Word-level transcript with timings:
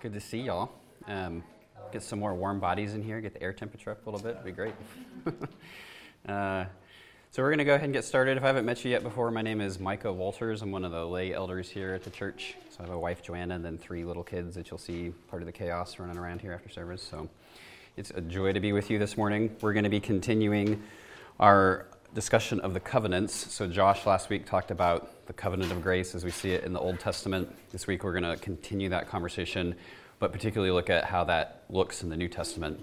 Good 0.00 0.14
to 0.14 0.20
see 0.20 0.40
y'all. 0.40 0.70
Um, 1.08 1.44
get 1.92 2.02
some 2.02 2.18
more 2.20 2.34
warm 2.34 2.58
bodies 2.58 2.94
in 2.94 3.02
here, 3.02 3.20
get 3.20 3.34
the 3.34 3.42
air 3.42 3.52
temperature 3.52 3.90
up 3.90 4.06
a 4.06 4.10
little 4.10 4.24
bit, 4.24 4.30
It'd 4.30 4.46
be 4.46 4.50
great. 4.50 4.72
uh, 6.26 6.64
so, 7.30 7.42
we're 7.42 7.50
going 7.50 7.58
to 7.58 7.66
go 7.66 7.74
ahead 7.74 7.84
and 7.84 7.92
get 7.92 8.06
started. 8.06 8.38
If 8.38 8.42
I 8.42 8.46
haven't 8.46 8.64
met 8.64 8.82
you 8.82 8.90
yet 8.90 9.02
before, 9.02 9.30
my 9.30 9.42
name 9.42 9.60
is 9.60 9.78
Micah 9.78 10.10
Walters. 10.10 10.62
I'm 10.62 10.72
one 10.72 10.86
of 10.86 10.92
the 10.92 11.04
lay 11.04 11.34
elders 11.34 11.68
here 11.68 11.92
at 11.92 12.02
the 12.02 12.08
church. 12.08 12.54
So, 12.70 12.78
I 12.80 12.84
have 12.84 12.94
a 12.94 12.98
wife, 12.98 13.22
Joanna, 13.22 13.56
and 13.56 13.64
then 13.64 13.76
three 13.76 14.02
little 14.04 14.24
kids 14.24 14.54
that 14.54 14.70
you'll 14.70 14.78
see 14.78 15.12
part 15.28 15.42
of 15.42 15.46
the 15.46 15.52
chaos 15.52 15.98
running 15.98 16.16
around 16.16 16.40
here 16.40 16.54
after 16.54 16.70
service. 16.70 17.02
So, 17.02 17.28
it's 17.98 18.10
a 18.10 18.22
joy 18.22 18.54
to 18.54 18.60
be 18.60 18.72
with 18.72 18.88
you 18.88 18.98
this 18.98 19.18
morning. 19.18 19.54
We're 19.60 19.74
going 19.74 19.84
to 19.84 19.90
be 19.90 20.00
continuing 20.00 20.82
our 21.38 21.88
discussion 22.14 22.60
of 22.60 22.74
the 22.74 22.80
covenants. 22.80 23.52
So, 23.52 23.66
Josh 23.66 24.06
last 24.06 24.30
week 24.30 24.46
talked 24.46 24.70
about 24.70 25.26
the 25.26 25.32
covenant 25.32 25.72
of 25.72 25.82
grace 25.82 26.14
as 26.14 26.24
we 26.24 26.30
see 26.30 26.52
it 26.52 26.64
in 26.64 26.72
the 26.72 26.80
Old 26.80 26.98
Testament. 26.98 27.54
This 27.70 27.86
week, 27.86 28.04
we're 28.04 28.18
going 28.18 28.24
to 28.24 28.36
continue 28.36 28.88
that 28.88 29.08
conversation, 29.08 29.74
but 30.18 30.32
particularly 30.32 30.72
look 30.72 30.90
at 30.90 31.04
how 31.04 31.24
that 31.24 31.64
looks 31.70 32.02
in 32.02 32.08
the 32.08 32.16
New 32.16 32.28
Testament. 32.28 32.80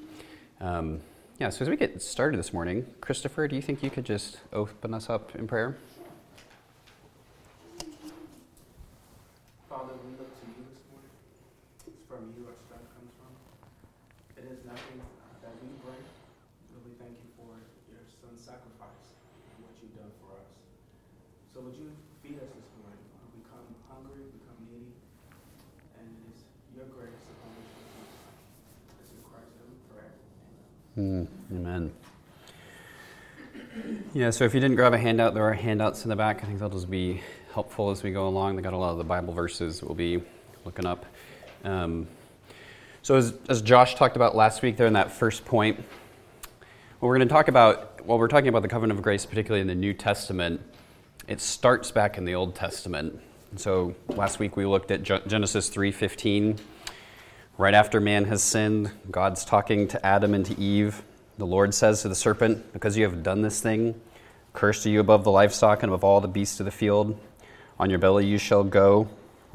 Um, 0.61 1.01
yeah, 1.39 1.49
so 1.49 1.61
as 1.61 1.69
we 1.69 1.75
get 1.75 2.01
started 2.01 2.37
this 2.37 2.51
morning, 2.51 2.87
Christopher, 2.99 3.47
do 3.47 3.55
you 3.55 3.61
think 3.61 3.83
you 3.83 3.91
could 3.91 4.05
just 4.05 4.39
open 4.53 4.93
us 4.93 5.09
up 5.09 5.35
in 5.35 5.45
prayer? 5.47 5.77
Father, 9.69 9.93
we 10.01 10.17
look 10.17 10.33
to 10.33 10.45
you 10.49 10.65
this 10.65 10.81
morning. 10.89 11.13
It's 11.85 12.01
from 12.09 12.33
you 12.33 12.49
our 12.49 12.57
strength 12.65 12.89
comes 12.97 13.13
from. 13.21 13.29
It 14.33 14.49
is 14.49 14.65
nothing 14.65 14.97
uh, 14.97 15.37
that 15.45 15.53
we 15.61 15.69
bring, 15.85 16.01
but 16.73 16.81
we 16.81 16.97
thank 16.97 17.13
you 17.21 17.29
for 17.37 17.53
your 17.85 18.01
son's 18.17 18.41
sacrifice 18.41 19.13
and 19.53 19.61
what 19.61 19.77
you've 19.77 19.93
done 19.93 20.09
for 20.17 20.33
us. 20.41 20.49
So 21.53 21.61
would 21.61 21.77
you 21.77 21.93
feed 22.25 22.41
us 22.41 22.49
this 22.49 22.69
morning? 22.81 22.97
Uh, 23.13 23.29
we 23.37 23.45
come 23.45 23.69
hungry, 23.85 24.25
we 24.25 24.41
come 24.49 24.57
needy, 24.65 24.97
and 26.01 26.09
it 26.09 26.33
is 26.33 26.41
your 26.73 26.89
grace 26.89 27.21
upon 27.37 27.53
which 27.61 27.69
we 27.77 27.85
come. 27.93 28.09
It's 29.05 29.13
in 29.13 29.21
Christ 29.21 29.53
that 29.53 29.69
we 29.69 29.77
pray. 29.93 30.09
Amen. 30.09 30.65
Mm, 30.97 31.27
amen. 31.51 31.91
Yeah, 34.13 34.31
so 34.31 34.45
if 34.45 34.55
you 34.55 34.59
didn't 34.59 34.77
grab 34.77 34.93
a 34.93 34.97
handout, 34.97 35.35
there 35.35 35.43
are 35.43 35.53
handouts 35.53 36.03
in 36.03 36.09
the 36.09 36.15
back. 36.15 36.43
I 36.43 36.47
think 36.47 36.57
that'll 36.57 36.75
just 36.75 36.89
be 36.89 37.21
helpful 37.53 37.91
as 37.91 38.01
we 38.01 38.11
go 38.11 38.27
along. 38.27 38.55
They 38.55 38.63
got 38.63 38.73
a 38.73 38.77
lot 38.77 38.91
of 38.91 38.97
the 38.97 39.03
Bible 39.03 39.31
verses 39.31 39.83
we'll 39.83 39.93
be 39.93 40.23
looking 40.65 40.87
up. 40.87 41.05
Um, 41.63 42.07
so, 43.03 43.15
as, 43.15 43.35
as 43.47 43.61
Josh 43.61 43.93
talked 43.93 44.15
about 44.15 44.35
last 44.35 44.63
week, 44.63 44.75
there 44.75 44.87
in 44.87 44.93
that 44.93 45.11
first 45.11 45.45
point, 45.45 45.77
what 45.77 47.09
we're 47.09 47.17
going 47.17 47.27
to 47.27 47.33
talk 47.33 47.47
about, 47.47 48.03
while 48.03 48.17
we're 48.17 48.27
talking 48.27 48.47
about 48.47 48.63
the 48.63 48.67
covenant 48.67 48.97
of 48.97 49.03
grace, 49.03 49.23
particularly 49.23 49.61
in 49.61 49.67
the 49.67 49.75
New 49.75 49.93
Testament, 49.93 50.61
it 51.27 51.41
starts 51.41 51.91
back 51.91 52.17
in 52.17 52.25
the 52.25 52.33
Old 52.33 52.55
Testament. 52.55 53.19
And 53.51 53.59
so 53.59 53.93
last 54.07 54.39
week 54.39 54.57
we 54.57 54.65
looked 54.65 54.89
at 54.89 55.03
Genesis 55.03 55.69
3:15. 55.69 56.57
Right 57.59 57.73
after 57.73 57.99
man 57.99 58.25
has 58.25 58.43
sinned, 58.43 58.91
God's 59.09 59.43
talking 59.43 59.87
to 59.87 60.05
Adam 60.05 60.35
and 60.35 60.45
to 60.45 60.59
Eve. 60.59 61.01
The 61.39 61.45
Lord 61.47 61.73
says 61.73 62.03
to 62.03 62.07
the 62.07 62.13
serpent, 62.13 62.71
Because 62.71 62.95
you 62.95 63.03
have 63.03 63.23
done 63.23 63.41
this 63.41 63.59
thing, 63.59 63.99
cursed 64.53 64.85
are 64.85 64.89
you 64.89 64.99
above 64.99 65.23
the 65.23 65.31
livestock 65.31 65.81
and 65.81 65.91
above 65.91 66.03
all 66.03 66.21
the 66.21 66.27
beasts 66.27 66.59
of 66.59 66.67
the 66.67 66.71
field. 66.71 67.19
On 67.79 67.89
your 67.89 67.97
belly 67.97 68.27
you 68.27 68.37
shall 68.37 68.63
go, 68.63 69.07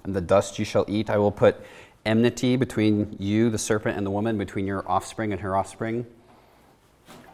and 0.02 0.16
the 0.16 0.20
dust 0.20 0.58
you 0.58 0.64
shall 0.64 0.84
eat. 0.88 1.10
I 1.10 1.18
will 1.18 1.30
put 1.30 1.60
enmity 2.04 2.56
between 2.56 3.14
you, 3.20 3.50
the 3.50 3.58
serpent, 3.58 3.96
and 3.96 4.04
the 4.04 4.10
woman, 4.10 4.36
between 4.36 4.66
your 4.66 4.84
offspring 4.90 5.30
and 5.30 5.40
her 5.40 5.56
offspring. 5.56 6.04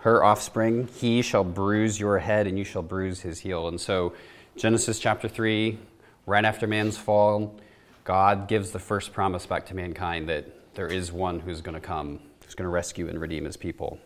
Her 0.00 0.22
offspring, 0.22 0.90
he 0.96 1.22
shall 1.22 1.44
bruise 1.44 1.98
your 1.98 2.18
head, 2.18 2.46
and 2.46 2.58
you 2.58 2.64
shall 2.64 2.82
bruise 2.82 3.22
his 3.22 3.40
heel. 3.40 3.68
And 3.68 3.80
so, 3.80 4.12
Genesis 4.54 4.98
chapter 4.98 5.28
3, 5.28 5.78
right 6.26 6.44
after 6.44 6.66
man's 6.66 6.98
fall, 6.98 7.56
God 8.04 8.48
gives 8.48 8.72
the 8.72 8.78
first 8.78 9.14
promise 9.14 9.46
back 9.46 9.64
to 9.66 9.74
mankind 9.74 10.28
that 10.28 10.57
there 10.78 10.86
is 10.86 11.10
one 11.10 11.40
who's 11.40 11.60
going 11.60 11.74
to 11.74 11.80
come, 11.80 12.20
who's 12.44 12.54
going 12.54 12.62
to 12.62 12.70
rescue 12.70 13.08
and 13.08 13.20
redeem 13.20 13.44
his 13.44 13.56
people. 13.56 13.98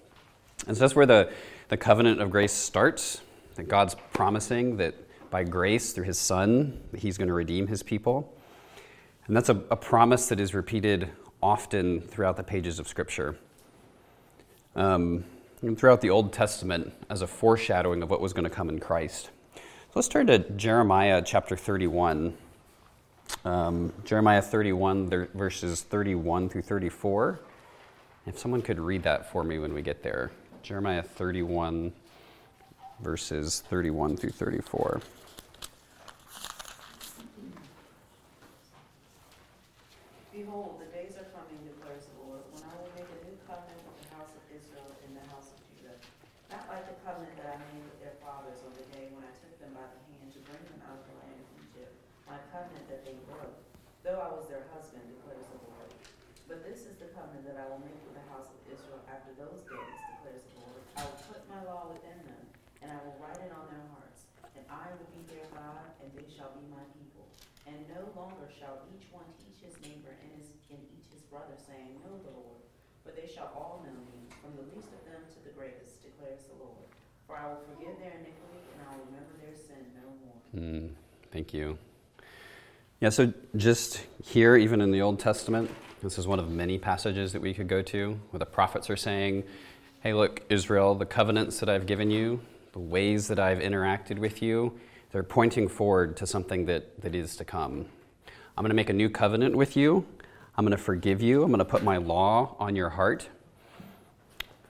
And 0.67 0.75
so 0.75 0.81
that's 0.81 0.97
where 0.97 1.05
the, 1.05 1.31
the 1.69 1.77
covenant 1.77 2.23
of 2.23 2.31
grace 2.31 2.51
starts, 2.55 3.21
that 3.57 3.69
God's 3.69 3.95
promising 4.15 4.79
that 4.79 4.95
by 5.31 5.45
grace 5.45 5.93
through 5.93 6.05
his 6.05 6.17
Son, 6.17 6.81
he's 6.97 7.19
going 7.19 7.29
to 7.29 7.35
redeem 7.35 7.67
his 7.67 7.83
people. 7.83 8.35
And 9.27 9.37
that's 9.37 9.51
a, 9.51 9.63
a 9.71 9.77
promise 9.77 10.31
that 10.31 10.41
is 10.41 10.55
repeated 10.55 11.11
often 11.43 12.01
throughout 12.01 12.39
the 12.39 12.43
pages 12.43 12.79
of 12.79 12.89
Scripture. 12.89 13.37
Um, 14.75 15.25
and 15.61 15.79
throughout 15.79 16.01
the 16.01 16.09
Old 16.09 16.33
Testament 16.33 16.95
as 17.11 17.21
a 17.21 17.27
foreshadowing 17.27 18.03
of 18.03 18.09
what 18.09 18.23
was 18.23 18.33
going 18.33 18.45
to 18.45 18.51
come 18.51 18.71
in 18.71 18.81
Christ. 18.81 19.29
So 19.55 19.63
let's 19.97 20.09
turn 20.09 20.27
to 20.29 20.39
Jeremiah 20.39 21.21
chapter 21.23 21.55
31. 21.55 22.33
Um, 23.45 23.93
Jeremiah 24.05 24.43
31, 24.43 25.29
verses 25.35 25.83
31 25.83 26.49
through 26.49 26.63
34. 26.63 27.41
If 28.27 28.39
someone 28.39 28.63
could 28.63 28.79
read 28.79 29.03
that 29.03 29.33
for 29.33 29.43
me 29.43 29.59
when 29.59 29.75
we 29.75 29.83
get 29.83 30.03
there. 30.03 30.31
Jeremiah 30.63 31.03
31, 31.03 31.93
verses 33.01 33.65
31 33.69 34.17
through 34.17 34.31
34. 34.31 35.01
Behold, 40.33 40.81
the 40.81 40.89
days 40.97 41.13
are 41.21 41.29
coming, 41.35 41.61
declares 41.67 42.09
the 42.09 42.25
Lord, 42.25 42.41
when 42.57 42.63
I 42.65 42.73
will 42.81 42.89
make 42.97 43.11
a 43.11 43.21
new 43.27 43.37
covenant 43.45 43.83
with 43.85 43.99
the 44.07 44.11
house 44.17 44.33
of 44.33 44.43
Israel 44.49 44.89
and 45.03 45.13
the 45.19 45.27
house 45.29 45.51
of 45.53 45.59
Judah. 45.75 45.99
Not 46.49 46.65
like 46.73 46.89
the 46.89 46.97
covenant 47.03 47.37
that 47.43 47.53
I 47.53 47.57
made 47.69 47.85
with 47.85 48.01
their 48.01 48.17
fathers 48.23 48.63
on 48.65 48.73
the 48.73 48.87
day 48.97 49.11
when 49.13 49.27
I 49.27 49.33
took 49.43 49.53
them 49.61 49.77
by 49.77 49.83
the 49.83 50.01
hand 50.09 50.31
to 50.33 50.41
bring 50.47 50.63
them 50.73 50.81
out 50.89 51.03
of 51.03 51.05
the 51.05 51.17
land 51.21 51.37
of 51.37 51.49
Egypt, 51.69 51.93
my 52.25 52.41
covenant 52.49 52.87
that 52.89 53.05
they 53.05 53.19
broke, 53.29 53.61
though 54.07 54.25
I 54.25 54.33
was 54.33 54.49
their 54.49 54.65
husband, 54.73 55.05
declares 55.05 55.45
the 55.53 55.61
Lord. 55.69 55.91
But 56.49 56.65
this 56.65 56.89
is 56.89 56.97
the 56.97 57.13
covenant 57.13 57.45
that 57.49 57.61
I 57.61 57.69
will 57.69 57.85
make 57.85 57.97
with 58.09 58.17
the 58.17 58.27
house 58.33 58.49
of 58.49 58.61
Israel 58.73 59.05
after 59.13 59.37
those 59.37 59.63
days, 59.69 59.97
declares 60.17 60.43
the 60.49 60.65
Lord. 60.65 60.81
I 60.97 61.05
will 61.07 61.21
put 61.29 61.45
my 61.49 61.61
law 61.69 61.93
within 61.93 62.19
them, 62.25 62.45
and 62.81 62.89
I 62.89 62.99
will 63.05 63.21
write 63.21 63.37
it 63.37 63.53
on 63.53 63.69
their 63.69 63.85
hearts. 63.93 64.33
And 64.57 64.65
I 64.93 65.01
will 65.01 65.09
be 65.17 65.25
their 65.33 65.49
God, 65.57 65.89
and 66.05 66.13
they 66.13 66.29
shall 66.29 66.53
be 66.53 66.69
my 66.69 66.85
people. 66.93 67.25
And 67.65 67.81
no 67.89 68.13
longer 68.13 68.45
shall 68.53 68.85
each 68.93 69.09
one 69.09 69.25
teach 69.41 69.65
his 69.65 69.73
neighbor 69.81 70.13
and, 70.13 70.29
his, 70.37 70.53
and 70.69 70.85
each 70.93 71.09
his 71.09 71.25
brother, 71.33 71.57
saying, 71.57 71.97
Know 72.05 72.21
the 72.21 72.37
Lord. 72.37 72.61
But 73.01 73.17
they 73.17 73.25
shall 73.25 73.49
all 73.57 73.81
know 73.89 73.97
me, 74.13 74.29
from 74.45 74.53
the 74.53 74.69
least 74.69 74.93
of 74.93 75.01
them 75.09 75.25
to 75.33 75.39
the 75.49 75.57
greatest, 75.57 76.05
declares 76.05 76.45
the 76.45 76.61
Lord. 76.61 76.93
For 77.25 77.41
I 77.41 77.49
will 77.49 77.65
forgive 77.73 77.97
their 78.05 78.21
iniquity, 78.21 78.61
and 78.69 78.85
I 78.85 78.93
will 78.93 79.09
remember 79.09 79.33
their 79.41 79.57
sin 79.57 79.81
no 79.97 80.13
more. 80.29 80.37
Mm, 80.53 80.93
thank 81.33 81.57
you. 81.57 81.79
Yeah, 83.01 83.09
so 83.09 83.33
just 83.57 84.05
here, 84.23 84.61
even 84.61 84.85
in 84.85 84.93
the 84.93 85.01
Old 85.01 85.21
Testament, 85.21 85.71
this 86.03 86.19
is 86.19 86.29
one 86.29 86.39
of 86.39 86.51
many 86.51 86.77
passages 86.77 87.33
that 87.33 87.41
we 87.41 87.55
could 87.55 87.69
go 87.69 87.81
to 87.81 88.21
where 88.29 88.39
the 88.39 88.45
prophets 88.45 88.91
are 88.91 89.01
saying, 89.01 89.45
Hey, 90.03 90.13
look, 90.13 90.43
Israel, 90.51 90.95
the 90.95 91.07
covenants 91.07 91.61
that 91.61 91.71
I've 91.71 91.87
given 91.87 92.11
you, 92.11 92.43
the 92.73 92.79
ways 92.79 93.29
that 93.29 93.39
I've 93.39 93.59
interacted 93.59 94.19
with 94.19 94.43
you, 94.43 94.79
they're 95.11 95.23
pointing 95.23 95.69
forward 95.69 96.17
to 96.19 96.27
something 96.27 96.67
that, 96.67 97.01
that 97.03 97.15
is 97.15 97.37
to 97.37 97.45
come. 97.45 97.87
I'm 98.57 98.63
going 98.63 98.71
to 98.71 98.75
make 98.75 98.91
a 98.91 98.95
new 98.95 99.11
covenant 99.11 99.57
with 99.57 99.77
you. 99.77 100.07
I'm 100.57 100.65
going 100.65 100.77
to 100.77 100.83
forgive 100.83 101.23
you. 101.23 101.43
I'm 101.43 101.51
going 101.51 101.59
to 101.59 101.65
put 101.65 101.83
my 101.83 101.99
law 101.99 102.57
on 102.59 102.77
your 102.77 102.91
heart. 102.91 103.29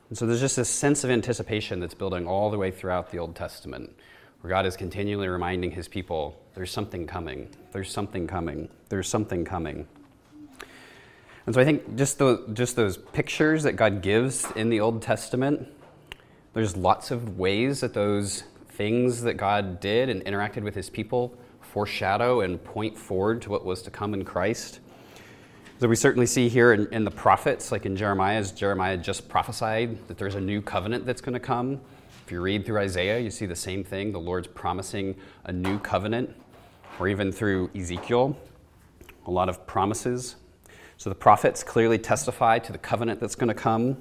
And 0.09 0.19
so 0.19 0.27
there's 0.27 0.41
just 0.41 0.57
this 0.57 0.69
sense 0.69 1.05
of 1.05 1.11
anticipation 1.11 1.81
that's 1.81 1.95
building 1.95 2.27
all 2.27 2.51
the 2.51 2.59
way 2.59 2.71
throughout 2.71 3.11
the 3.11 3.19
Old 3.19 3.35
Testament, 3.35 3.97
where 4.41 4.51
God 4.51 4.67
is 4.67 4.77
continually 4.77 5.29
reminding 5.29 5.71
his 5.71 5.89
people 5.89 6.39
there's 6.55 6.71
something 6.71 7.07
coming, 7.07 7.49
there's 7.73 7.91
something 7.91 8.27
coming, 8.27 8.69
there's 8.89 9.09
something 9.09 9.45
coming. 9.45 9.89
And 11.47 11.55
so 11.55 11.61
I 11.61 11.65
think 11.65 11.97
just, 11.97 12.19
the, 12.19 12.45
just 12.53 12.77
those 12.77 12.99
pictures 12.99 13.63
that 13.63 13.73
God 13.73 14.03
gives 14.03 14.47
in 14.55 14.69
the 14.69 14.81
Old 14.81 15.03
Testament, 15.03 15.69
there's 16.55 16.77
lots 16.77 17.11
of 17.11 17.39
ways 17.39 17.81
that 17.81 17.95
those 17.95 18.45
things 18.69 19.23
that 19.23 19.35
God 19.35 19.81
did 19.81 20.09
and 20.09 20.25
interacted 20.25 20.63
with 20.63 20.75
his 20.75 20.91
people 20.91 21.35
foreshadow 21.61 22.41
and 22.41 22.63
point 22.63 22.97
forward 22.99 23.41
to 23.43 23.51
what 23.51 23.65
was 23.65 23.81
to 23.83 23.91
come 23.91 24.13
in 24.13 24.25
Christ. 24.25 24.81
So 25.81 25.89
we 25.89 25.97
certainly 25.97 26.27
see 26.27 26.49
here 26.49 26.75
in, 26.75 26.87
in 26.93 27.05
the 27.05 27.11
prophets, 27.11 27.73
like 27.73 27.87
in 27.87 27.97
Jeremiah, 27.97 28.37
as 28.37 28.53
Jeremiah 28.53 28.97
just 28.97 29.29
prophesied 29.29 30.07
that 30.07 30.19
there's 30.19 30.35
a 30.35 30.41
new 30.41 30.61
covenant 30.63 31.07
that's 31.07 31.21
going 31.21 31.33
to 31.33 31.41
come. 31.41 31.81
If 32.25 32.31
you 32.31 32.41
read 32.41 32.65
through 32.65 32.79
Isaiah, 32.79 33.19
you 33.19 33.31
see 33.31 33.47
the 33.47 33.57
same 33.57 33.83
thing. 33.83 34.13
The 34.13 34.21
Lord's 34.21 34.47
promising 34.47 35.17
a 35.45 35.53
new 35.53 35.79
covenant, 35.81 36.31
or 37.01 37.09
even 37.09 37.33
through 37.33 37.71
Ezekiel, 37.75 38.37
a 39.27 39.31
lot 39.31 39.49
of 39.49 39.67
promises. 39.67 40.37
So 40.99 41.11
the 41.11 41.17
prophets 41.17 41.65
clearly 41.65 41.99
testify 41.99 42.61
to 42.61 42.71
the 42.71 42.79
covenant 42.79 43.19
that's 43.19 43.35
going 43.35 43.49
to 43.49 43.55
come. 43.55 43.97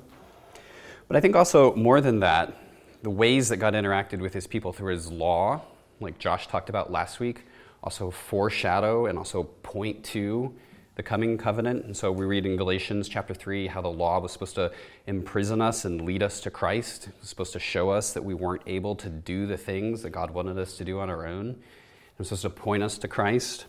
But 1.12 1.18
I 1.18 1.20
think 1.20 1.36
also 1.36 1.76
more 1.76 2.00
than 2.00 2.22
that, 2.22 2.56
the 3.04 3.10
ways 3.10 3.50
that 3.50 3.58
God 3.58 3.74
interacted 3.74 4.22
with 4.22 4.34
his 4.34 4.48
people 4.48 4.72
through 4.72 4.94
his 4.94 5.12
law, 5.12 5.62
like 6.00 6.18
Josh 6.20 6.48
talked 6.48 6.70
about 6.70 6.90
last 6.90 7.20
week, 7.20 7.44
also 7.84 8.12
foreshadow 8.12 9.08
and 9.08 9.18
also 9.18 9.44
point 9.44 10.06
to 10.06 10.56
the 10.96 11.04
coming 11.04 11.38
covenant. 11.38 11.84
And 11.84 11.98
so 11.98 12.14
we 12.14 12.24
read 12.24 12.46
in 12.46 12.56
Galatians 12.56 13.10
chapter 13.10 13.34
3 13.34 13.68
how 13.68 13.82
the 13.82 13.92
law 13.92 14.22
was 14.22 14.32
supposed 14.32 14.56
to 14.56 14.72
imprison 15.06 15.62
us 15.62 15.84
and 15.84 16.00
lead 16.04 16.24
us 16.24 16.40
to 16.40 16.50
Christ. 16.50 17.08
It 17.08 17.14
was 17.20 17.28
supposed 17.28 17.52
to 17.52 17.60
show 17.60 17.90
us 17.90 18.14
that 18.14 18.24
we 18.24 18.34
weren't 18.34 18.64
able 18.66 18.96
to 18.96 19.10
do 19.10 19.46
the 19.46 19.58
things 19.58 20.04
that 20.04 20.12
God 20.12 20.32
wanted 20.32 20.58
us 20.58 20.78
to 20.78 20.86
do 20.86 21.02
on 21.02 21.10
our 21.10 21.28
own. 21.28 21.50
It 21.50 22.20
was 22.20 22.30
supposed 22.30 22.44
to 22.44 22.50
point 22.52 22.84
us 22.84 22.98
to 23.00 23.10
Christ. 23.10 23.66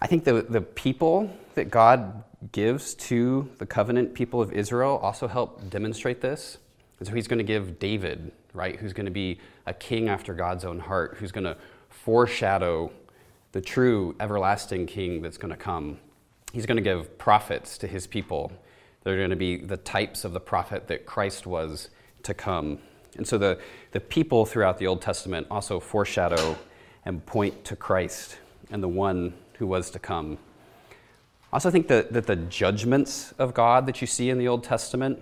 I 0.00 0.06
think 0.06 0.24
the, 0.24 0.42
the 0.42 0.60
people 0.60 1.30
that 1.54 1.70
God 1.70 2.22
gives 2.52 2.94
to 2.94 3.50
the 3.58 3.66
covenant 3.66 4.14
people 4.14 4.40
of 4.40 4.52
Israel 4.52 5.00
also 5.02 5.26
help 5.26 5.68
demonstrate 5.70 6.20
this. 6.20 6.58
And 6.98 7.08
so 7.08 7.14
he's 7.14 7.28
going 7.28 7.38
to 7.38 7.44
give 7.44 7.78
David, 7.78 8.32
right, 8.52 8.76
who's 8.76 8.92
going 8.92 9.06
to 9.06 9.12
be 9.12 9.40
a 9.66 9.74
king 9.74 10.08
after 10.08 10.34
God's 10.34 10.64
own 10.64 10.78
heart, 10.78 11.16
who's 11.18 11.32
going 11.32 11.44
to 11.44 11.56
foreshadow 11.88 12.92
the 13.52 13.60
true 13.60 14.14
everlasting 14.20 14.86
king 14.86 15.20
that's 15.20 15.38
going 15.38 15.50
to 15.50 15.56
come. 15.56 15.98
He's 16.52 16.66
going 16.66 16.76
to 16.76 16.82
give 16.82 17.18
prophets 17.18 17.78
to 17.78 17.86
his 17.86 18.06
people. 18.06 18.52
They're 19.02 19.16
going 19.16 19.30
to 19.30 19.36
be 19.36 19.56
the 19.56 19.76
types 19.76 20.24
of 20.24 20.32
the 20.32 20.40
prophet 20.40 20.86
that 20.88 21.06
Christ 21.06 21.46
was 21.46 21.90
to 22.22 22.34
come. 22.34 22.78
And 23.16 23.26
so 23.26 23.38
the, 23.38 23.58
the 23.92 24.00
people 24.00 24.46
throughout 24.46 24.78
the 24.78 24.86
Old 24.86 25.02
Testament 25.02 25.46
also 25.50 25.80
foreshadow 25.80 26.56
and 27.04 27.24
point 27.24 27.64
to 27.64 27.76
Christ 27.76 28.38
and 28.70 28.82
the 28.82 28.88
one 28.88 29.34
who 29.58 29.66
was 29.66 29.90
to 29.90 29.98
come. 29.98 30.38
I 31.52 31.56
also 31.56 31.70
think 31.70 31.88
that, 31.88 32.12
that 32.12 32.26
the 32.26 32.36
judgments 32.36 33.32
of 33.38 33.54
God 33.54 33.86
that 33.86 34.00
you 34.00 34.06
see 34.06 34.30
in 34.30 34.38
the 34.38 34.48
Old 34.48 34.64
Testament, 34.64 35.20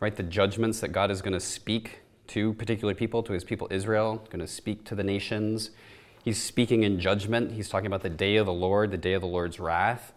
right, 0.00 0.14
the 0.14 0.22
judgments 0.22 0.80
that 0.80 0.88
God 0.88 1.10
is 1.10 1.22
going 1.22 1.32
to 1.32 1.40
speak 1.40 2.00
to 2.28 2.54
particular 2.54 2.94
people, 2.94 3.22
to 3.22 3.32
his 3.32 3.44
people 3.44 3.68
Israel, 3.70 4.24
going 4.30 4.40
to 4.40 4.46
speak 4.46 4.84
to 4.84 4.94
the 4.94 5.04
nations. 5.04 5.70
He's 6.24 6.42
speaking 6.42 6.82
in 6.82 6.98
judgment. 6.98 7.52
He's 7.52 7.68
talking 7.68 7.86
about 7.86 8.02
the 8.02 8.10
day 8.10 8.36
of 8.36 8.46
the 8.46 8.52
Lord, 8.52 8.90
the 8.90 8.96
day 8.96 9.12
of 9.12 9.22
the 9.22 9.28
Lord's 9.28 9.60
wrath. 9.60 10.12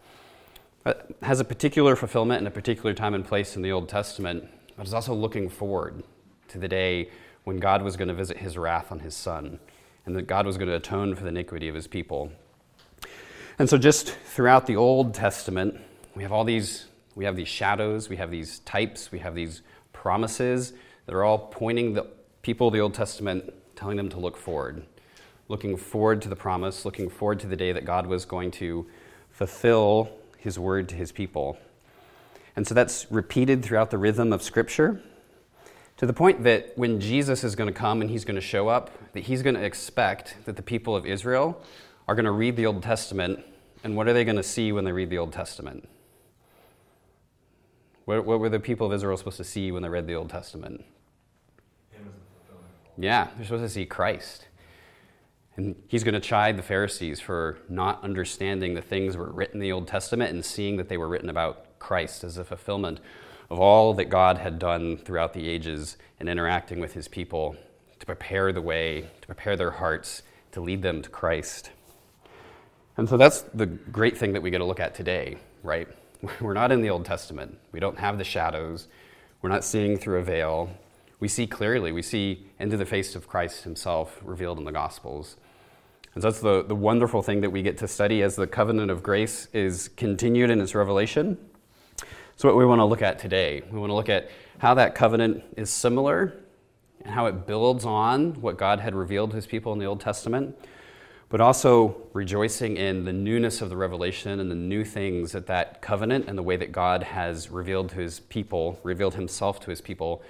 It 0.86 1.16
has 1.22 1.40
a 1.40 1.46
particular 1.46 1.96
fulfillment 1.96 2.42
in 2.42 2.48
a 2.48 2.52
particular 2.52 2.94
time 2.94 3.14
and 3.14 3.26
place 3.26 3.56
in 3.56 3.62
the 3.62 3.72
Old 3.72 3.90
Testament, 3.90 4.48
but 4.78 4.88
is 4.88 4.94
also 4.94 5.14
looking 5.14 5.50
forward 5.50 6.04
to 6.48 6.58
the 6.58 6.68
day 6.68 7.10
when 7.44 7.58
God 7.58 7.82
was 7.82 7.98
going 7.98 8.08
to 8.08 8.14
visit 8.14 8.38
his 8.38 8.58
wrath 8.58 8.92
on 8.92 9.00
his 9.00 9.16
son 9.16 9.60
and 10.06 10.16
that 10.16 10.24
God 10.24 10.46
was 10.46 10.58
going 10.58 10.70
to 10.70 10.76
atone 10.76 11.16
for 11.16 11.24
the 11.24 11.30
iniquity 11.30 11.68
of 11.68 11.76
his 11.76 11.88
people. 11.88 12.32
And 13.60 13.70
so, 13.70 13.78
just 13.78 14.12
throughout 14.12 14.68
the 14.68 14.78
Old 14.78 15.14
Testament, 15.14 15.78
we 16.16 16.24
have 16.24 16.32
all 16.32 16.46
these, 16.46 16.86
we 17.16 17.26
have 17.26 17.36
these 17.36 17.50
shadows, 17.50 18.08
we 18.08 18.16
have 18.16 18.32
these 18.32 18.60
types, 18.60 19.12
we 19.12 19.20
have 19.20 19.36
these 19.36 19.64
promises 19.92 20.72
that 21.06 21.14
are 21.14 21.26
all 21.26 21.38
pointing 21.38 21.94
the 21.94 22.08
people 22.42 22.68
of 22.68 22.74
the 22.74 22.80
Old 22.80 22.94
Testament, 22.94 23.54
telling 23.76 23.98
them 23.98 24.08
to 24.12 24.18
look 24.18 24.38
forward, 24.38 24.86
looking 25.50 25.76
forward 25.76 26.22
to 26.22 26.30
the 26.30 26.38
promise, 26.38 26.86
looking 26.86 27.10
forward 27.10 27.42
to 27.42 27.48
the 27.48 27.58
day 27.58 27.74
that 27.74 27.84
God 27.84 28.08
was 28.08 28.24
going 28.24 28.52
to 28.52 28.88
fulfill 29.30 30.10
his 30.38 30.58
word 30.58 30.88
to 30.88 30.96
his 30.96 31.12
people. 31.12 31.58
And 32.56 32.66
so 32.66 32.74
that's 32.74 33.12
repeated 33.12 33.62
throughout 33.62 33.92
the 33.92 33.98
rhythm 33.98 34.32
of 34.32 34.42
Scripture 34.42 35.02
to 35.98 36.06
the 36.06 36.14
point 36.14 36.46
that 36.46 36.78
when 36.78 37.02
Jesus 37.02 37.44
is 37.44 37.58
going 37.58 37.68
to 37.68 37.78
come 37.78 38.00
and 38.00 38.10
he's 38.10 38.24
going 38.24 38.36
to 38.36 38.42
show 38.42 38.70
up, 38.70 39.12
that 39.12 39.24
he's 39.24 39.42
going 39.42 39.56
to 39.56 39.66
expect 39.66 40.38
that 40.46 40.56
the 40.56 40.62
people 40.62 40.96
of 40.96 41.06
Israel 41.06 41.62
are 42.10 42.16
going 42.16 42.26
to 42.26 42.32
read 42.32 42.56
the 42.56 42.66
Old 42.66 42.82
Testament, 42.82 43.40
and 43.84 43.96
what 43.96 44.08
are 44.08 44.14
they 44.14 44.26
going 44.26 44.38
to 44.38 44.44
see 44.44 44.72
when 44.72 44.84
they 44.84 44.92
read 44.92 45.10
the 45.10 45.18
Old 45.18 45.34
Testament? 45.34 45.88
What, 48.06 48.26
what 48.26 48.40
were 48.40 48.50
the 48.50 48.60
people 48.60 48.88
of 48.88 48.94
Israel 48.94 49.18
supposed 49.18 49.38
to 49.38 49.44
see 49.44 49.72
when 49.72 49.84
they 49.84 49.90
read 49.90 50.08
the 50.08 50.16
Old 50.16 50.30
Testament? 50.30 50.84
Yeah, 52.98 53.28
they're 53.36 53.46
supposed 53.46 53.64
to 53.64 53.70
see 53.70 53.86
Christ. 53.86 54.48
And 55.56 55.76
he's 55.88 56.04
going 56.04 56.14
to 56.14 56.20
chide 56.20 56.58
the 56.58 56.64
Pharisees 56.64 57.20
for 57.20 57.58
not 57.70 58.04
understanding 58.04 58.74
the 58.74 58.82
things 58.82 59.14
that 59.14 59.20
were 59.20 59.32
written 59.32 59.58
in 59.58 59.62
the 59.62 59.72
Old 59.72 59.88
Testament 59.88 60.32
and 60.32 60.44
seeing 60.44 60.78
that 60.78 60.90
they 60.90 60.98
were 60.98 61.08
written 61.08 61.30
about 61.30 61.80
Christ 61.80 62.24
as 62.24 62.38
a 62.38 62.44
fulfillment 62.44 63.00
of 63.50 63.60
all 63.60 63.94
that 63.96 64.06
God 64.06 64.38
had 64.38 64.60
done 64.60 64.98
throughout 64.98 65.34
the 65.34 65.48
ages 65.48 65.98
in 66.20 66.28
interacting 66.28 66.80
with 66.80 66.94
his 66.94 67.08
people 67.08 67.56
to 68.00 68.06
prepare 68.06 68.52
the 68.52 68.62
way, 68.62 69.08
to 69.22 69.28
prepare 69.28 69.56
their 69.56 69.72
hearts, 69.72 70.24
to 70.52 70.62
lead 70.62 70.82
them 70.82 71.02
to 71.02 71.10
Christ. 71.10 71.72
And 73.00 73.10
so 73.10 73.18
that's 73.18 73.42
the 73.54 73.66
great 73.66 74.18
thing 74.18 74.34
that 74.34 74.42
we 74.42 74.52
get 74.52 74.60
to 74.60 74.66
look 74.66 74.80
at 74.80 74.94
today, 74.94 75.38
right? 75.64 75.88
We're 76.42 76.54
not 76.54 76.72
in 76.72 76.82
the 76.82 76.90
Old 76.90 77.06
Testament. 77.06 77.58
We 77.72 77.80
don't 77.80 77.98
have 77.98 78.18
the 78.18 78.24
shadows. 78.24 78.88
We're 79.42 79.50
not 79.50 79.64
seeing 79.64 79.98
through 79.98 80.20
a 80.20 80.24
veil. 80.24 80.70
We 81.20 81.28
see 81.28 81.48
clearly. 81.48 81.92
We 81.92 82.02
see 82.02 82.46
into 82.60 82.78
the 82.78 82.86
face 82.86 83.16
of 83.16 83.28
Christ 83.28 83.64
himself 83.64 84.20
revealed 84.24 84.60
in 84.60 84.66
the 84.66 84.72
Gospels. 84.72 85.38
And 86.14 86.22
so 86.22 86.30
that's 86.30 86.42
the, 86.42 86.64
the 86.64 86.76
wonderful 86.76 87.22
thing 87.22 87.42
that 87.42 87.50
we 87.50 87.62
get 87.62 87.78
to 87.80 87.88
study 87.88 88.22
as 88.22 88.36
the 88.36 88.48
covenant 88.48 88.92
of 88.92 89.02
grace 89.02 89.48
is 89.54 89.90
continued 89.90 90.50
in 90.50 90.60
its 90.60 90.76
revelation 90.76 91.38
so, 92.40 92.48
what 92.48 92.56
we 92.56 92.66
want 92.66 92.80
to 92.80 92.86
look 92.86 93.02
at 93.02 93.20
today, 93.20 93.64
we 93.70 93.78
want 93.78 93.90
to 93.90 93.94
look 93.96 94.08
at 94.08 94.30
how 94.60 94.74
that 94.76 94.96
covenant 94.96 95.44
is 95.58 95.70
similar 95.70 96.40
and 97.02 97.14
how 97.14 97.26
it 97.26 97.46
builds 97.46 97.84
on 97.84 98.36
what 98.36 98.58
God 98.58 98.80
had 98.80 98.96
revealed 98.96 99.32
to 99.32 99.36
his 99.36 99.46
people 99.46 99.74
in 99.74 99.80
the 99.80 99.84
Old 99.84 100.00
Testament, 100.00 100.58
but 101.30 101.40
also 101.40 101.96
rejoicing 102.14 102.76
in 102.76 103.06
the 103.06 103.14
newness 103.14 103.62
of 103.62 103.70
the 103.70 103.78
revelation 103.78 104.40
and 104.40 104.50
the 104.50 104.56
new 104.56 104.84
things 104.84 105.32
that 105.32 105.46
that 105.48 105.82
covenant 105.82 106.28
and 106.28 106.38
the 106.38 106.44
way 106.44 106.58
that 106.58 106.72
God 106.72 107.04
has 107.04 107.52
revealed 107.52 107.90
to 107.90 107.98
his 107.98 108.20
people, 108.20 108.80
revealed 108.84 109.14
himself 109.14 109.60
to 109.62 109.70
his 109.70 109.80
people, 109.80 110.24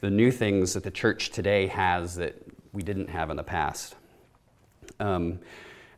the 0.00 0.10
new 0.10 0.32
things 0.32 0.74
that 0.74 0.82
the 0.82 0.90
church 0.90 1.30
today 1.30 1.68
has 1.68 2.16
that 2.16 2.34
we 2.72 2.82
didn't 2.82 3.10
have 3.10 3.30
in 3.30 3.36
the 3.36 3.44
past. 3.44 3.94
Um, 4.98 5.38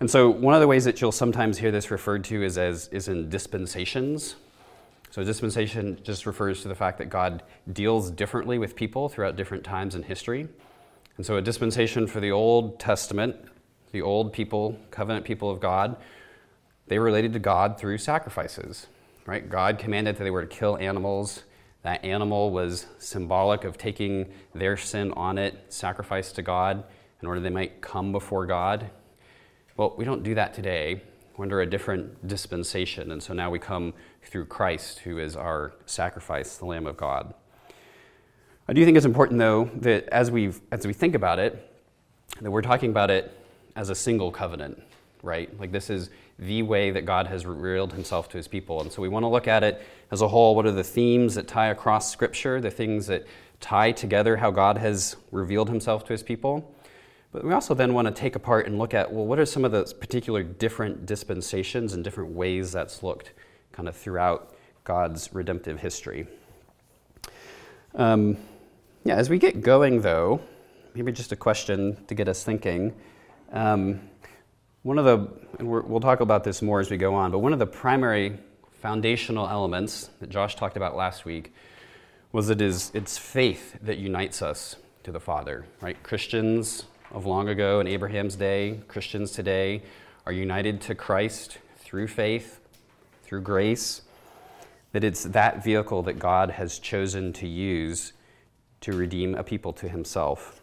and 0.00 0.10
so, 0.10 0.28
one 0.28 0.54
of 0.54 0.60
the 0.60 0.66
ways 0.66 0.84
that 0.84 1.00
you'll 1.00 1.12
sometimes 1.12 1.58
hear 1.58 1.70
this 1.70 1.90
referred 1.90 2.24
to 2.24 2.42
is 2.42 2.58
as 2.58 2.88
is 2.88 3.08
in 3.08 3.30
dispensations. 3.30 4.34
So, 5.10 5.22
dispensation 5.22 6.00
just 6.02 6.26
refers 6.26 6.62
to 6.62 6.68
the 6.68 6.74
fact 6.74 6.98
that 6.98 7.06
God 7.06 7.42
deals 7.72 8.10
differently 8.10 8.58
with 8.58 8.74
people 8.74 9.08
throughout 9.08 9.36
different 9.36 9.62
times 9.62 9.94
in 9.94 10.02
history. 10.02 10.48
And 11.16 11.24
so, 11.24 11.36
a 11.36 11.42
dispensation 11.42 12.08
for 12.08 12.18
the 12.18 12.32
Old 12.32 12.80
Testament, 12.80 13.36
the 13.92 14.02
old 14.02 14.32
people, 14.32 14.78
covenant 14.90 15.24
people 15.24 15.50
of 15.50 15.60
God, 15.60 15.96
they 16.88 16.98
related 16.98 17.32
to 17.34 17.38
God 17.38 17.78
through 17.78 17.98
sacrifices, 17.98 18.86
right? 19.26 19.48
God 19.48 19.78
commanded 19.78 20.16
that 20.16 20.24
they 20.24 20.30
were 20.30 20.44
to 20.44 20.54
kill 20.54 20.76
animals. 20.78 21.44
That 21.82 22.04
animal 22.04 22.50
was 22.50 22.86
symbolic 22.98 23.64
of 23.64 23.78
taking 23.78 24.32
their 24.54 24.76
sin 24.76 25.12
on 25.12 25.38
it, 25.38 25.66
sacrifice 25.68 26.32
to 26.32 26.42
God, 26.42 26.84
in 27.20 27.28
order 27.28 27.40
they 27.40 27.50
might 27.50 27.80
come 27.80 28.12
before 28.12 28.46
God. 28.46 28.90
Well, 29.76 29.94
we 29.96 30.04
don't 30.04 30.22
do 30.22 30.34
that 30.34 30.54
today. 30.54 31.02
We're 31.36 31.44
under 31.44 31.62
a 31.62 31.66
different 31.66 32.26
dispensation, 32.28 33.10
and 33.10 33.22
so 33.22 33.32
now 33.32 33.50
we 33.50 33.58
come 33.58 33.94
through 34.22 34.46
Christ, 34.46 34.98
who 35.00 35.18
is 35.18 35.34
our 35.34 35.72
sacrifice, 35.86 36.56
the 36.56 36.66
Lamb 36.66 36.86
of 36.86 36.96
God. 36.96 37.32
I 38.68 38.74
do 38.74 38.84
think 38.84 38.96
it's 38.96 39.06
important, 39.06 39.38
though, 39.38 39.70
that 39.76 40.08
as 40.08 40.30
we 40.30 40.52
as 40.70 40.86
we 40.86 40.92
think 40.92 41.14
about 41.14 41.38
it, 41.38 41.68
that 42.40 42.50
we're 42.50 42.62
talking 42.62 42.90
about 42.90 43.10
it 43.10 43.36
as 43.76 43.88
a 43.90 43.94
single 43.94 44.30
covenant, 44.30 44.82
right? 45.22 45.58
Like 45.58 45.72
this 45.72 45.90
is 45.90 46.10
the 46.38 46.62
way 46.62 46.90
that 46.90 47.06
God 47.06 47.26
has 47.26 47.46
revealed 47.46 47.92
Himself 47.92 48.28
to 48.30 48.36
His 48.36 48.48
people, 48.48 48.80
and 48.80 48.90
so 48.90 49.02
we 49.02 49.08
want 49.08 49.22
to 49.24 49.28
look 49.28 49.48
at 49.48 49.62
it 49.62 49.82
as 50.10 50.22
a 50.22 50.28
whole. 50.28 50.54
What 50.54 50.66
are 50.66 50.72
the 50.72 50.84
themes 50.84 51.34
that 51.34 51.48
tie 51.48 51.68
across 51.68 52.10
Scripture? 52.10 52.60
The 52.60 52.70
things 52.70 53.06
that 53.06 53.26
tie 53.60 53.92
together 53.92 54.36
how 54.36 54.50
God 54.50 54.78
has 54.78 55.16
revealed 55.30 55.68
Himself 55.68 56.04
to 56.06 56.12
His 56.12 56.22
people. 56.22 56.74
But 57.32 57.44
we 57.44 57.52
also 57.52 57.74
then 57.74 57.94
want 57.94 58.08
to 58.08 58.12
take 58.12 58.36
apart 58.36 58.66
and 58.66 58.78
look 58.78 58.92
at 58.92 59.10
well, 59.10 59.24
what 59.24 59.38
are 59.38 59.46
some 59.46 59.64
of 59.64 59.72
the 59.72 59.84
particular 59.98 60.42
different 60.42 61.06
dispensations 61.06 61.94
and 61.94 62.04
different 62.04 62.32
ways 62.32 62.72
that's 62.72 63.02
looked 63.02 63.32
kind 63.72 63.88
of 63.88 63.96
throughout 63.96 64.54
God's 64.84 65.32
redemptive 65.32 65.80
history. 65.80 66.26
Um, 67.94 68.36
yeah, 69.04 69.16
as 69.16 69.30
we 69.30 69.38
get 69.38 69.62
going, 69.62 70.02
though, 70.02 70.40
maybe 70.94 71.12
just 71.12 71.32
a 71.32 71.36
question 71.36 72.04
to 72.06 72.14
get 72.14 72.28
us 72.28 72.44
thinking. 72.44 72.94
Um, 73.52 74.00
one 74.82 74.98
of 74.98 75.04
the, 75.04 75.28
and 75.58 75.68
we 75.68 75.80
will 75.80 76.00
talk 76.00 76.20
about 76.20 76.42
this 76.42 76.62
more 76.62 76.80
as 76.80 76.90
we 76.90 76.96
go 76.96 77.14
on, 77.14 77.30
but 77.30 77.40
one 77.40 77.52
of 77.52 77.58
the 77.58 77.66
primary 77.66 78.38
foundational 78.80 79.46
elements 79.46 80.08
that 80.20 80.30
Josh 80.30 80.56
talked 80.56 80.76
about 80.76 80.96
last 80.96 81.26
week 81.26 81.52
was 82.32 82.48
it 82.48 82.62
is 82.62 82.90
it's 82.94 83.18
faith 83.18 83.76
that 83.82 83.98
unites 83.98 84.40
us 84.40 84.76
to 85.04 85.12
the 85.12 85.20
Father, 85.20 85.66
right? 85.82 86.02
Christians 86.02 86.86
of 87.10 87.26
long 87.26 87.48
ago 87.48 87.78
in 87.80 87.86
Abraham's 87.86 88.36
day, 88.36 88.80
Christians 88.88 89.32
today 89.32 89.82
are 90.24 90.32
united 90.32 90.80
to 90.82 90.94
Christ 90.94 91.58
through 91.76 92.08
faith, 92.08 92.58
through 93.22 93.42
grace, 93.42 94.00
that 94.92 95.04
it's 95.04 95.24
that 95.24 95.62
vehicle 95.62 96.02
that 96.04 96.18
God 96.18 96.52
has 96.52 96.78
chosen 96.78 97.34
to 97.34 97.46
use 97.46 98.14
to 98.80 98.92
redeem 98.92 99.34
a 99.34 99.44
people 99.44 99.74
to 99.74 99.88
himself. 99.88 100.61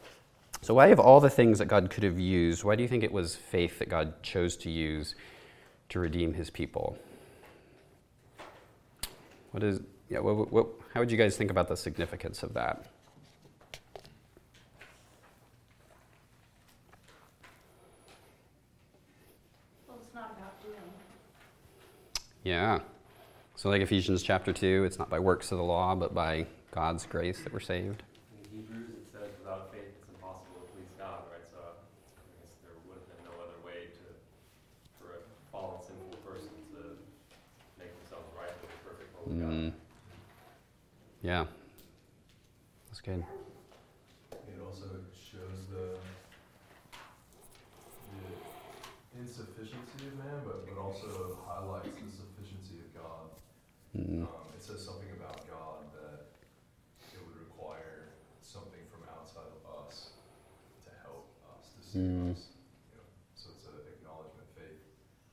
So, 0.62 0.74
why 0.74 0.88
of 0.88 1.00
all 1.00 1.20
the 1.20 1.30
things 1.30 1.60
that 1.60 1.66
God 1.66 1.90
could 1.90 2.04
have 2.04 2.20
used, 2.20 2.64
why 2.64 2.76
do 2.76 2.84
you 2.84 2.90
think 2.90 3.04
it 3.04 3.12
was 3.12 3.36
faith 3.36 3.80
that 3.80 3.90
God 3.90 4.22
chose 4.24 4.56
to 4.58 4.70
use 4.70 5.16
to 5.90 6.00
redeem 6.00 6.34
his 6.34 6.50
people? 6.50 6.98
What 9.52 9.64
is, 9.64 9.80
yeah, 10.10 10.20
what, 10.20 10.52
what, 10.52 10.68
how 10.94 11.00
would 11.00 11.12
you 11.12 11.18
guys 11.18 11.36
think 11.36 11.50
about 11.50 11.68
the 11.68 11.76
significance 11.76 12.44
of 12.44 12.54
that? 12.54 12.86
Well, 19.88 19.98
it's 20.06 20.14
not 20.14 20.36
about 20.38 20.62
doing. 20.62 20.76
Yeah. 22.44 22.80
So, 23.56 23.70
like 23.70 23.82
Ephesians 23.82 24.22
chapter 24.22 24.54
2, 24.54 24.84
it's 24.86 25.00
not 25.00 25.10
by 25.10 25.20
works 25.20 25.52
of 25.52 25.58
the 25.58 25.64
law, 25.64 25.96
but 25.96 26.14
by 26.14 26.46
God's 26.72 27.06
grace 27.08 27.42
that 27.42 27.52
we're 27.52 27.60
saved. 27.60 28.04
In 28.46 28.58
Hebrews, 28.58 28.90
it 28.90 29.12
says, 29.12 29.30
without 29.40 29.74
faith, 29.74 29.82
it's 29.98 30.08
impossible 30.08 30.62
to 30.62 30.68
please 30.78 30.94
God, 30.98 31.26
right? 31.32 31.42
So, 31.50 31.58
I 31.58 32.24
guess 32.40 32.54
there 32.62 32.78
would 32.86 33.02
have 33.02 33.10
been 33.10 33.26
no 33.26 33.36
other 33.42 33.58
way 33.66 33.90
to, 33.90 34.06
for 35.02 35.18
a 35.18 35.22
fallen, 35.52 35.82
sinful 35.82 36.22
person 36.22 36.50
Yeah. 41.22 41.46
That's 42.88 43.02
good. 43.02 43.24
It 44.32 44.60
also 44.66 44.86
shows 45.14 45.68
the, 45.70 46.00
the 48.16 49.20
insufficiency 49.20 50.08
of 50.08 50.18
man, 50.18 50.42
but, 50.46 50.66
but 50.68 50.80
also 50.80 51.38
highlights 51.46 51.90
the 51.90 52.12
sufficiency 52.12 52.80
of 52.80 52.90
God. 52.96 53.26
Mm. 53.98 54.24
Um, 54.24 54.48
it 54.56 54.64
says 54.64 54.84
something 54.84 55.10
about 55.20 55.46
God 55.50 55.92
that 55.94 56.32
it 57.14 57.20
would 57.26 57.36
require 57.38 58.10
something 58.42 58.80
from 58.90 59.04
outside 59.12 59.52
of 59.52 59.86
us 59.86 60.12
to 60.86 60.90
help 61.04 61.28
us, 61.52 61.68
to 61.76 61.82
save 61.84 62.02
Mm. 62.02 62.32
us. 62.32 62.56
You 62.92 62.98
know, 62.98 63.04
so 63.36 63.50
it's 63.58 63.66
an 63.68 63.76
acknowledgement. 64.00 64.48
Faith, 64.56 64.80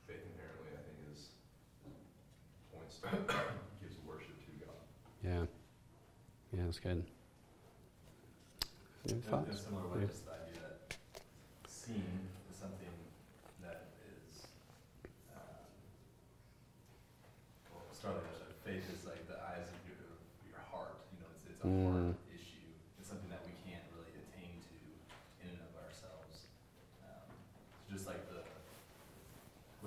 faith 0.05 0.25
inherently, 0.35 0.75
I 0.75 0.81
think, 0.83 0.97
is 1.15 1.31
points 2.75 2.99
to 2.99 3.07
gives 3.79 3.95
worship 4.05 4.35
to 4.43 4.51
God. 4.65 4.83
Yeah. 5.23 5.45
That's 6.67 6.83
good. 6.83 6.99
Any 9.07 9.23
thoughts? 9.23 9.63
similar 9.63 9.87
way, 9.87 10.03
just 10.03 10.27
the 10.27 10.35
idea 10.35 10.59
that 10.67 10.99
seeing 11.63 12.27
is 12.51 12.59
something 12.59 12.91
that 13.63 13.87
is, 14.03 14.43
um, 15.31 15.63
well, 17.71 17.87
start 17.95 18.19
like 18.19 18.51
faith 18.67 18.83
is 18.91 19.07
like 19.07 19.23
the 19.31 19.39
eyes 19.47 19.63
of 19.71 19.79
your, 19.87 19.95
your 20.43 20.59
heart, 20.67 20.91
you 21.15 21.23
know, 21.23 21.31
it's, 21.39 21.47
it's 21.47 21.63
a 21.63 21.71
Mm. 21.71 22.11
heart 22.11 22.19
issue. 22.35 22.67
It's 22.99 23.07
something 23.07 23.31
that 23.31 23.47
we 23.47 23.55
can't 23.63 23.87
really 23.95 24.11
attain 24.27 24.59
to 24.67 24.75
in 25.47 25.55
and 25.55 25.63
of 25.71 25.87
ourselves. 25.87 26.51
Um, 27.07 27.31
so 27.87 27.95
just 27.95 28.11
like 28.11 28.27
the, 28.27 28.43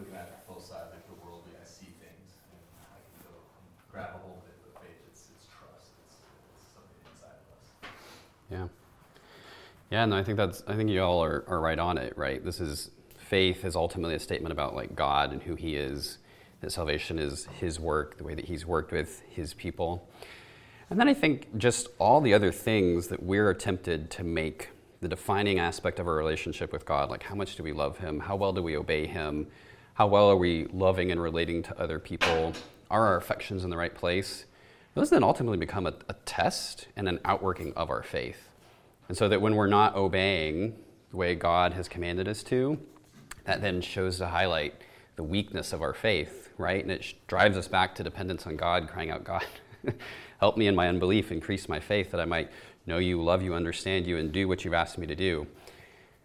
looking 0.01 0.17
at 0.17 0.49
both 0.49 0.65
sides, 0.65 0.97
like 0.97 1.05
the 1.13 1.17
worldly, 1.21 1.53
I 1.61 1.67
see 1.69 1.93
things 2.01 2.41
and 2.49 2.57
I 2.89 3.05
can 3.05 3.29
go 3.29 3.37
and 3.37 3.69
grab 3.93 4.17
a 4.17 4.25
hold 4.25 4.41
of 4.41 4.49
it, 4.49 4.57
but 4.65 4.81
faith, 4.81 4.97
it's, 5.13 5.29
it's 5.37 5.45
trust, 5.53 5.93
it's, 6.09 6.17
it's 6.25 6.73
something 6.73 6.97
inside 7.05 7.37
of 7.37 7.49
us. 7.53 7.69
Yeah. 8.49 8.67
Yeah, 9.91 10.05
no, 10.05 10.17
I 10.17 10.23
think 10.23 10.37
that's 10.37 10.63
I 10.69 10.77
think 10.77 10.89
you 10.89 11.03
all 11.03 11.23
are, 11.23 11.45
are 11.49 11.61
right 11.61 11.79
on 11.79 11.99
it, 11.99 12.17
right? 12.17 12.45
This 12.45 12.61
is 12.61 12.93
faith 13.19 13.65
is 13.65 13.75
ultimately 13.75 14.15
a 14.15 14.21
statement 14.21 14.53
about 14.53 14.75
like 14.75 14.95
God 14.95 15.33
and 15.33 15.43
who 15.43 15.57
he 15.57 15.77
is. 15.77 16.19
That 16.61 16.71
salvation 16.71 17.19
is 17.19 17.47
his 17.59 17.81
work, 17.81 18.17
the 18.19 18.25
way 18.25 18.35
that 18.35 18.45
he's 18.45 18.65
worked 18.65 18.93
with 18.93 19.23
his 19.29 19.55
people. 19.55 20.09
And 20.91 21.01
then 21.01 21.09
I 21.09 21.15
think 21.15 21.57
just 21.57 21.89
all 21.99 22.21
the 22.21 22.35
other 22.35 22.53
things 22.53 23.09
that 23.09 23.23
we're 23.23 23.55
tempted 23.55 24.11
to 24.11 24.25
make 24.25 24.69
the 25.01 25.09
defining 25.09 25.59
aspect 25.59 25.99
of 25.99 26.07
our 26.07 26.15
relationship 26.15 26.73
with 26.73 26.85
God, 26.85 27.11
like 27.11 27.23
how 27.23 27.35
much 27.35 27.57
do 27.57 27.63
we 27.63 27.73
love 27.73 27.99
him? 27.99 28.21
How 28.21 28.37
well 28.37 28.53
do 28.53 28.63
we 28.63 28.77
obey 28.77 29.07
him? 29.07 29.47
How 29.95 30.07
well 30.07 30.31
are 30.31 30.37
we 30.37 30.67
loving 30.67 31.11
and 31.11 31.21
relating 31.21 31.63
to 31.65 31.81
other 31.81 31.99
people? 31.99 32.53
Are 32.91 33.07
our 33.07 33.17
affections 33.17 33.65
in 33.65 33.71
the 33.71 33.77
right 33.77 33.95
place? 33.95 34.45
Those 34.95 35.11
then 35.11 35.25
ultimately 35.25 35.59
become 35.59 35.87
a, 35.87 35.95
a 36.09 36.15
test 36.27 36.89
and 36.97 37.09
an 37.09 37.21
outworking 37.25 37.73
of 37.75 37.91
our 37.91 38.03
faith. 38.03 38.50
And 39.11 39.17
so 39.17 39.29
that 39.29 39.41
when 39.41 39.57
we're 39.57 39.67
not 39.67 39.97
obeying 39.97 40.77
the 41.11 41.17
way 41.17 41.35
God 41.35 41.73
has 41.73 41.89
commanded 41.89 42.29
us 42.29 42.45
to, 42.45 42.79
that 43.43 43.61
then 43.61 43.81
shows 43.81 44.19
to 44.19 44.29
highlight 44.29 44.73
the 45.17 45.25
weakness 45.25 45.73
of 45.73 45.83
our 45.83 45.93
faith, 45.93 46.51
right? 46.59 46.81
And 46.81 46.93
it 46.93 47.15
drives 47.27 47.57
us 47.57 47.67
back 47.67 47.97
to 47.97 48.05
dependence 48.05 48.47
on 48.47 48.57
God, 48.57 48.87
crying 48.87 49.11
out, 49.11 49.25
God, 49.25 49.45
help 50.39 50.57
me 50.57 50.69
in 50.69 50.77
my 50.77 50.87
unbelief, 50.87 51.33
increase 51.33 51.69
my 51.69 51.81
faith 51.81 52.13
that 52.13 52.21
I 52.21 52.25
might 52.25 52.53
know 52.87 52.99
you, 52.99 53.21
love 53.21 53.43
you, 53.43 53.53
understand 53.53 54.07
you, 54.07 54.17
and 54.17 54.31
do 54.31 54.47
what 54.47 54.65
you've 54.65 54.75
asked 54.75 54.97
me 54.97 55.09
to 55.09 55.17
do. 55.17 55.45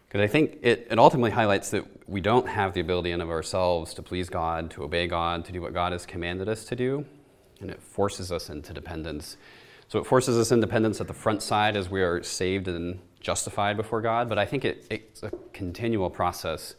Because 0.07 0.21
I 0.21 0.27
think 0.27 0.59
it, 0.61 0.85
it 0.91 0.99
ultimately 0.99 1.31
highlights 1.31 1.71
that 1.71 2.07
we 2.07 2.21
don't 2.21 2.47
have 2.47 2.75
the 2.75 2.81
ability 2.81 3.09
in 3.09 3.19
of 3.19 3.31
ourselves 3.31 3.95
to 3.95 4.03
please 4.03 4.29
God, 4.29 4.69
to 4.69 4.83
obey 4.83 5.07
God, 5.07 5.43
to 5.45 5.51
do 5.51 5.59
what 5.59 5.73
God 5.73 5.91
has 5.91 6.05
commanded 6.05 6.47
us 6.47 6.65
to 6.65 6.75
do. 6.75 7.03
And 7.61 7.71
it 7.71 7.81
forces 7.81 8.31
us 8.31 8.51
into 8.51 8.73
dependence. 8.73 9.37
So 9.87 9.99
it 9.99 10.05
forces 10.05 10.37
us 10.37 10.51
independence 10.51 10.99
at 10.99 11.07
the 11.07 11.13
front 11.13 11.43
side 11.43 11.77
as 11.77 11.89
we 11.89 12.01
are 12.01 12.23
saved 12.23 12.67
and 12.67 12.99
justified 13.19 13.77
before 13.77 14.01
God, 14.01 14.29
but 14.29 14.37
I 14.37 14.45
think 14.45 14.65
it, 14.65 14.85
it's 14.89 15.23
a 15.23 15.31
continual 15.53 16.09
process 16.09 16.75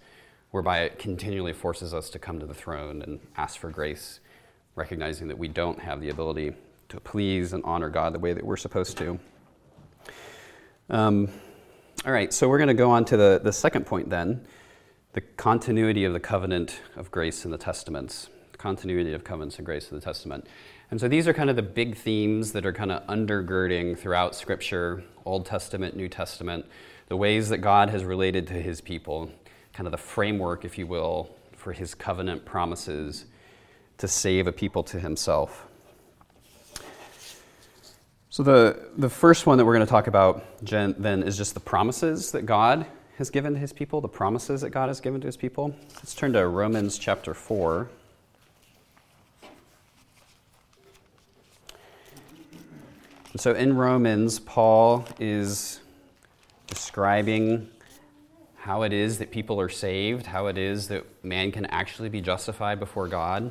whereby 0.50 0.80
it 0.80 0.98
continually 0.98 1.52
forces 1.52 1.92
us 1.92 2.08
to 2.10 2.18
come 2.18 2.38
to 2.38 2.46
the 2.46 2.54
throne 2.54 3.02
and 3.02 3.20
ask 3.36 3.58
for 3.58 3.70
grace, 3.70 4.20
recognizing 4.75 5.28
that 5.28 5.38
we 5.38 5.48
don't 5.48 5.80
have 5.80 6.00
the 6.00 6.08
ability 6.08 6.52
to 6.88 7.00
please 7.00 7.52
and 7.52 7.64
honor 7.64 7.88
God 7.88 8.14
the 8.14 8.18
way 8.18 8.32
that 8.32 8.44
we're 8.44 8.56
supposed 8.56 8.96
to. 8.98 9.18
Um, 10.88 11.28
all 12.04 12.12
right, 12.12 12.32
so 12.32 12.48
we're 12.48 12.58
going 12.58 12.68
to 12.68 12.75
go 12.75 12.90
on 12.90 13.04
to 13.06 13.16
the, 13.16 13.40
the 13.42 13.52
second 13.52 13.86
point 13.86 14.08
then 14.08 14.46
the 15.14 15.20
continuity 15.22 16.04
of 16.04 16.12
the 16.12 16.20
covenant 16.20 16.80
of 16.94 17.10
grace 17.10 17.46
in 17.46 17.50
the 17.50 17.56
Testaments. 17.58 18.28
Continuity 18.58 19.14
of 19.14 19.25
covenants 19.25 19.56
and 19.56 19.64
grace 19.64 19.90
in 19.90 19.96
the 19.96 20.04
Testament. 20.04 20.46
And 20.90 21.00
so 21.00 21.08
these 21.08 21.26
are 21.26 21.34
kind 21.34 21.50
of 21.50 21.56
the 21.56 21.62
big 21.62 21.96
themes 21.96 22.52
that 22.52 22.64
are 22.64 22.72
kind 22.72 22.92
of 22.92 23.04
undergirding 23.08 23.98
throughout 23.98 24.34
Scripture, 24.34 25.02
Old 25.24 25.44
Testament, 25.44 25.96
New 25.96 26.08
Testament, 26.08 26.64
the 27.08 27.16
ways 27.16 27.48
that 27.48 27.58
God 27.58 27.90
has 27.90 28.04
related 28.04 28.46
to 28.48 28.54
his 28.54 28.80
people, 28.80 29.30
kind 29.72 29.86
of 29.86 29.90
the 29.90 29.98
framework, 29.98 30.64
if 30.64 30.78
you 30.78 30.86
will, 30.86 31.34
for 31.52 31.72
his 31.72 31.94
covenant 31.94 32.44
promises 32.44 33.26
to 33.98 34.06
save 34.06 34.46
a 34.46 34.52
people 34.52 34.82
to 34.84 35.00
himself. 35.00 35.66
So, 38.30 38.42
the, 38.42 38.90
the 38.98 39.08
first 39.08 39.46
one 39.46 39.56
that 39.56 39.64
we're 39.64 39.74
going 39.74 39.86
to 39.86 39.90
talk 39.90 40.08
about, 40.08 40.44
then, 40.62 41.22
is 41.22 41.36
just 41.36 41.54
the 41.54 41.60
promises 41.60 42.30
that 42.32 42.42
God 42.42 42.86
has 43.16 43.30
given 43.30 43.54
to 43.54 43.58
his 43.58 43.72
people, 43.72 44.00
the 44.00 44.08
promises 44.08 44.60
that 44.60 44.70
God 44.70 44.88
has 44.88 45.00
given 45.00 45.20
to 45.22 45.26
his 45.26 45.38
people. 45.38 45.74
Let's 45.94 46.14
turn 46.14 46.34
to 46.34 46.46
Romans 46.46 46.98
chapter 46.98 47.32
4. 47.32 47.88
So 53.40 53.52
in 53.54 53.76
Romans, 53.76 54.38
Paul 54.38 55.04
is 55.18 55.80
describing 56.66 57.68
how 58.56 58.82
it 58.82 58.92
is 58.92 59.18
that 59.18 59.30
people 59.30 59.60
are 59.60 59.68
saved, 59.68 60.26
how 60.26 60.46
it 60.46 60.58
is 60.58 60.88
that 60.88 61.04
man 61.24 61.52
can 61.52 61.66
actually 61.66 62.08
be 62.08 62.20
justified 62.20 62.80
before 62.80 63.08
God. 63.08 63.50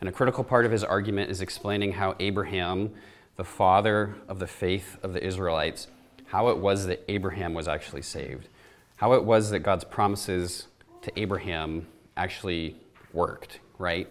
And 0.00 0.08
a 0.08 0.12
critical 0.12 0.44
part 0.44 0.64
of 0.64 0.72
his 0.72 0.84
argument 0.84 1.30
is 1.30 1.40
explaining 1.40 1.92
how 1.92 2.14
Abraham, 2.20 2.90
the 3.36 3.44
father 3.44 4.16
of 4.28 4.38
the 4.38 4.46
faith 4.46 4.98
of 5.02 5.12
the 5.12 5.24
Israelites, 5.24 5.88
how 6.26 6.48
it 6.48 6.58
was 6.58 6.86
that 6.86 7.02
Abraham 7.08 7.54
was 7.54 7.68
actually 7.68 8.02
saved, 8.02 8.48
how 8.96 9.14
it 9.14 9.24
was 9.24 9.50
that 9.50 9.60
God's 9.60 9.84
promises 9.84 10.68
to 11.02 11.12
Abraham 11.18 11.86
actually 12.16 12.76
worked, 13.12 13.60
right? 13.78 14.08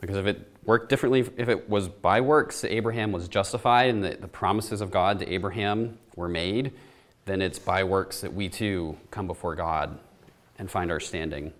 Because 0.00 0.16
if 0.16 0.26
it 0.26 0.52
worked 0.64 0.88
differently, 0.88 1.20
if 1.20 1.48
it 1.48 1.68
was 1.68 1.88
by 1.88 2.20
works 2.20 2.60
that 2.60 2.72
Abraham 2.72 3.12
was 3.12 3.28
justified 3.28 3.90
and 3.90 4.04
that 4.04 4.20
the 4.20 4.28
promises 4.28 4.80
of 4.80 4.90
God 4.90 5.18
to 5.20 5.32
Abraham 5.32 5.98
were 6.16 6.28
made, 6.28 6.72
then 7.24 7.40
it's 7.40 7.58
by 7.58 7.84
works 7.84 8.20
that 8.20 8.32
we 8.32 8.48
too 8.48 8.96
come 9.10 9.26
before 9.26 9.54
God 9.54 9.98
and 10.58 10.70
find 10.70 10.90
our 10.90 11.00
standing. 11.00 11.52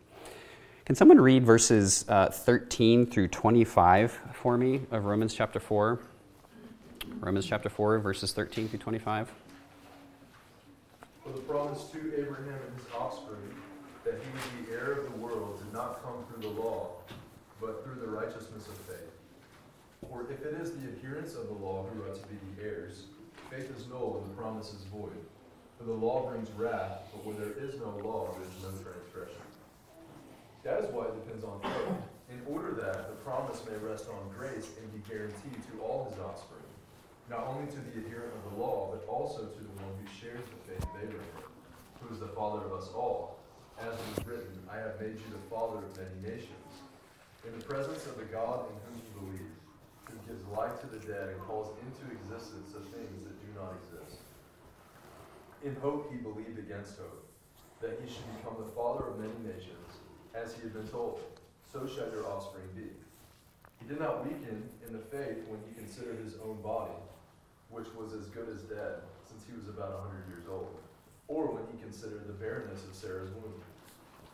Can 0.84 0.94
someone 0.94 1.18
read 1.18 1.46
verses 1.46 2.04
uh, 2.08 2.28
13 2.28 3.06
through 3.06 3.28
25 3.28 4.20
for 4.34 4.58
me 4.58 4.82
of 4.90 5.06
Romans 5.06 5.32
chapter 5.32 5.58
4? 5.58 5.98
Romans 7.20 7.46
chapter 7.46 7.70
4, 7.70 7.98
verses 8.00 8.32
13 8.32 8.68
through 8.68 8.78
25. 8.80 9.32
For 11.22 11.32
the 11.32 11.40
promise 11.40 11.84
to 11.92 11.98
Abraham 12.20 12.58
and 12.66 12.76
his 12.76 12.86
offspring 12.94 13.54
that 14.04 14.14
he 14.14 14.30
would 14.32 14.66
be 14.66 14.72
heir 14.72 14.92
of 14.92 15.04
the 15.04 15.16
world 15.16 15.58
did 15.58 15.72
not 15.72 16.02
come 16.02 16.24
through 16.28 16.42
the 16.42 16.60
law, 16.60 16.96
but 17.64 17.82
through 17.82 18.00
the 18.00 18.06
righteousness 18.06 18.68
of 18.68 18.76
faith. 18.84 19.08
For 20.08 20.28
if 20.30 20.44
it 20.44 20.60
is 20.60 20.72
the 20.72 20.88
adherents 20.92 21.34
of 21.34 21.48
the 21.48 21.54
law 21.54 21.86
who 21.88 22.02
are 22.04 22.14
to 22.14 22.26
be 22.28 22.36
the 22.52 22.62
heirs, 22.62 23.06
faith 23.50 23.72
is 23.74 23.88
null 23.88 24.20
and 24.20 24.30
the 24.30 24.36
promise 24.36 24.74
is 24.74 24.84
void. 24.92 25.16
For 25.78 25.84
the 25.84 25.92
law 25.92 26.28
brings 26.28 26.50
wrath, 26.52 27.08
but 27.10 27.24
where 27.24 27.34
there 27.40 27.56
is 27.56 27.80
no 27.80 27.88
law, 28.04 28.28
there 28.36 28.44
is 28.44 28.52
no 28.60 28.70
transgression. 28.84 29.40
That 30.62 30.84
is 30.84 30.92
why 30.92 31.08
it 31.08 31.16
depends 31.24 31.44
on 31.44 31.60
faith, 31.60 32.04
in 32.28 32.40
order 32.46 32.72
that 32.84 33.08
the 33.08 33.16
promise 33.24 33.60
may 33.64 33.76
rest 33.80 34.08
on 34.08 34.28
grace 34.36 34.68
and 34.80 34.92
be 34.92 35.00
guaranteed 35.08 35.60
to 35.72 35.80
all 35.80 36.08
his 36.08 36.20
offspring, 36.20 36.68
not 37.28 37.48
only 37.48 37.66
to 37.72 37.80
the 37.80 38.04
adherent 38.04 38.32
of 38.32 38.52
the 38.52 38.60
law, 38.60 38.92
but 38.92 39.08
also 39.08 39.48
to 39.48 39.60
the 39.60 39.74
one 39.80 39.92
who 39.96 40.06
shares 40.20 40.44
the 40.44 40.60
faith 40.68 40.84
of 40.84 40.96
Abraham, 41.00 41.48
who 42.00 42.12
is 42.12 42.20
the 42.20 42.32
father 42.36 42.64
of 42.64 42.72
us 42.72 42.88
all. 42.94 43.40
As 43.80 43.92
it 43.92 44.20
is 44.20 44.26
written, 44.28 44.52
I 44.70 44.76
have 44.78 45.00
made 45.00 45.16
you 45.16 45.28
the 45.32 45.44
father 45.50 45.84
of 45.84 45.90
many 45.96 46.36
nations. 46.36 46.63
In 47.46 47.58
the 47.58 47.64
presence 47.64 48.06
of 48.06 48.16
the 48.16 48.24
God 48.24 48.64
in 48.72 48.76
whom 48.88 48.96
you 49.04 49.12
believe, 49.20 49.52
who 50.08 50.16
gives 50.24 50.48
life 50.48 50.80
to 50.80 50.86
the 50.88 51.04
dead 51.04 51.28
and 51.28 51.40
calls 51.44 51.76
into 51.84 52.08
existence 52.08 52.72
the 52.72 52.80
things 52.80 53.20
that 53.24 53.36
do 53.36 53.48
not 53.52 53.76
exist. 53.84 54.24
In 55.62 55.76
hope 55.76 56.10
he 56.10 56.16
believed 56.16 56.58
against 56.58 56.96
hope, 56.96 57.28
that 57.80 58.00
he 58.00 58.08
should 58.08 58.24
become 58.40 58.56
the 58.56 58.72
father 58.72 59.12
of 59.12 59.20
many 59.20 59.36
nations, 59.44 60.00
as 60.32 60.54
he 60.54 60.62
had 60.62 60.72
been 60.72 60.88
told, 60.88 61.20
so 61.70 61.86
shall 61.86 62.08
your 62.08 62.24
offspring 62.32 62.64
be. 62.74 62.88
He 63.80 63.84
did 63.88 64.00
not 64.00 64.24
weaken 64.24 64.64
in 64.86 64.92
the 64.92 65.04
faith 65.12 65.44
when 65.44 65.60
he 65.68 65.76
considered 65.76 66.24
his 66.24 66.40
own 66.40 66.62
body, 66.62 66.96
which 67.68 67.92
was 67.92 68.14
as 68.14 68.32
good 68.32 68.48
as 68.48 68.62
dead, 68.62 69.04
since 69.28 69.44
he 69.44 69.52
was 69.52 69.68
about 69.68 69.92
a 69.92 70.00
hundred 70.00 70.24
years 70.32 70.48
old, 70.48 70.80
or 71.28 71.52
when 71.52 71.68
he 71.68 71.76
considered 71.76 72.24
the 72.26 72.32
barrenness 72.32 72.84
of 72.88 72.94
Sarah's 72.96 73.30
womb. 73.36 73.60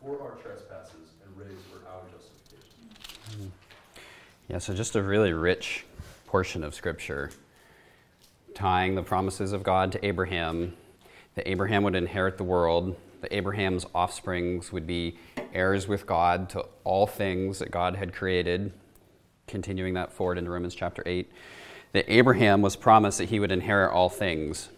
for 0.00 0.20
our 0.22 0.36
trespasses 0.36 1.14
and 1.24 1.36
raised 1.36 1.60
for 1.66 1.86
our 1.88 2.02
justification. 2.12 3.52
Yeah, 4.48 4.58
so 4.58 4.74
just 4.74 4.96
a 4.96 5.02
really 5.02 5.32
rich 5.32 5.84
portion 6.26 6.64
of 6.64 6.74
Scripture 6.74 7.30
tying 8.54 8.94
the 8.94 9.02
promises 9.02 9.52
of 9.52 9.62
God 9.62 9.92
to 9.92 10.04
Abraham, 10.04 10.76
that 11.34 11.48
Abraham 11.48 11.82
would 11.84 11.94
inherit 11.94 12.36
the 12.36 12.44
world, 12.44 12.96
that 13.20 13.32
Abraham's 13.32 13.86
offsprings 13.94 14.72
would 14.72 14.86
be 14.86 15.16
heirs 15.52 15.86
with 15.86 16.06
God 16.06 16.48
to 16.50 16.66
all 16.84 17.06
things 17.06 17.58
that 17.58 17.70
God 17.70 17.96
had 17.96 18.12
created, 18.12 18.72
continuing 19.46 19.94
that 19.94 20.12
forward 20.12 20.38
into 20.38 20.50
Romans 20.50 20.74
chapter 20.74 21.02
8, 21.06 21.30
that 21.92 22.04
Abraham 22.08 22.62
was 22.62 22.76
promised 22.76 23.18
that 23.18 23.28
he 23.28 23.40
would 23.40 23.52
inherit 23.52 23.92
all 23.92 24.08
things. 24.08 24.68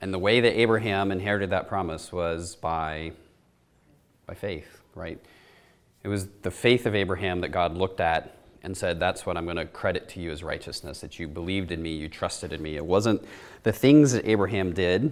And 0.00 0.12
the 0.12 0.18
way 0.18 0.40
that 0.40 0.58
Abraham 0.58 1.12
inherited 1.12 1.50
that 1.50 1.68
promise 1.68 2.12
was 2.12 2.56
by, 2.56 3.12
by 4.26 4.34
faith, 4.34 4.82
right? 4.94 5.20
It 6.02 6.08
was 6.08 6.28
the 6.42 6.50
faith 6.50 6.86
of 6.86 6.94
Abraham 6.94 7.40
that 7.40 7.48
God 7.48 7.76
looked 7.76 8.00
at 8.00 8.36
and 8.62 8.76
said, 8.76 8.98
That's 8.98 9.26
what 9.26 9.36
I'm 9.36 9.44
going 9.44 9.56
to 9.56 9.66
credit 9.66 10.08
to 10.10 10.20
you 10.20 10.30
as 10.30 10.42
righteousness, 10.42 11.00
that 11.00 11.18
you 11.18 11.28
believed 11.28 11.70
in 11.70 11.82
me, 11.82 11.94
you 11.94 12.08
trusted 12.08 12.52
in 12.52 12.62
me. 12.62 12.76
It 12.76 12.84
wasn't 12.84 13.24
the 13.62 13.72
things 13.72 14.12
that 14.12 14.28
Abraham 14.28 14.72
did. 14.72 15.02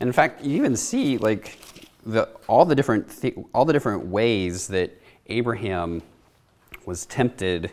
And 0.00 0.08
in 0.08 0.12
fact, 0.12 0.44
you 0.44 0.56
even 0.56 0.76
see 0.76 1.18
like 1.18 1.58
the, 2.04 2.28
all, 2.48 2.64
the 2.64 2.74
different 2.74 3.08
th- 3.20 3.36
all 3.52 3.64
the 3.64 3.72
different 3.72 4.06
ways 4.06 4.68
that 4.68 4.90
Abraham 5.26 6.02
was 6.84 7.06
tempted 7.06 7.70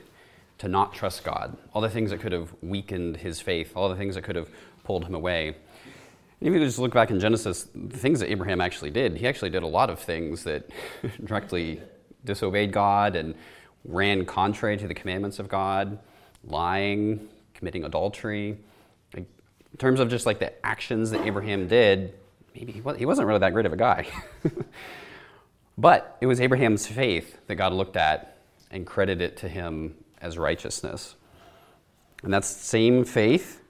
to 0.59 0.67
not 0.67 0.93
trust 0.93 1.23
God, 1.23 1.57
all 1.73 1.81
the 1.81 1.89
things 1.89 2.11
that 2.11 2.19
could 2.19 2.31
have 2.31 2.53
weakened 2.61 3.17
his 3.17 3.41
faith, 3.41 3.73
all 3.75 3.89
the 3.89 3.95
things 3.95 4.15
that 4.15 4.21
could 4.21 4.35
have 4.35 4.49
pulled 4.83 5.05
him 5.05 5.15
away. 5.15 5.55
And 6.41 6.49
if 6.49 6.59
you 6.59 6.65
just 6.65 6.79
look 6.79 6.91
back 6.91 7.11
in 7.11 7.19
Genesis, 7.19 7.67
the 7.75 7.97
things 7.97 8.19
that 8.19 8.31
Abraham 8.31 8.61
actually 8.61 8.89
did, 8.89 9.15
he 9.15 9.27
actually 9.27 9.51
did 9.51 9.61
a 9.61 9.67
lot 9.67 9.91
of 9.91 9.99
things 9.99 10.43
that 10.43 10.67
directly 11.23 11.81
disobeyed 12.25 12.71
God 12.71 13.15
and 13.15 13.35
ran 13.85 14.25
contrary 14.25 14.75
to 14.77 14.87
the 14.87 14.93
commandments 14.95 15.37
of 15.37 15.47
God, 15.47 15.99
lying, 16.43 17.29
committing 17.53 17.83
adultery. 17.83 18.57
In 19.15 19.27
terms 19.77 19.99
of 19.99 20.09
just 20.09 20.25
like 20.25 20.39
the 20.39 20.65
actions 20.65 21.11
that 21.11 21.21
Abraham 21.27 21.67
did, 21.67 22.15
maybe 22.55 22.71
he, 22.71 22.81
was, 22.81 22.97
he 22.97 23.05
wasn't 23.05 23.27
really 23.27 23.39
that 23.39 23.53
great 23.53 23.67
of 23.67 23.73
a 23.73 23.77
guy. 23.77 24.07
but 25.77 26.17
it 26.21 26.25
was 26.25 26.41
Abraham's 26.41 26.87
faith 26.87 27.37
that 27.47 27.55
God 27.55 27.71
looked 27.71 27.97
at 27.97 28.37
and 28.71 28.85
credited 28.85 29.21
it 29.21 29.37
to 29.37 29.47
him 29.47 29.95
as 30.19 30.39
righteousness. 30.39 31.15
And 32.23 32.33
that 32.33 32.45
same 32.45 33.05
faith 33.05 33.60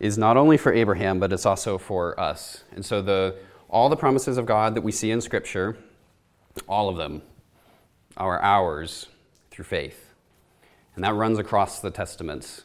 is 0.00 0.16
not 0.16 0.36
only 0.36 0.56
for 0.56 0.72
Abraham, 0.72 1.18
but 1.18 1.32
it's 1.32 1.46
also 1.46 1.78
for 1.78 2.18
us. 2.18 2.64
And 2.72 2.84
so 2.84 3.02
the, 3.02 3.36
all 3.68 3.88
the 3.88 3.96
promises 3.96 4.38
of 4.38 4.46
God 4.46 4.74
that 4.74 4.82
we 4.82 4.92
see 4.92 5.10
in 5.10 5.20
Scripture, 5.20 5.76
all 6.68 6.88
of 6.88 6.96
them, 6.96 7.22
are 8.16 8.40
ours 8.42 9.06
through 9.50 9.64
faith. 9.64 10.14
And 10.94 11.04
that 11.04 11.14
runs 11.14 11.38
across 11.38 11.80
the 11.80 11.90
Testaments. 11.90 12.62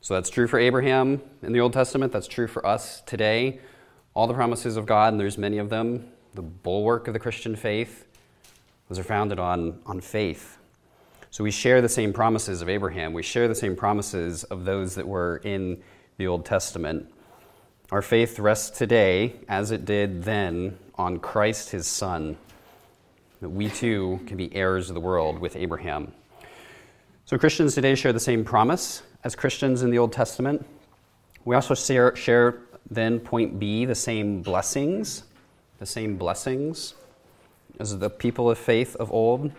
So 0.00 0.14
that's 0.14 0.30
true 0.30 0.46
for 0.46 0.58
Abraham 0.58 1.20
in 1.42 1.52
the 1.52 1.60
Old 1.60 1.72
Testament, 1.72 2.12
that's 2.12 2.28
true 2.28 2.46
for 2.46 2.64
us 2.64 3.00
today. 3.02 3.60
All 4.14 4.26
the 4.26 4.34
promises 4.34 4.76
of 4.76 4.86
God, 4.86 5.12
and 5.12 5.20
there's 5.20 5.36
many 5.36 5.58
of 5.58 5.68
them, 5.68 6.08
the 6.34 6.42
bulwark 6.42 7.08
of 7.08 7.14
the 7.14 7.20
Christian 7.20 7.56
faith, 7.56 8.06
those 8.88 8.98
are 8.98 9.04
founded 9.04 9.38
on, 9.38 9.80
on 9.84 10.00
faith. 10.00 10.58
So 11.30 11.42
we 11.42 11.50
share 11.50 11.82
the 11.82 11.88
same 11.88 12.12
promises 12.12 12.62
of 12.62 12.68
Abraham. 12.68 13.12
We 13.12 13.22
share 13.22 13.48
the 13.48 13.54
same 13.54 13.74
promises 13.74 14.44
of 14.44 14.64
those 14.64 14.94
that 14.94 15.06
were 15.06 15.38
in 15.44 15.82
the 16.18 16.26
Old 16.26 16.44
Testament. 16.44 17.12
Our 17.90 18.02
faith 18.02 18.38
rests 18.38 18.76
today, 18.76 19.34
as 19.48 19.70
it 19.70 19.84
did 19.84 20.24
then, 20.24 20.78
on 20.96 21.18
Christ 21.18 21.70
his 21.70 21.86
Son, 21.86 22.36
that 23.40 23.50
we 23.50 23.68
too 23.68 24.20
can 24.26 24.36
be 24.36 24.54
heirs 24.54 24.88
of 24.88 24.94
the 24.94 25.00
world 25.00 25.38
with 25.38 25.56
Abraham. 25.56 26.12
So 27.26 27.36
Christians 27.36 27.74
today 27.74 27.94
share 27.94 28.12
the 28.12 28.20
same 28.20 28.44
promise 28.44 29.02
as 29.24 29.36
Christians 29.36 29.82
in 29.82 29.90
the 29.90 29.98
Old 29.98 30.12
Testament. 30.12 30.64
We 31.44 31.54
also 31.54 31.74
share, 31.74 32.16
share 32.16 32.60
then, 32.90 33.20
point 33.20 33.58
B, 33.58 33.84
the 33.84 33.94
same 33.94 34.42
blessings, 34.42 35.24
the 35.78 35.86
same 35.86 36.16
blessings 36.16 36.94
as 37.78 37.98
the 37.98 38.08
people 38.08 38.50
of 38.50 38.58
faith 38.58 38.96
of 38.96 39.12
old. 39.12 39.52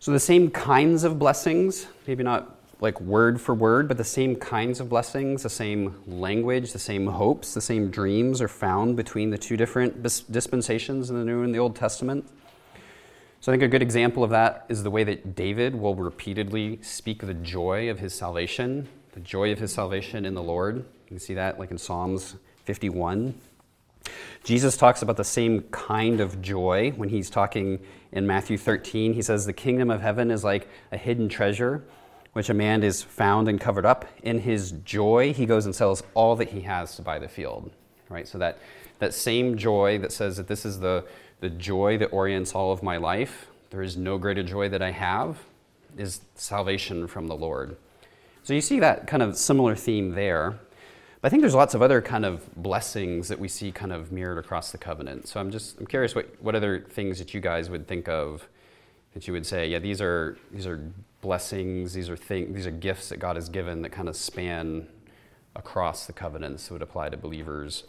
So 0.00 0.10
the 0.10 0.20
same 0.20 0.50
kinds 0.50 1.04
of 1.04 1.18
blessings, 1.18 1.86
maybe 2.06 2.24
not 2.24 2.53
like 2.84 3.00
word 3.00 3.40
for 3.40 3.52
word, 3.52 3.88
but 3.88 3.96
the 3.96 4.04
same 4.04 4.36
kinds 4.36 4.78
of 4.78 4.88
blessings, 4.88 5.42
the 5.42 5.50
same 5.50 5.96
language, 6.06 6.72
the 6.72 6.78
same 6.78 7.08
hopes, 7.08 7.54
the 7.54 7.60
same 7.60 7.90
dreams 7.90 8.40
are 8.40 8.46
found 8.46 8.96
between 8.96 9.30
the 9.30 9.38
two 9.38 9.56
different 9.56 10.02
dispensations 10.30 11.10
in 11.10 11.18
the 11.18 11.24
New 11.24 11.42
and 11.42 11.52
the 11.52 11.58
Old 11.58 11.74
Testament. 11.74 12.24
So 13.40 13.50
I 13.50 13.54
think 13.54 13.64
a 13.64 13.68
good 13.68 13.82
example 13.82 14.22
of 14.22 14.30
that 14.30 14.64
is 14.68 14.84
the 14.84 14.90
way 14.90 15.02
that 15.04 15.34
David 15.34 15.74
will 15.74 15.96
repeatedly 15.96 16.78
speak 16.80 17.26
the 17.26 17.34
joy 17.34 17.90
of 17.90 17.98
his 17.98 18.14
salvation, 18.14 18.88
the 19.12 19.20
joy 19.20 19.50
of 19.50 19.58
his 19.58 19.72
salvation 19.72 20.24
in 20.24 20.34
the 20.34 20.42
Lord. 20.42 20.76
You 20.76 20.84
can 21.08 21.18
see 21.18 21.34
that 21.34 21.58
like 21.58 21.70
in 21.70 21.78
Psalms 21.78 22.36
51. 22.64 23.34
Jesus 24.44 24.76
talks 24.76 25.02
about 25.02 25.16
the 25.16 25.24
same 25.24 25.62
kind 25.70 26.20
of 26.20 26.42
joy 26.42 26.92
when 26.96 27.08
he's 27.08 27.30
talking 27.30 27.80
in 28.12 28.26
Matthew 28.26 28.58
13. 28.58 29.14
He 29.14 29.22
says, 29.22 29.46
The 29.46 29.52
kingdom 29.52 29.90
of 29.90 30.00
heaven 30.00 30.30
is 30.30 30.44
like 30.44 30.68
a 30.92 30.96
hidden 30.96 31.28
treasure, 31.28 31.84
which 32.34 32.50
a 32.50 32.54
man 32.54 32.82
is 32.82 33.02
found 33.02 33.48
and 33.48 33.60
covered 33.60 33.86
up. 33.86 34.04
In 34.22 34.40
his 34.40 34.72
joy, 34.84 35.32
he 35.32 35.46
goes 35.46 35.64
and 35.64 35.74
sells 35.74 36.02
all 36.14 36.36
that 36.36 36.50
he 36.50 36.60
has 36.62 36.94
to 36.96 37.02
buy 37.02 37.18
the 37.18 37.28
field. 37.28 37.70
Right? 38.08 38.28
So 38.28 38.38
that, 38.38 38.58
that 38.98 39.14
same 39.14 39.56
joy 39.56 39.98
that 39.98 40.12
says 40.12 40.36
that 40.36 40.46
this 40.46 40.66
is 40.66 40.80
the, 40.80 41.04
the 41.40 41.48
joy 41.48 41.96
that 41.98 42.06
orients 42.06 42.54
all 42.54 42.72
of 42.72 42.82
my 42.82 42.96
life, 42.96 43.46
there 43.70 43.82
is 43.82 43.96
no 43.96 44.18
greater 44.18 44.42
joy 44.42 44.68
that 44.68 44.82
I 44.82 44.90
have, 44.90 45.38
is 45.96 46.20
salvation 46.34 47.06
from 47.06 47.28
the 47.28 47.36
Lord. 47.36 47.76
So 48.42 48.52
you 48.52 48.60
see 48.60 48.80
that 48.80 49.06
kind 49.06 49.22
of 49.22 49.36
similar 49.36 49.74
theme 49.74 50.10
there. 50.10 50.58
But 51.20 51.28
I 51.28 51.30
think 51.30 51.40
there's 51.40 51.54
lots 51.54 51.74
of 51.74 51.82
other 51.82 52.02
kind 52.02 52.26
of 52.26 52.54
blessings 52.56 53.28
that 53.28 53.38
we 53.38 53.48
see 53.48 53.72
kind 53.72 53.92
of 53.92 54.12
mirrored 54.12 54.38
across 54.38 54.72
the 54.72 54.78
covenant. 54.78 55.28
So 55.28 55.40
I'm 55.40 55.50
just 55.50 55.78
I'm 55.78 55.86
curious 55.86 56.14
what, 56.14 56.28
what 56.42 56.54
other 56.54 56.80
things 56.80 57.18
that 57.18 57.32
you 57.32 57.40
guys 57.40 57.70
would 57.70 57.86
think 57.86 58.08
of 58.08 58.46
that 59.14 59.26
you 59.26 59.32
would 59.32 59.46
say, 59.46 59.68
yeah, 59.68 59.78
these 59.78 60.02
are 60.02 60.36
these 60.52 60.66
are 60.66 60.92
blessings, 61.24 61.94
these 61.94 62.10
are 62.10 62.18
things, 62.18 62.54
these 62.54 62.66
are 62.66 62.70
gifts 62.70 63.08
that 63.08 63.16
God 63.16 63.36
has 63.36 63.48
given 63.48 63.80
that 63.80 63.88
kind 63.92 64.10
of 64.10 64.14
span 64.14 64.86
across 65.56 66.06
the 66.06 66.12
covenants 66.12 66.68
that 66.68 66.74
would 66.74 66.82
apply 66.82 67.08
to 67.08 67.16
believers 67.16 67.84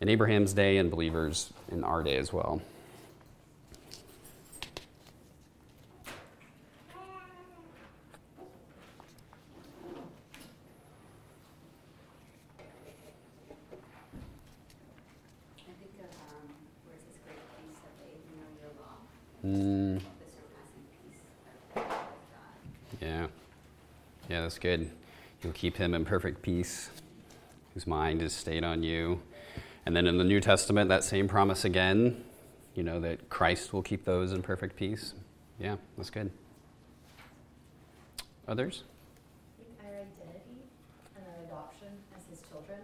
in 0.00 0.08
Abraham's 0.08 0.52
day 0.52 0.76
and 0.76 0.88
believers 0.88 1.52
in 1.72 1.82
our 1.82 2.04
day 2.04 2.16
as 2.16 2.32
well. 2.32 2.62
Mm. 19.44 20.00
Yeah. 24.28 24.47
Good. 24.60 24.90
You'll 25.42 25.52
keep 25.52 25.76
him 25.76 25.94
in 25.94 26.04
perfect 26.04 26.42
peace, 26.42 26.90
whose 27.74 27.86
mind 27.86 28.22
is 28.22 28.32
stayed 28.32 28.64
on 28.64 28.82
you. 28.82 29.22
And 29.86 29.94
then 29.94 30.06
in 30.06 30.18
the 30.18 30.24
New 30.24 30.40
Testament, 30.40 30.88
that 30.88 31.04
same 31.04 31.28
promise 31.28 31.64
again, 31.64 32.24
you 32.74 32.82
know, 32.82 32.98
that 33.00 33.28
Christ 33.28 33.72
will 33.72 33.82
keep 33.82 34.04
those 34.04 34.32
in 34.32 34.42
perfect 34.42 34.76
peace. 34.76 35.14
Yeah, 35.60 35.76
that's 35.96 36.10
good. 36.10 36.30
Others? 38.48 38.84
Our 39.84 39.90
identity 39.90 40.62
and 41.16 41.24
our 41.24 41.44
adoption 41.44 41.88
as 42.16 42.24
his 42.28 42.46
children, 42.48 42.80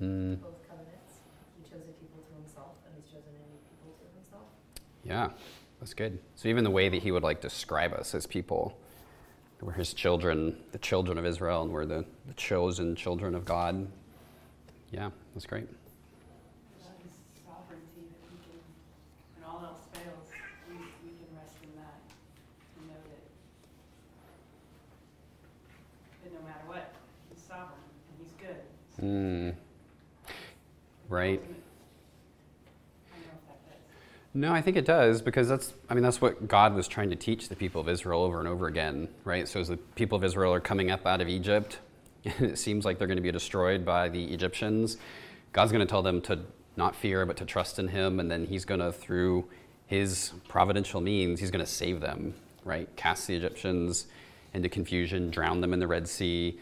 mm. 0.00 0.40
both 0.42 0.68
covenants. 0.68 1.20
He 1.62 1.68
chose 1.70 1.82
a 1.82 1.92
people 2.00 2.22
to 2.28 2.34
himself, 2.34 2.72
and 2.86 2.94
he's 2.96 3.12
chosen 3.12 3.28
any 3.36 3.58
people 3.68 3.94
to 3.98 4.06
himself. 4.16 4.48
Yeah. 5.04 5.30
That's 5.80 5.94
good. 5.94 6.18
So 6.34 6.48
even 6.48 6.62
the 6.62 6.70
way 6.70 6.90
that 6.90 7.02
he 7.02 7.10
would 7.10 7.22
like 7.22 7.40
describe 7.40 7.94
us 7.94 8.14
as 8.14 8.26
people, 8.26 8.78
we're 9.62 9.72
his 9.72 9.92
children, 9.92 10.56
the 10.72 10.78
children 10.78 11.18
of 11.18 11.26
Israel, 11.26 11.62
and 11.62 11.70
we're 11.72 11.84
the, 11.86 12.04
the 12.26 12.34
chosen 12.34 12.96
children 12.96 13.34
of 13.34 13.44
God. 13.44 13.86
Yeah, 14.90 15.10
that's 15.34 15.46
great. 15.46 15.68
Sovereignty 17.44 18.08
that 18.10 18.22
we 18.30 18.38
can, 18.40 18.58
when 19.36 19.44
all 19.48 19.62
else 19.64 19.84
fails, 19.92 20.28
we, 20.68 20.76
we 20.76 21.10
can 21.10 21.36
rest 21.36 21.56
in 21.62 21.70
that 21.76 22.00
and 22.78 22.88
know 22.88 23.00
that, 23.04 23.22
that 26.24 26.32
no 26.32 26.40
matter 26.48 26.64
what, 26.66 26.94
he's 27.28 27.42
sovereign 27.42 27.84
and 28.08 28.26
he's 28.26 28.34
good. 28.40 28.60
Mm. 29.04 29.54
Right. 31.08 31.40
I 31.40 31.46
don't 33.12 33.26
know 33.26 33.36
if 33.36 33.46
that 33.48 33.60
does. 33.68 33.84
No, 34.32 34.52
I 34.52 34.62
think 34.62 34.76
it 34.76 34.84
does 34.84 35.22
because 35.22 35.48
that's 35.48 35.72
I 35.88 35.94
mean 35.94 36.04
that's 36.04 36.20
what 36.20 36.46
God 36.46 36.74
was 36.74 36.86
trying 36.86 37.10
to 37.10 37.16
teach 37.16 37.48
the 37.48 37.56
people 37.56 37.80
of 37.80 37.88
Israel 37.88 38.22
over 38.22 38.38
and 38.38 38.46
over 38.46 38.68
again, 38.68 39.08
right? 39.24 39.48
So 39.48 39.60
as 39.60 39.68
the 39.68 39.76
people 39.76 40.16
of 40.16 40.22
Israel 40.22 40.52
are 40.52 40.60
coming 40.60 40.90
up 40.90 41.04
out 41.04 41.20
of 41.20 41.28
Egypt, 41.28 41.78
it 42.24 42.58
seems 42.58 42.84
like 42.84 42.98
they're 42.98 43.08
going 43.08 43.16
to 43.16 43.22
be 43.22 43.32
destroyed 43.32 43.84
by 43.84 44.08
the 44.08 44.32
Egyptians, 44.32 44.98
God's 45.52 45.72
going 45.72 45.84
to 45.84 45.90
tell 45.90 46.02
them 46.02 46.20
to 46.22 46.40
not 46.76 46.94
fear 46.94 47.26
but 47.26 47.36
to 47.38 47.44
trust 47.44 47.78
in 47.78 47.88
him 47.88 48.20
and 48.20 48.30
then 48.30 48.46
he's 48.46 48.64
going 48.64 48.80
to 48.80 48.92
through 48.92 49.46
his 49.86 50.32
providential 50.46 51.00
means, 51.00 51.40
he's 51.40 51.50
going 51.50 51.64
to 51.64 51.70
save 51.70 52.00
them, 52.00 52.32
right? 52.64 52.88
Cast 52.94 53.26
the 53.26 53.34
Egyptians 53.34 54.06
into 54.54 54.68
confusion, 54.68 55.30
drown 55.30 55.60
them 55.60 55.72
in 55.72 55.80
the 55.80 55.86
Red 55.88 56.08
Sea. 56.08 56.56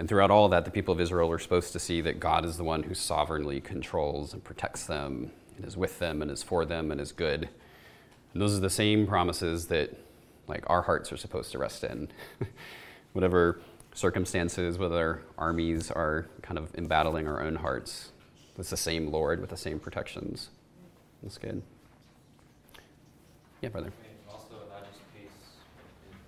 And 0.00 0.08
throughout 0.08 0.32
all 0.32 0.48
that, 0.48 0.64
the 0.64 0.72
people 0.72 0.92
of 0.92 1.00
Israel 1.00 1.30
are 1.30 1.38
supposed 1.38 1.72
to 1.72 1.78
see 1.78 2.00
that 2.00 2.18
God 2.18 2.44
is 2.44 2.56
the 2.56 2.64
one 2.64 2.82
who 2.82 2.94
sovereignly 2.94 3.60
controls 3.60 4.32
and 4.32 4.42
protects 4.42 4.86
them, 4.86 5.30
and 5.56 5.64
is 5.64 5.76
with 5.76 5.98
them, 5.98 6.22
and 6.22 6.30
is 6.30 6.42
for 6.42 6.64
them, 6.64 6.90
and 6.90 7.00
is 7.00 7.12
good. 7.12 7.48
And 8.32 8.42
those 8.42 8.56
are 8.56 8.60
the 8.60 8.70
same 8.70 9.06
promises 9.06 9.66
that, 9.66 9.96
like, 10.48 10.68
our 10.68 10.82
hearts 10.82 11.12
are 11.12 11.16
supposed 11.16 11.52
to 11.52 11.58
rest 11.58 11.84
in. 11.84 12.08
Whatever 13.12 13.60
circumstances, 13.94 14.76
whether 14.76 15.22
armies 15.38 15.90
are 15.90 16.26
kind 16.42 16.58
of 16.58 16.74
embattling 16.74 17.28
our 17.28 17.40
own 17.42 17.56
hearts, 17.56 18.10
it's 18.58 18.70
the 18.70 18.76
same 18.76 19.10
Lord 19.10 19.40
with 19.40 19.50
the 19.50 19.56
same 19.56 19.78
protections. 19.78 20.50
That's 21.22 21.38
good. 21.38 21.62
Yeah, 23.62 23.68
brother. 23.70 23.92
Also 24.30 24.54
not 24.68 24.84
just 24.86 25.00
peace, 25.14 25.30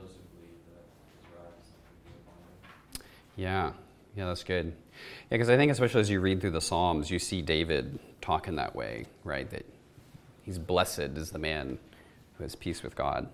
Yeah, 3.36 3.72
yeah, 4.15 4.26
that's 4.26 4.43
good. 4.43 4.65
Yeah, 4.65 5.38
because 5.38 5.50
I 5.50 5.58
think 5.58 5.72
especially 5.72 6.02
as 6.02 6.10
you 6.10 6.20
read 6.20 6.41
through 6.41 6.52
the 6.52 6.62
Psalms, 6.62 7.12
you 7.12 7.20
see 7.20 7.41
David 7.41 8.00
talking 8.20 8.56
that 8.56 8.76
way, 8.76 9.06
right? 9.24 9.50
That 9.50 9.65
he's 10.43 10.58
blessed 10.58 11.00
is 11.00 11.32
the 11.32 11.39
man 11.39 11.78
who 12.38 12.43
has 12.43 12.56
peace 12.56 12.82
with 12.82 12.96
God. 12.96 13.30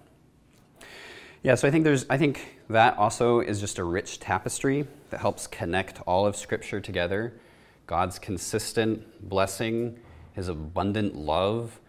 Yeah, 1.41 1.55
so 1.55 1.67
I 1.67 1.71
think 1.71 1.83
there's 1.83 2.05
I 2.09 2.17
think 2.17 2.59
that 2.69 2.97
also 2.97 3.39
is 3.39 3.59
just 3.59 3.79
a 3.79 3.83
rich 3.83 4.19
tapestry 4.19 4.87
that 5.09 5.19
helps 5.19 5.47
connect 5.47 6.01
all 6.05 6.25
of 6.25 6.35
Scripture 6.35 6.81
together. 6.81 7.33
God's 7.87 8.19
consistent 8.19 9.29
blessing, 9.29 9.99
his 10.33 10.47
abundant 10.47 11.15
love, 11.15 11.79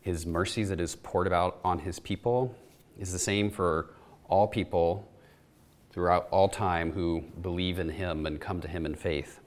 his 0.00 0.26
mercies 0.26 0.68
that 0.70 0.80
is 0.80 0.96
poured 0.96 1.32
out 1.32 1.58
on 1.64 1.80
his 1.80 1.98
people 1.98 2.54
is 3.00 3.10
the 3.10 3.18
same 3.18 3.50
for 3.50 3.86
all 4.28 4.46
people 4.46 5.08
throughout 5.90 6.28
all 6.30 6.48
time 6.48 6.92
who 6.92 7.24
believe 7.42 7.80
in 7.80 7.88
him 7.88 8.26
and 8.26 8.40
come 8.40 8.60
to 8.60 8.68
him 8.68 8.86
in 8.86 8.94
faith. 8.94 9.40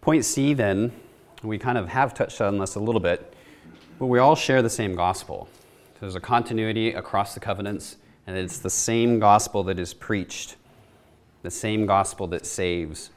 Point 0.00 0.24
C, 0.24 0.54
then, 0.54 0.92
we 1.42 1.58
kind 1.58 1.78
of 1.78 1.88
have 1.88 2.14
touched 2.14 2.40
on 2.40 2.58
this 2.58 2.76
a 2.76 2.80
little 2.80 3.00
bit, 3.00 3.34
but 3.98 4.06
we 4.06 4.18
all 4.18 4.36
share 4.36 4.62
the 4.62 4.70
same 4.70 4.94
gospel. 4.94 5.48
There's 5.98 6.14
a 6.14 6.20
continuity 6.20 6.92
across 6.92 7.34
the 7.34 7.40
covenants, 7.40 7.96
and 8.26 8.36
it's 8.36 8.58
the 8.58 8.70
same 8.70 9.18
gospel 9.18 9.64
that 9.64 9.78
is 9.78 9.94
preached, 9.94 10.56
the 11.42 11.50
same 11.50 11.86
gospel 11.86 12.26
that 12.28 12.44
saves. 12.46 13.10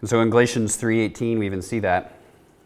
And 0.00 0.08
so 0.08 0.20
in 0.20 0.30
Galatians 0.30 0.76
3:18 0.76 1.38
we 1.38 1.46
even 1.46 1.62
see 1.62 1.78
that 1.80 2.14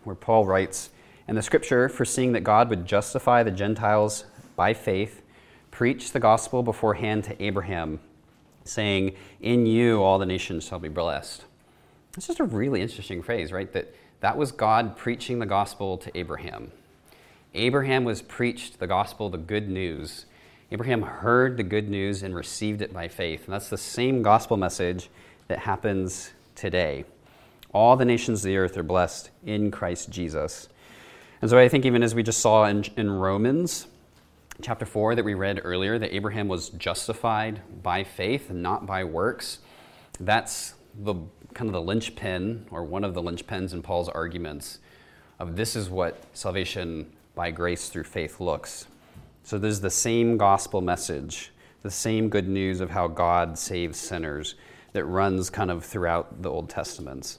where 0.04 0.16
Paul 0.16 0.46
writes, 0.46 0.90
"And 1.26 1.36
the 1.36 1.42
scripture 1.42 1.88
foreseeing 1.88 2.32
that 2.32 2.40
God 2.40 2.70
would 2.70 2.86
justify 2.86 3.42
the 3.42 3.50
Gentiles 3.50 4.24
by 4.56 4.74
faith, 4.74 5.22
preached 5.70 6.12
the 6.12 6.20
gospel 6.20 6.62
beforehand 6.62 7.24
to 7.24 7.42
Abraham, 7.42 8.00
saying, 8.64 9.14
In 9.40 9.66
you 9.66 10.02
all 10.02 10.18
the 10.18 10.26
nations 10.26 10.64
shall 10.64 10.78
be 10.78 10.88
blessed. 10.88 11.44
It's 12.16 12.26
just 12.26 12.40
a 12.40 12.44
really 12.44 12.82
interesting 12.82 13.22
phrase, 13.22 13.52
right? 13.52 13.72
That 13.72 13.94
that 14.20 14.36
was 14.36 14.52
God 14.52 14.96
preaching 14.96 15.38
the 15.38 15.46
gospel 15.46 15.96
to 15.98 16.16
Abraham. 16.16 16.72
Abraham 17.54 18.04
was 18.04 18.22
preached 18.22 18.78
the 18.78 18.86
gospel, 18.86 19.30
the 19.30 19.38
good 19.38 19.68
news. 19.68 20.26
Abraham 20.70 21.02
heard 21.02 21.56
the 21.56 21.62
good 21.62 21.88
news 21.88 22.22
and 22.22 22.34
received 22.34 22.82
it 22.82 22.92
by 22.92 23.08
faith. 23.08 23.44
And 23.44 23.54
that's 23.54 23.70
the 23.70 23.78
same 23.78 24.22
gospel 24.22 24.56
message 24.56 25.08
that 25.48 25.60
happens 25.60 26.32
today. 26.54 27.04
All 27.72 27.96
the 27.96 28.04
nations 28.04 28.40
of 28.40 28.48
the 28.48 28.56
earth 28.56 28.76
are 28.76 28.82
blessed 28.82 29.30
in 29.44 29.70
Christ 29.70 30.10
Jesus. 30.10 30.68
And 31.40 31.50
so 31.50 31.58
I 31.58 31.68
think, 31.68 31.86
even 31.86 32.02
as 32.02 32.14
we 32.14 32.22
just 32.22 32.40
saw 32.40 32.66
in, 32.66 32.84
in 32.96 33.10
Romans, 33.10 33.86
chapter 34.62 34.84
4 34.84 35.14
that 35.14 35.24
we 35.24 35.34
read 35.34 35.60
earlier 35.64 35.98
that 35.98 36.14
Abraham 36.14 36.48
was 36.48 36.70
justified 36.70 37.60
by 37.82 38.04
faith 38.04 38.50
and 38.50 38.62
not 38.62 38.86
by 38.86 39.04
works. 39.04 39.58
That's 40.18 40.74
the 40.98 41.14
kind 41.54 41.68
of 41.68 41.72
the 41.72 41.82
linchpin 41.82 42.66
or 42.70 42.84
one 42.84 43.04
of 43.04 43.14
the 43.14 43.22
linchpins 43.22 43.72
in 43.72 43.82
Paul's 43.82 44.08
arguments 44.08 44.78
of 45.38 45.56
this 45.56 45.74
is 45.74 45.88
what 45.88 46.22
salvation 46.34 47.10
by 47.34 47.50
grace 47.50 47.88
through 47.88 48.04
faith 48.04 48.40
looks. 48.40 48.86
So 49.42 49.58
there's 49.58 49.80
the 49.80 49.90
same 49.90 50.36
gospel 50.36 50.80
message, 50.80 51.50
the 51.82 51.90
same 51.90 52.28
good 52.28 52.46
news 52.46 52.80
of 52.80 52.90
how 52.90 53.08
God 53.08 53.58
saves 53.58 53.98
sinners 53.98 54.54
that 54.92 55.04
runs 55.06 55.48
kind 55.48 55.70
of 55.70 55.84
throughout 55.84 56.42
the 56.42 56.50
Old 56.50 56.68
Testaments. 56.68 57.38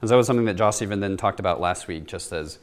And 0.00 0.08
so 0.08 0.14
that 0.14 0.18
was 0.18 0.26
something 0.26 0.46
that 0.46 0.56
Josh 0.56 0.82
even 0.82 1.00
then 1.00 1.16
talked 1.16 1.38
about 1.38 1.60
last 1.60 1.86
week, 1.86 2.06
just 2.06 2.32
as 2.32 2.58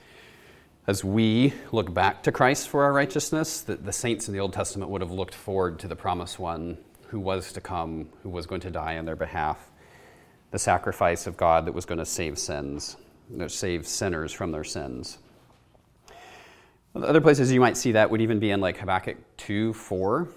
as 0.85 1.03
we 1.03 1.53
look 1.71 1.93
back 1.93 2.23
to 2.23 2.31
Christ 2.31 2.67
for 2.67 2.83
our 2.83 2.91
righteousness, 2.91 3.61
the, 3.61 3.75
the 3.75 3.93
saints 3.93 4.27
in 4.27 4.33
the 4.33 4.39
Old 4.39 4.53
Testament 4.53 4.91
would 4.91 5.01
have 5.01 5.11
looked 5.11 5.33
forward 5.33 5.79
to 5.79 5.87
the 5.87 5.95
promised 5.95 6.39
one 6.39 6.77
who 7.07 7.19
was 7.19 7.53
to 7.53 7.61
come, 7.61 8.09
who 8.21 8.29
was 8.29 8.45
going 8.45 8.61
to 8.61 8.71
die 8.71 8.97
on 8.97 9.05
their 9.05 9.15
behalf, 9.15 9.69
the 10.51 10.59
sacrifice 10.59 11.25
of 11.25 11.37
God 11.37 11.65
that 11.65 11.71
was 11.71 11.85
going 11.85 11.99
to 11.99 12.05
save 12.05 12.37
sins, 12.37 12.97
save 13.47 13.87
sinners 13.87 14.33
from 14.33 14.51
their 14.51 14.63
sins. 14.63 15.19
Other 16.95 17.21
places 17.21 17.51
you 17.51 17.59
might 17.59 17.77
see 17.77 17.93
that 17.93 18.11
would 18.11 18.21
even 18.21 18.39
be 18.39 18.51
in 18.51 18.59
like 18.59 18.77
Habakkuk 18.77 19.17
2 19.37 19.73
4. 19.73 20.27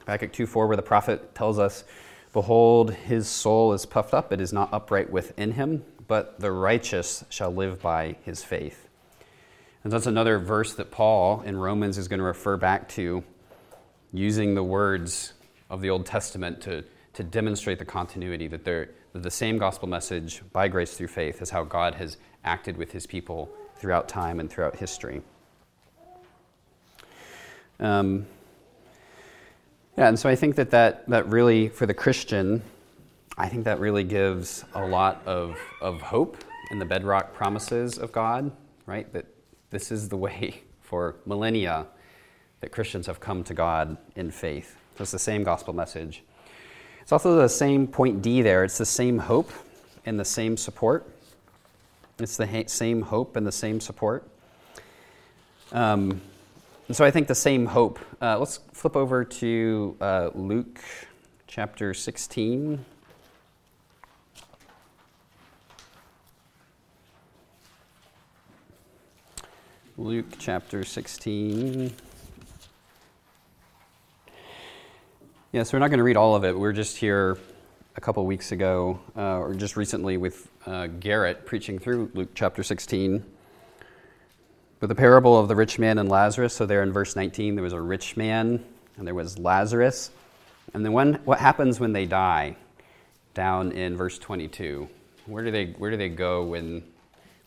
Habakkuk 0.00 0.32
2 0.32 0.46
4, 0.46 0.66
where 0.66 0.76
the 0.76 0.82
prophet 0.82 1.34
tells 1.34 1.58
us, 1.58 1.84
Behold, 2.32 2.92
his 2.92 3.28
soul 3.28 3.72
is 3.72 3.86
puffed 3.86 4.14
up, 4.14 4.32
it 4.32 4.40
is 4.40 4.52
not 4.52 4.72
upright 4.72 5.10
within 5.10 5.52
him, 5.52 5.84
but 6.08 6.40
the 6.40 6.50
righteous 6.50 7.24
shall 7.28 7.50
live 7.50 7.80
by 7.80 8.16
his 8.24 8.42
faith. 8.42 8.87
And 9.84 9.92
that's 9.92 10.06
another 10.06 10.38
verse 10.38 10.74
that 10.74 10.90
Paul 10.90 11.42
in 11.42 11.56
Romans 11.56 11.98
is 11.98 12.08
going 12.08 12.18
to 12.18 12.24
refer 12.24 12.56
back 12.56 12.88
to, 12.90 13.22
using 14.12 14.54
the 14.54 14.62
words 14.62 15.34
of 15.70 15.80
the 15.80 15.90
Old 15.90 16.06
Testament 16.06 16.60
to, 16.62 16.84
to 17.14 17.22
demonstrate 17.22 17.78
the 17.78 17.84
continuity 17.84 18.48
that, 18.48 18.64
that 18.64 18.88
the 19.12 19.30
same 19.30 19.58
gospel 19.58 19.88
message 19.88 20.42
by 20.52 20.68
grace 20.68 20.94
through 20.94 21.08
faith 21.08 21.42
is 21.42 21.50
how 21.50 21.64
God 21.64 21.94
has 21.94 22.16
acted 22.44 22.76
with 22.76 22.92
his 22.92 23.06
people 23.06 23.50
throughout 23.76 24.08
time 24.08 24.40
and 24.40 24.50
throughout 24.50 24.76
history. 24.76 25.22
Um, 27.80 28.26
yeah, 29.96 30.08
and 30.08 30.18
so 30.18 30.28
I 30.28 30.36
think 30.36 30.56
that, 30.56 30.70
that 30.70 31.08
that 31.08 31.28
really, 31.28 31.68
for 31.68 31.86
the 31.86 31.94
Christian, 31.94 32.62
I 33.36 33.48
think 33.48 33.64
that 33.64 33.78
really 33.78 34.04
gives 34.04 34.64
a 34.74 34.86
lot 34.86 35.22
of, 35.26 35.56
of 35.80 36.00
hope 36.00 36.36
in 36.70 36.78
the 36.78 36.84
bedrock 36.84 37.34
promises 37.34 37.98
of 37.98 38.10
God, 38.12 38.50
right? 38.86 39.12
That 39.12 39.26
this 39.70 39.92
is 39.92 40.08
the 40.08 40.16
way 40.16 40.62
for 40.80 41.16
millennia 41.26 41.86
that 42.60 42.72
Christians 42.72 43.06
have 43.06 43.20
come 43.20 43.44
to 43.44 43.54
God 43.54 43.96
in 44.16 44.30
faith. 44.30 44.76
So 44.96 45.02
it's 45.02 45.12
the 45.12 45.18
same 45.18 45.44
gospel 45.44 45.74
message. 45.74 46.22
It's 47.02 47.12
also 47.12 47.36
the 47.36 47.48
same 47.48 47.86
point 47.86 48.22
D 48.22 48.42
there. 48.42 48.64
It's 48.64 48.78
the 48.78 48.86
same 48.86 49.18
hope 49.18 49.50
and 50.04 50.18
the 50.18 50.24
same 50.24 50.56
support. 50.56 51.08
It's 52.18 52.36
the 52.36 52.46
ha- 52.46 52.66
same 52.66 53.02
hope 53.02 53.36
and 53.36 53.46
the 53.46 53.52
same 53.52 53.80
support. 53.80 54.28
Um, 55.72 56.20
and 56.88 56.96
so 56.96 57.04
I 57.04 57.10
think 57.10 57.28
the 57.28 57.34
same 57.34 57.66
hope. 57.66 57.98
Uh, 58.20 58.38
let's 58.38 58.58
flip 58.72 58.96
over 58.96 59.24
to 59.24 59.96
uh, 60.00 60.30
Luke 60.34 60.80
chapter 61.46 61.94
16. 61.94 62.84
Luke 69.98 70.26
chapter 70.38 70.84
16. 70.84 71.92
Yeah, 75.50 75.64
so 75.64 75.76
we're 75.76 75.80
not 75.80 75.88
going 75.88 75.98
to 75.98 76.04
read 76.04 76.16
all 76.16 76.36
of 76.36 76.44
it. 76.44 76.54
We 76.54 76.60
were 76.60 76.72
just 76.72 76.96
here 76.96 77.36
a 77.96 78.00
couple 78.00 78.24
weeks 78.24 78.52
ago, 78.52 79.00
uh, 79.16 79.38
or 79.38 79.54
just 79.54 79.76
recently, 79.76 80.16
with 80.16 80.48
uh, 80.66 80.86
Garrett 80.86 81.44
preaching 81.46 81.80
through 81.80 82.12
Luke 82.14 82.28
chapter 82.36 82.62
16. 82.62 83.24
With 84.80 84.88
the 84.88 84.94
parable 84.94 85.36
of 85.36 85.48
the 85.48 85.56
rich 85.56 85.80
man 85.80 85.98
and 85.98 86.08
Lazarus, 86.08 86.54
so 86.54 86.64
there 86.64 86.84
in 86.84 86.92
verse 86.92 87.16
19, 87.16 87.56
there 87.56 87.64
was 87.64 87.72
a 87.72 87.80
rich 87.80 88.16
man 88.16 88.64
and 88.98 89.04
there 89.04 89.16
was 89.16 89.36
Lazarus. 89.36 90.12
And 90.74 90.84
then 90.84 90.92
when, 90.92 91.14
what 91.24 91.40
happens 91.40 91.80
when 91.80 91.92
they 91.92 92.06
die? 92.06 92.54
Down 93.34 93.72
in 93.72 93.96
verse 93.96 94.16
22. 94.16 94.88
Where 95.26 95.42
do 95.42 95.50
they, 95.50 95.66
where 95.72 95.90
do 95.90 95.96
they 95.96 96.08
go 96.08 96.44
when, 96.44 96.84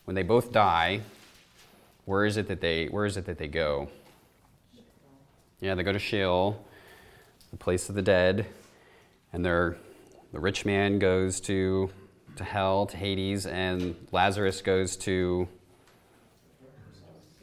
when 0.04 0.14
they 0.14 0.22
both 0.22 0.52
die? 0.52 1.00
Where 2.04 2.24
is 2.24 2.36
it 2.36 2.48
that 2.48 2.60
they 2.60 2.86
where 2.86 3.06
is 3.06 3.16
it 3.16 3.26
that 3.26 3.38
they 3.38 3.48
go? 3.48 3.88
Yeah, 5.60 5.74
they 5.74 5.84
go 5.84 5.92
to 5.92 5.98
Sheol, 5.98 6.64
the 7.52 7.56
place 7.56 7.88
of 7.88 7.94
the 7.94 8.02
dead, 8.02 8.46
and 9.32 9.44
they're, 9.44 9.76
the 10.32 10.40
rich 10.40 10.64
man 10.64 10.98
goes 10.98 11.40
to 11.42 11.90
to 12.36 12.44
hell, 12.44 12.86
to 12.86 12.96
Hades, 12.96 13.46
and 13.46 13.94
Lazarus 14.10 14.62
goes 14.62 14.96
to 14.96 15.46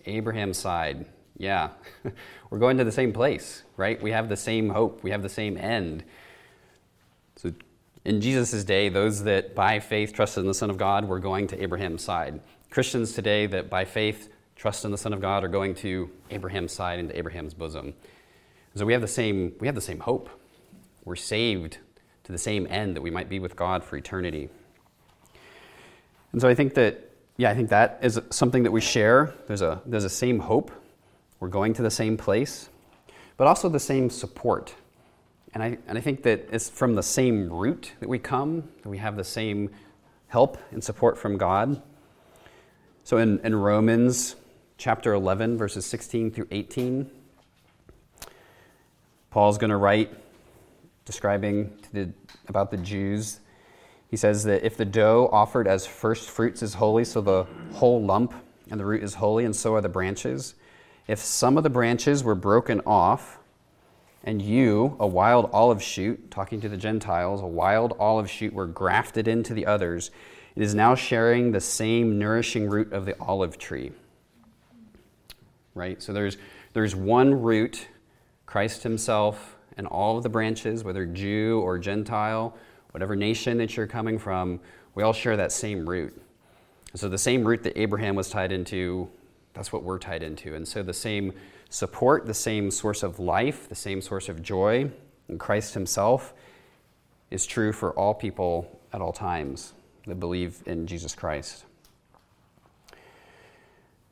Abraham's 0.06 0.58
side. 0.58 1.06
Yeah, 1.38 1.70
we're 2.50 2.60
going 2.60 2.78
to 2.78 2.84
the 2.84 2.92
same 2.92 3.14
place, 3.14 3.64
right? 3.78 4.02
We 4.02 4.12
have 4.12 4.30
the 4.30 4.38
same 4.38 4.70
hope, 4.70 5.04
we 5.04 5.12
have 5.12 5.22
the 5.22 5.30
same 5.30 5.58
end. 5.58 6.04
So, 7.38 7.54
in 8.04 8.20
Jesus' 8.20 8.64
day, 8.64 8.90
those 8.90 9.24
that 9.24 9.56
by 9.56 9.80
faith 9.80 10.14
trusted 10.14 10.42
in 10.42 10.48
the 10.48 10.54
Son 10.54 10.70
of 10.70 10.78
God 10.78 11.08
were 11.08 11.20
going 11.20 11.48
to 11.48 11.62
Abraham's 11.62 12.04
side. 12.04 12.42
Christians 12.70 13.14
today 13.14 13.46
that 13.46 13.70
by 13.70 13.86
faith 13.86 14.30
trust 14.60 14.84
in 14.84 14.92
the 14.92 14.98
Son 14.98 15.14
of 15.14 15.22
God 15.22 15.46
are 15.46 15.48
going 15.48 15.74
to 15.74 16.10
Abraham's 16.32 16.74
side 16.74 17.00
into 17.00 17.18
Abraham's 17.18 17.54
bosom. 17.54 17.94
So 18.76 18.86
we 18.86 18.92
have 18.92 19.02
the 19.02 19.08
same, 19.08 19.54
we 19.62 19.68
have 19.68 19.76
the 19.76 19.82
same 19.82 20.00
hope. 20.00 20.30
We're 21.06 21.16
saved 21.16 21.78
to 22.26 22.32
the 22.34 22.38
same 22.38 22.68
end 22.70 22.98
that 22.98 23.02
we 23.02 23.10
might 23.10 23.30
be 23.30 23.40
with 23.40 23.56
God 23.56 23.86
for 23.86 23.96
eternity. 23.96 24.50
And 26.34 26.42
so 26.42 26.50
I 26.50 26.56
think 26.56 26.74
that, 26.74 27.10
yeah, 27.38 27.50
I 27.50 27.56
think 27.56 27.70
that 27.70 28.00
is 28.02 28.20
something 28.32 28.64
that 28.64 28.72
we 28.72 28.82
share. 28.82 29.34
There's 29.48 29.62
a, 29.62 29.82
there's 29.86 30.04
a 30.04 30.10
same 30.10 30.40
hope. 30.40 30.72
We're 31.40 31.48
going 31.48 31.74
to 31.76 31.82
the 31.82 31.90
same 31.90 32.18
place, 32.18 32.70
but 33.38 33.48
also 33.48 33.70
the 33.70 33.80
same 33.80 34.10
support. 34.10 34.76
And 35.54 35.64
I, 35.64 35.78
and 35.88 35.98
I 35.98 36.02
think 36.02 36.24
that 36.24 36.50
it's 36.52 36.70
from 36.70 36.96
the 36.96 37.04
same 37.04 37.50
root 37.50 37.94
that 38.02 38.10
we 38.10 38.20
come, 38.20 38.68
that 38.84 38.90
we 38.90 38.98
have 38.98 39.16
the 39.16 39.24
same 39.24 39.70
help 40.28 40.58
and 40.72 40.84
support 40.84 41.18
from 41.18 41.38
God. 41.38 41.82
So 43.06 43.18
in, 43.18 43.40
in 43.40 43.56
Romans 43.56 44.36
chapter 44.80 45.14
11, 45.14 45.58
verses 45.58 45.86
16 45.86 46.32
through 46.32 46.48
18, 46.52 47.12
Paul's 49.30 49.58
going 49.58 49.72
to 49.72 49.78
write 49.78 50.10
describing 51.04 51.78
the, 51.92 52.10
about 52.48 52.72
the 52.72 52.78
Jews. 52.78 53.42
He 54.10 54.16
says 54.16 54.46
that 54.46 54.64
if 54.64 54.78
the 54.78 54.86
dough 54.86 55.30
offered 55.34 55.68
as 55.68 55.86
first 55.86 56.30
fruits 56.30 56.64
is 56.64 56.76
holy, 56.76 57.04
so 57.04 57.20
the 57.20 57.46
whole 57.74 58.02
lump 58.02 58.34
and 58.72 58.80
the 58.80 58.86
root 58.86 59.04
is 59.04 59.16
holy, 59.16 59.44
and 59.44 59.54
so 59.54 59.76
are 59.76 59.82
the 59.82 59.90
branches. 59.90 60.56
If 61.08 61.20
some 61.20 61.58
of 61.58 61.64
the 61.64 61.70
branches 61.70 62.24
were 62.24 62.36
broken 62.36 62.80
off, 62.86 63.38
and 64.24 64.42
you, 64.42 64.96
a 64.98 65.08
wild 65.08 65.50
olive 65.52 65.84
shoot, 65.84 66.32
talking 66.32 66.62
to 66.62 66.70
the 66.70 66.78
Gentiles, 66.78 67.42
a 67.42 67.48
wild 67.48 67.98
olive 68.00 68.30
shoot 68.30 68.54
were 68.54 68.68
grafted 68.68 69.28
into 69.28 69.54
the 69.54 69.66
others, 69.66 70.10
it 70.56 70.64
is 70.64 70.74
now 70.74 70.96
sharing 70.96 71.52
the 71.52 71.60
same 71.60 72.18
nourishing 72.18 72.70
root 72.70 72.94
of 72.94 73.06
the 73.06 73.20
olive 73.20 73.58
tree. 73.58 73.92
Right? 75.80 76.02
So 76.04 76.12
there's, 76.12 76.38
there's 76.74 76.94
one 76.94 77.42
root, 77.42 77.88
Christ 78.46 78.84
Himself, 78.84 79.56
and 79.78 79.88
all 79.88 80.18
of 80.18 80.24
the 80.24 80.30
branches, 80.30 80.84
whether 80.84 81.06
Jew 81.06 81.62
or 81.64 81.80
Gentile, 81.80 82.54
whatever 82.92 83.16
nation 83.16 83.58
that 83.60 83.78
you're 83.78 83.88
coming 83.88 84.20
from, 84.20 84.60
we 84.94 85.04
all 85.04 85.14
share 85.14 85.38
that 85.38 85.54
same 85.54 85.88
root. 85.88 86.22
So 86.96 87.08
the 87.08 87.18
same 87.18 87.46
root 87.46 87.64
that 87.64 87.80
Abraham 87.80 88.16
was 88.16 88.30
tied 88.30 88.52
into, 88.52 89.10
that's 89.54 89.72
what 89.72 89.84
we're 89.84 90.00
tied 90.00 90.22
into. 90.22 90.56
And 90.56 90.68
so 90.68 90.84
the 90.84 90.94
same 90.94 91.34
support, 91.70 92.26
the 92.26 92.34
same 92.34 92.72
source 92.72 93.02
of 93.02 93.20
life, 93.20 93.70
the 93.70 93.76
same 93.76 94.02
source 94.02 94.28
of 94.28 94.42
joy 94.42 94.92
in 95.30 95.38
Christ 95.38 95.76
Himself 95.76 96.34
is 97.32 97.46
true 97.46 97.72
for 97.72 97.94
all 97.94 98.14
people 98.14 98.82
at 98.92 99.00
all 99.00 99.14
times 99.14 99.74
that 100.08 100.20
believe 100.20 100.62
in 100.66 100.88
Jesus 100.88 101.16
Christ. 101.16 101.64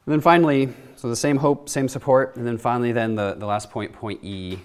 And 0.07 0.13
then 0.13 0.21
finally, 0.21 0.73
so 0.95 1.09
the 1.09 1.15
same 1.15 1.37
hope, 1.37 1.69
same 1.69 1.87
support, 1.87 2.37
and 2.37 2.47
then 2.47 2.57
finally, 2.57 2.93
then 2.93 3.13
the, 3.13 3.35
the 3.37 3.45
last 3.45 3.69
point, 3.69 3.91
point 3.93 4.23
E. 4.23 4.57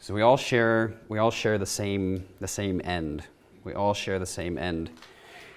So 0.00 0.14
we 0.14 0.22
all 0.22 0.36
share, 0.36 0.94
we 1.08 1.18
all 1.18 1.30
share 1.30 1.58
the 1.58 1.66
same, 1.66 2.26
the 2.40 2.48
same 2.48 2.80
end. 2.82 3.22
We 3.64 3.74
all 3.74 3.92
share 3.92 4.18
the 4.18 4.26
same 4.26 4.56
end. 4.56 4.90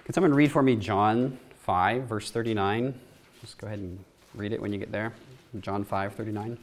Can 0.03 0.13
someone 0.13 0.33
read 0.33 0.51
for 0.51 0.61
me 0.61 0.75
John 0.75 1.39
5, 1.59 2.03
verse 2.03 2.29
39? 2.29 2.93
Just 3.39 3.57
go 3.57 3.67
ahead 3.67 3.79
and 3.79 4.03
read 4.35 4.51
it 4.51 4.61
when 4.61 4.73
you 4.73 4.79
get 4.79 4.91
there. 4.91 5.13
John 5.61 5.85
5, 5.85 6.13
39. 6.15 6.57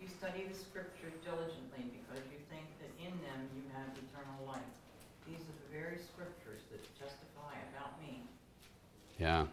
You 0.00 0.08
study 0.18 0.46
the 0.48 0.54
scriptures 0.54 1.14
diligently 1.24 1.90
because 1.90 2.22
you 2.30 2.38
think 2.50 2.66
that 2.80 2.90
in 2.98 3.12
them 3.22 3.48
you 3.54 3.62
have 3.74 3.88
eternal 3.94 4.46
life. 4.46 4.62
These 5.26 5.42
are 5.42 5.56
the 5.62 5.70
very 5.70 5.98
scriptures 5.98 6.62
that 6.72 6.82
testify 6.98 7.54
about 7.74 8.00
me. 8.02 8.22
Yeah. 9.26 9.46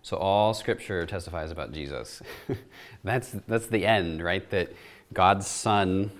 So 0.00 0.16
all 0.16 0.54
scripture 0.54 1.04
testifies 1.04 1.50
about 1.50 1.72
Jesus. 1.72 2.22
that's, 3.04 3.32
that's 3.46 3.66
the 3.66 3.84
end, 3.84 4.24
right? 4.24 4.48
That 4.48 4.72
God's 5.12 5.46
Son 5.46 6.10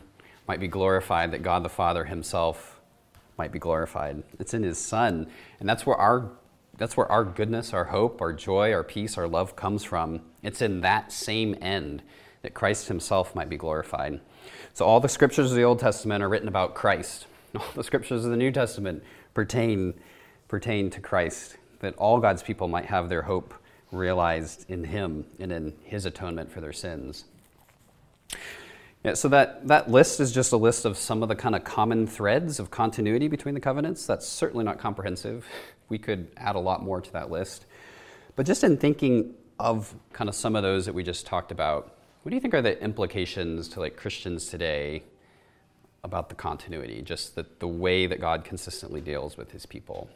might 0.47 0.61
be 0.61 0.69
glorified, 0.69 1.31
that 1.31 1.43
God 1.43 1.63
the 1.63 1.71
Father 1.71 2.05
himself 2.05 2.79
might 3.39 3.53
be 3.53 3.59
glorified. 3.59 4.23
It's 4.39 4.53
in 4.53 4.65
his 4.65 4.77
Son. 4.77 5.29
And 5.61 5.69
that's 5.69 5.87
where 5.87 5.97
our 5.97 6.31
that's 6.77 6.97
where 6.97 7.11
our 7.11 7.25
goodness, 7.25 7.73
our 7.73 7.85
hope, 7.85 8.21
our 8.21 8.33
joy, 8.35 8.73
our 8.73 8.85
peace, 8.85 9.17
our 9.17 9.29
love 9.29 9.57
comes 9.57 9.83
from. 9.83 10.21
It's 10.43 10.61
in 10.63 10.83
that 10.83 11.11
same 11.11 11.57
end 11.61 12.03
that 12.43 12.53
Christ 12.53 12.89
himself 12.89 13.35
might 13.35 13.49
be 13.49 13.57
glorified. 13.57 14.21
So 14.75 14.85
all 14.87 15.01
the 15.01 15.09
scriptures 15.09 15.51
of 15.51 15.57
the 15.57 15.63
Old 15.63 15.79
Testament 15.79 16.23
are 16.23 16.29
written 16.29 16.49
about 16.49 16.75
Christ. 16.75 17.27
All 17.55 17.67
the 17.75 17.83
scriptures 17.83 18.25
of 18.25 18.31
the 18.31 18.37
New 18.37 18.53
Testament 18.53 19.03
pertain 19.35 19.95
pertain 20.49 20.91
to 20.91 21.01
Christ, 21.01 21.57
that 21.81 21.95
all 21.97 22.21
God's 22.21 22.43
people 22.43 22.69
might 22.69 22.87
have 22.87 23.09
their 23.09 23.23
hope 23.23 23.55
realized 23.93 24.71
in 24.71 24.85
him 24.85 25.25
and 25.39 25.51
in 25.53 25.75
his 25.83 26.07
atonement 26.07 26.51
for 26.51 26.61
their 26.61 26.73
sins. 26.73 27.25
Yeah, 29.05 29.15
so 29.15 29.29
that, 29.29 29.67
that 29.69 29.91
list 29.91 30.21
is 30.21 30.31
just 30.31 30.53
a 30.53 30.59
list 30.59 30.85
of 30.85 30.97
some 30.97 31.23
of 31.23 31.31
the 31.31 31.35
kind 31.35 31.57
of 31.57 31.65
common 31.65 32.07
threads 32.07 32.61
of 32.61 32.71
continuity 32.71 33.29
between 33.29 33.55
the 33.55 33.61
covenants. 33.61 34.07
That's 34.07 34.27
certainly 34.29 34.65
not 34.65 34.79
comprehensive. 34.79 35.47
We 35.89 35.99
could 35.99 36.29
add 36.37 36.55
a 36.55 36.61
lot 36.61 36.83
more 36.83 37.01
to 37.01 37.13
that 37.13 37.31
list. 37.31 37.65
But 38.37 38.45
just 38.45 38.63
in 38.63 38.77
thinking 38.77 39.35
of 39.59 39.95
kind 40.13 40.29
of 40.29 40.35
some 40.35 40.55
of 40.55 40.63
those 40.63 40.85
that 40.87 40.95
we 40.95 41.03
just 41.03 41.27
talked 41.27 41.51
about, 41.51 41.97
what 42.23 42.31
do 42.31 42.37
you 42.37 42.41
think 42.41 42.53
are 42.53 42.63
the 42.63 42.81
implications 42.83 43.69
to 43.69 43.81
like 43.81 43.97
Christians 43.97 44.47
today 44.47 45.03
about 46.05 46.29
the 46.29 46.35
continuity, 46.35 47.01
just 47.01 47.35
the, 47.35 47.47
the 47.59 47.69
way 47.69 48.07
that 48.07 48.21
God 48.21 48.45
consistently 48.45 49.01
deals 49.01 49.39
with 49.39 49.51
his 49.51 49.65
people? 49.65 50.11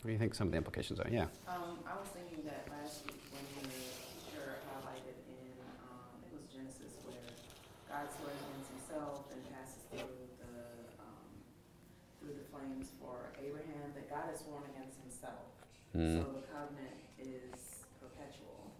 What 0.00 0.08
do 0.08 0.12
you 0.16 0.18
think 0.18 0.32
some 0.32 0.48
of 0.48 0.52
the 0.52 0.56
implications 0.56 0.96
are? 0.96 1.08
Yeah. 1.12 1.28
Um, 1.44 1.76
I 1.84 1.92
was 2.00 2.08
thinking 2.16 2.40
that 2.48 2.64
last 2.72 3.04
week 3.04 3.20
when 3.36 3.44
the 3.68 3.68
teacher 3.68 4.56
highlighted 4.72 5.12
in, 5.28 5.52
um, 5.84 6.24
it 6.24 6.32
was 6.32 6.48
Genesis 6.48 6.96
where 7.04 7.20
God 7.84 8.08
swears 8.08 8.40
against 8.48 8.72
himself 8.72 9.28
and 9.28 9.44
passes 9.52 9.84
through 9.92 10.24
the, 10.40 10.56
um, 11.04 11.20
through 12.16 12.32
the 12.32 12.48
flames 12.48 12.96
for 12.96 13.28
Abraham, 13.44 13.92
that 13.92 14.08
God 14.08 14.32
has 14.32 14.40
sworn 14.40 14.64
against 14.72 15.04
himself. 15.04 15.52
Mm. 15.92 16.24
So 16.24 16.32
the 16.32 16.48
covenant 16.48 16.96
is 17.20 17.84
perpetual 18.00 18.72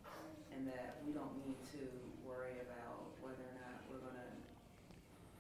and 0.57 0.65
that 0.73 1.05
we 1.05 1.13
don't 1.13 1.37
need 1.45 1.61
to 1.77 1.85
worry 2.25 2.65
about 2.65 3.13
whether 3.21 3.45
or 3.45 3.57
not 3.61 3.85
we're 3.93 4.01
gonna 4.01 4.41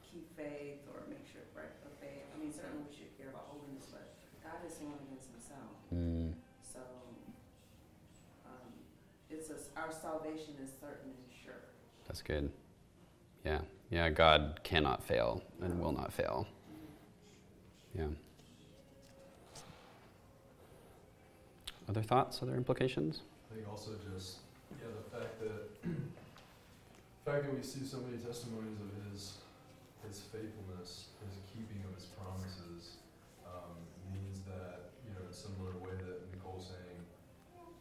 keep 0.04 0.28
faith 0.36 0.84
or 0.92 1.08
make 1.08 1.24
sure, 1.24 1.48
right, 1.56 1.72
of 1.88 1.92
faith. 2.04 2.28
I 2.32 2.36
mean, 2.36 2.52
certainly 2.52 2.84
we 2.84 2.92
should 2.92 3.16
care 3.16 3.32
about 3.32 3.48
holiness, 3.48 3.88
but 3.88 4.12
God 4.44 4.60
has 4.64 4.76
sworn 4.76 4.98
against 5.08 5.30
himself. 5.30 5.72
Mm. 5.94 6.32
So, 6.64 6.80
um, 8.46 8.72
it's 9.28 9.50
a, 9.50 9.58
our 9.78 9.92
salvation 9.92 10.54
is 10.62 10.70
certain 10.80 11.12
and 11.14 11.30
sure. 11.30 11.70
That's 12.20 12.28
good. 12.28 12.50
Yeah. 13.46 13.60
Yeah, 13.90 14.10
God 14.10 14.60
cannot 14.62 15.02
fail 15.02 15.42
and 15.62 15.80
will 15.80 15.92
not 15.92 16.12
fail. 16.12 16.46
Yeah. 17.96 18.08
Other 21.88 22.02
thoughts, 22.02 22.42
other 22.42 22.56
implications? 22.56 23.22
I 23.50 23.54
think 23.54 23.68
also 23.68 23.92
just, 24.12 24.38
yeah, 24.78 24.92
the 24.92 25.16
fact 25.16 25.40
that, 25.40 25.82
the 25.82 27.24
fact 27.24 27.44
that 27.44 27.56
we 27.56 27.62
see 27.62 27.84
so 27.88 27.98
many 28.04 28.18
testimonies 28.18 28.76
of 28.84 28.92
his, 29.10 29.40
his 30.06 30.20
faithfulness, 30.28 31.08
his 31.24 31.40
keeping 31.48 31.80
of 31.88 31.96
his 31.96 32.04
promises, 32.20 33.00
um, 33.48 33.80
means 34.12 34.44
that, 34.44 34.92
you 35.08 35.16
know, 35.16 35.24
in 35.24 35.32
a 35.32 35.34
similar 35.34 35.72
way 35.80 35.96
that 35.96 36.28
Nicole's 36.36 36.68
saying, 36.68 37.00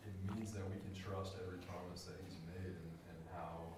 it 0.08 0.16
means 0.34 0.56
that 0.56 0.64
we 0.72 0.80
can 0.80 0.96
trust 0.96 1.36
every 1.44 1.60
promise 1.68 2.08
that 2.08 2.18
he's 2.24 2.40
made 2.56 2.72
and, 2.72 2.92
and 3.14 3.20
how, 3.36 3.78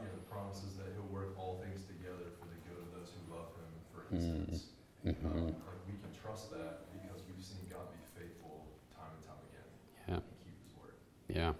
you 0.00 0.04
know, 0.04 0.12
the 0.20 0.28
promises 0.28 0.76
that 0.76 0.92
he'll 0.92 1.08
work 1.08 1.32
all 1.40 1.56
things 1.64 1.84
together 1.88 2.28
for 2.36 2.44
the 2.52 2.58
good 2.68 2.76
of 2.76 2.88
those 2.92 3.08
who 3.12 3.20
love 3.32 3.48
him, 3.56 3.72
for 3.92 4.02
instance. 4.12 4.76
Mm-hmm. 5.04 5.26
Um, 5.26 5.56
like 5.56 5.80
we 5.88 5.96
can 5.96 6.12
trust 6.12 6.50
that 6.52 6.84
because 6.92 7.22
we've 7.24 7.40
seen 7.44 7.64
God 7.70 7.88
be 7.94 8.00
faithful 8.12 8.66
time 8.92 9.12
and 9.14 9.22
time 9.24 9.40
again. 9.48 9.70
Yeah. 10.08 10.20
And 10.20 10.38
keep 10.44 10.58
his 10.66 10.74
word. 10.76 10.96
Yeah. 11.30 11.52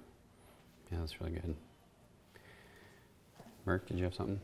Yeah, 0.92 0.95
that's 1.06 1.20
really 1.20 1.34
good. 1.34 1.54
Merc, 3.64 3.86
did 3.86 3.96
you 3.96 4.04
have 4.04 4.14
something? 4.14 4.40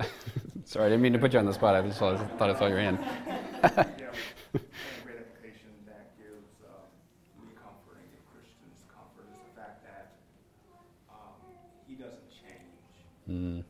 Sure. 0.00 0.10
Sorry, 0.64 0.86
I 0.86 0.88
didn't 0.88 1.02
mean 1.02 1.12
to 1.12 1.18
put 1.20 1.32
you 1.32 1.38
on 1.38 1.46
the 1.46 1.54
spot. 1.54 1.76
I 1.76 1.82
just 1.82 1.98
saw, 1.98 2.16
thought 2.38 2.50
I 2.50 2.58
saw 2.58 2.66
your 2.66 2.80
hand. 2.80 2.98
Yeah, 13.28 13.62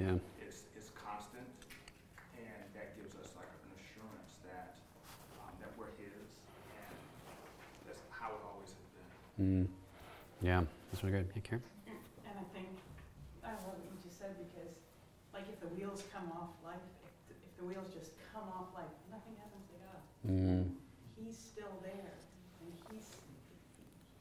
yeah. 0.00 0.16
is, 0.46 0.64
is 0.78 0.90
constant, 0.96 1.46
and 2.36 2.60
that 2.74 2.96
gives 2.96 3.12
us 3.20 3.30
like 3.36 3.48
an 3.52 3.70
assurance 3.76 4.32
that 4.48 4.80
um, 5.38 5.52
that 5.60 5.70
we're 5.76 5.92
his, 6.00 6.16
and 6.72 6.96
that's 7.86 8.00
how 8.10 8.32
it 8.32 8.42
always 8.48 8.72
has 8.72 8.88
been. 8.96 9.08
Mm, 9.38 9.66
yeah. 10.42 10.62
That's 10.90 11.04
really 11.04 11.20
good. 11.22 11.28
Yeah, 11.36 11.42
Karen? 11.46 11.62
And 12.26 12.34
I 12.40 12.46
think, 12.56 12.68
I 13.44 13.52
love 13.62 13.78
what 13.78 13.78
you 13.84 13.94
just 14.02 14.18
said, 14.18 14.34
because, 14.40 14.74
like, 15.36 15.46
if 15.46 15.60
the 15.62 15.70
wheels 15.76 16.02
come 16.10 16.26
off 16.34 16.50
life, 16.66 16.82
if, 17.04 17.14
the- 17.30 17.38
if 17.46 17.52
the 17.60 17.66
wheels 17.68 17.92
just 17.94 18.16
come 18.34 18.48
off 18.50 18.72
life, 18.74 18.90
nothing 19.12 19.36
happens 19.38 19.64
to 19.70 19.76
God. 19.84 20.00
Mm, 20.26 20.64
He's 21.20 21.36
still 21.36 21.70
there, 21.84 22.16
and 22.64 22.72
he's, 22.90 23.06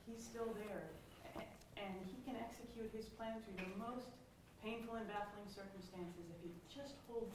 he's 0.06 0.20
still 0.22 0.52
there. 0.60 0.92
And 1.80 1.96
he 2.06 2.20
can 2.28 2.36
execute 2.36 2.92
his 2.92 3.08
plan 3.16 3.40
through 3.48 3.64
the 3.64 3.72
most 3.80 4.12
painful 4.64 4.96
and 4.96 5.08
baffling 5.08 5.48
circumstances 5.48 6.28
if 6.30 6.40
you 6.44 6.52
just 6.68 6.96
hold 7.08 7.32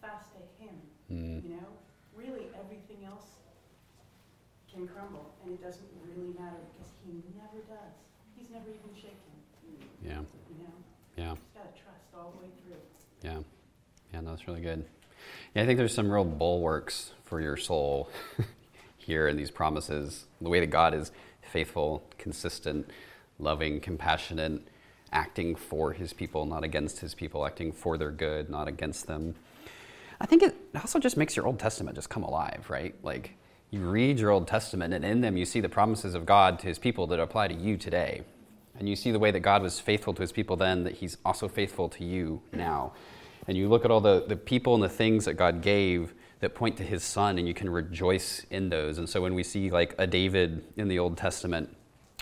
fast 0.00 0.32
to 0.36 0.40
him, 0.60 0.76
mm, 1.10 1.42
you 1.42 1.56
know? 1.56 1.70
Really, 2.14 2.48
everything 2.56 3.04
else 3.04 3.36
can 4.72 4.88
crumble, 4.88 5.34
and 5.44 5.52
it 5.52 5.62
doesn't 5.62 5.88
really 6.04 6.32
matter, 6.38 6.64
because 6.72 6.92
he 7.04 7.20
never 7.36 7.60
does. 7.68 7.96
He's 8.36 8.50
never 8.50 8.68
even 8.68 8.92
shaken, 8.94 9.32
yeah. 10.04 10.20
you 10.48 10.64
know? 10.64 10.76
Yeah. 11.16 11.34
Just 11.36 11.54
gotta 11.54 11.76
trust 11.76 12.08
all 12.16 12.32
the 12.36 12.46
way 12.46 12.52
through. 12.64 12.80
Yeah. 13.22 13.40
Yeah, 14.12 14.20
no, 14.20 14.30
that's 14.30 14.46
really 14.46 14.60
good. 14.60 14.84
Yeah, 15.54 15.62
I 15.62 15.66
think 15.66 15.78
there's 15.78 15.94
some 15.94 16.10
real 16.10 16.24
bulwarks 16.24 17.12
for 17.24 17.40
your 17.40 17.56
soul 17.56 18.10
here 18.96 19.28
in 19.28 19.36
these 19.36 19.50
promises. 19.50 20.26
The 20.40 20.48
way 20.48 20.60
that 20.60 20.68
God 20.68 20.94
is 20.94 21.10
faithful, 21.42 22.02
consistent, 22.18 22.90
loving, 23.38 23.80
compassionate, 23.80 24.62
acting 25.16 25.56
for 25.56 25.94
his 25.94 26.12
people, 26.12 26.44
not 26.44 26.62
against 26.62 27.00
his 27.00 27.14
people, 27.14 27.46
acting 27.46 27.72
for 27.72 27.96
their 27.96 28.10
good, 28.10 28.50
not 28.50 28.68
against 28.68 29.06
them. 29.06 29.34
I 30.20 30.26
think 30.26 30.42
it 30.42 30.54
also 30.74 30.98
just 30.98 31.16
makes 31.16 31.34
your 31.34 31.46
Old 31.46 31.58
Testament 31.58 31.96
just 31.96 32.10
come 32.10 32.22
alive, 32.22 32.66
right? 32.68 32.94
Like 33.02 33.32
you 33.70 33.80
read 33.80 34.20
your 34.20 34.30
Old 34.30 34.46
Testament 34.46 34.92
and 34.92 35.04
in 35.04 35.22
them 35.22 35.38
you 35.38 35.46
see 35.46 35.60
the 35.60 35.70
promises 35.70 36.14
of 36.14 36.26
God 36.26 36.58
to 36.60 36.66
his 36.66 36.78
people 36.78 37.06
that 37.06 37.18
apply 37.18 37.48
to 37.48 37.54
you 37.54 37.78
today. 37.78 38.24
And 38.78 38.86
you 38.90 38.94
see 38.94 39.10
the 39.10 39.18
way 39.18 39.30
that 39.30 39.40
God 39.40 39.62
was 39.62 39.80
faithful 39.80 40.12
to 40.12 40.20
his 40.20 40.32
people 40.32 40.54
then, 40.54 40.84
that 40.84 40.96
he's 40.96 41.16
also 41.24 41.48
faithful 41.48 41.88
to 41.88 42.04
you 42.04 42.42
now. 42.52 42.92
And 43.48 43.56
you 43.56 43.68
look 43.68 43.86
at 43.86 43.90
all 43.90 44.02
the, 44.02 44.26
the 44.28 44.36
people 44.36 44.74
and 44.74 44.84
the 44.84 44.88
things 44.90 45.24
that 45.24 45.34
God 45.34 45.62
gave 45.62 46.12
that 46.40 46.54
point 46.54 46.76
to 46.76 46.82
his 46.82 47.02
son, 47.02 47.38
and 47.38 47.48
you 47.48 47.54
can 47.54 47.70
rejoice 47.70 48.44
in 48.50 48.68
those. 48.68 48.98
And 48.98 49.08
so 49.08 49.22
when 49.22 49.34
we 49.34 49.42
see 49.42 49.70
like 49.70 49.94
a 49.96 50.06
David 50.06 50.62
in 50.76 50.88
the 50.88 50.98
Old 50.98 51.16
Testament, 51.16 51.74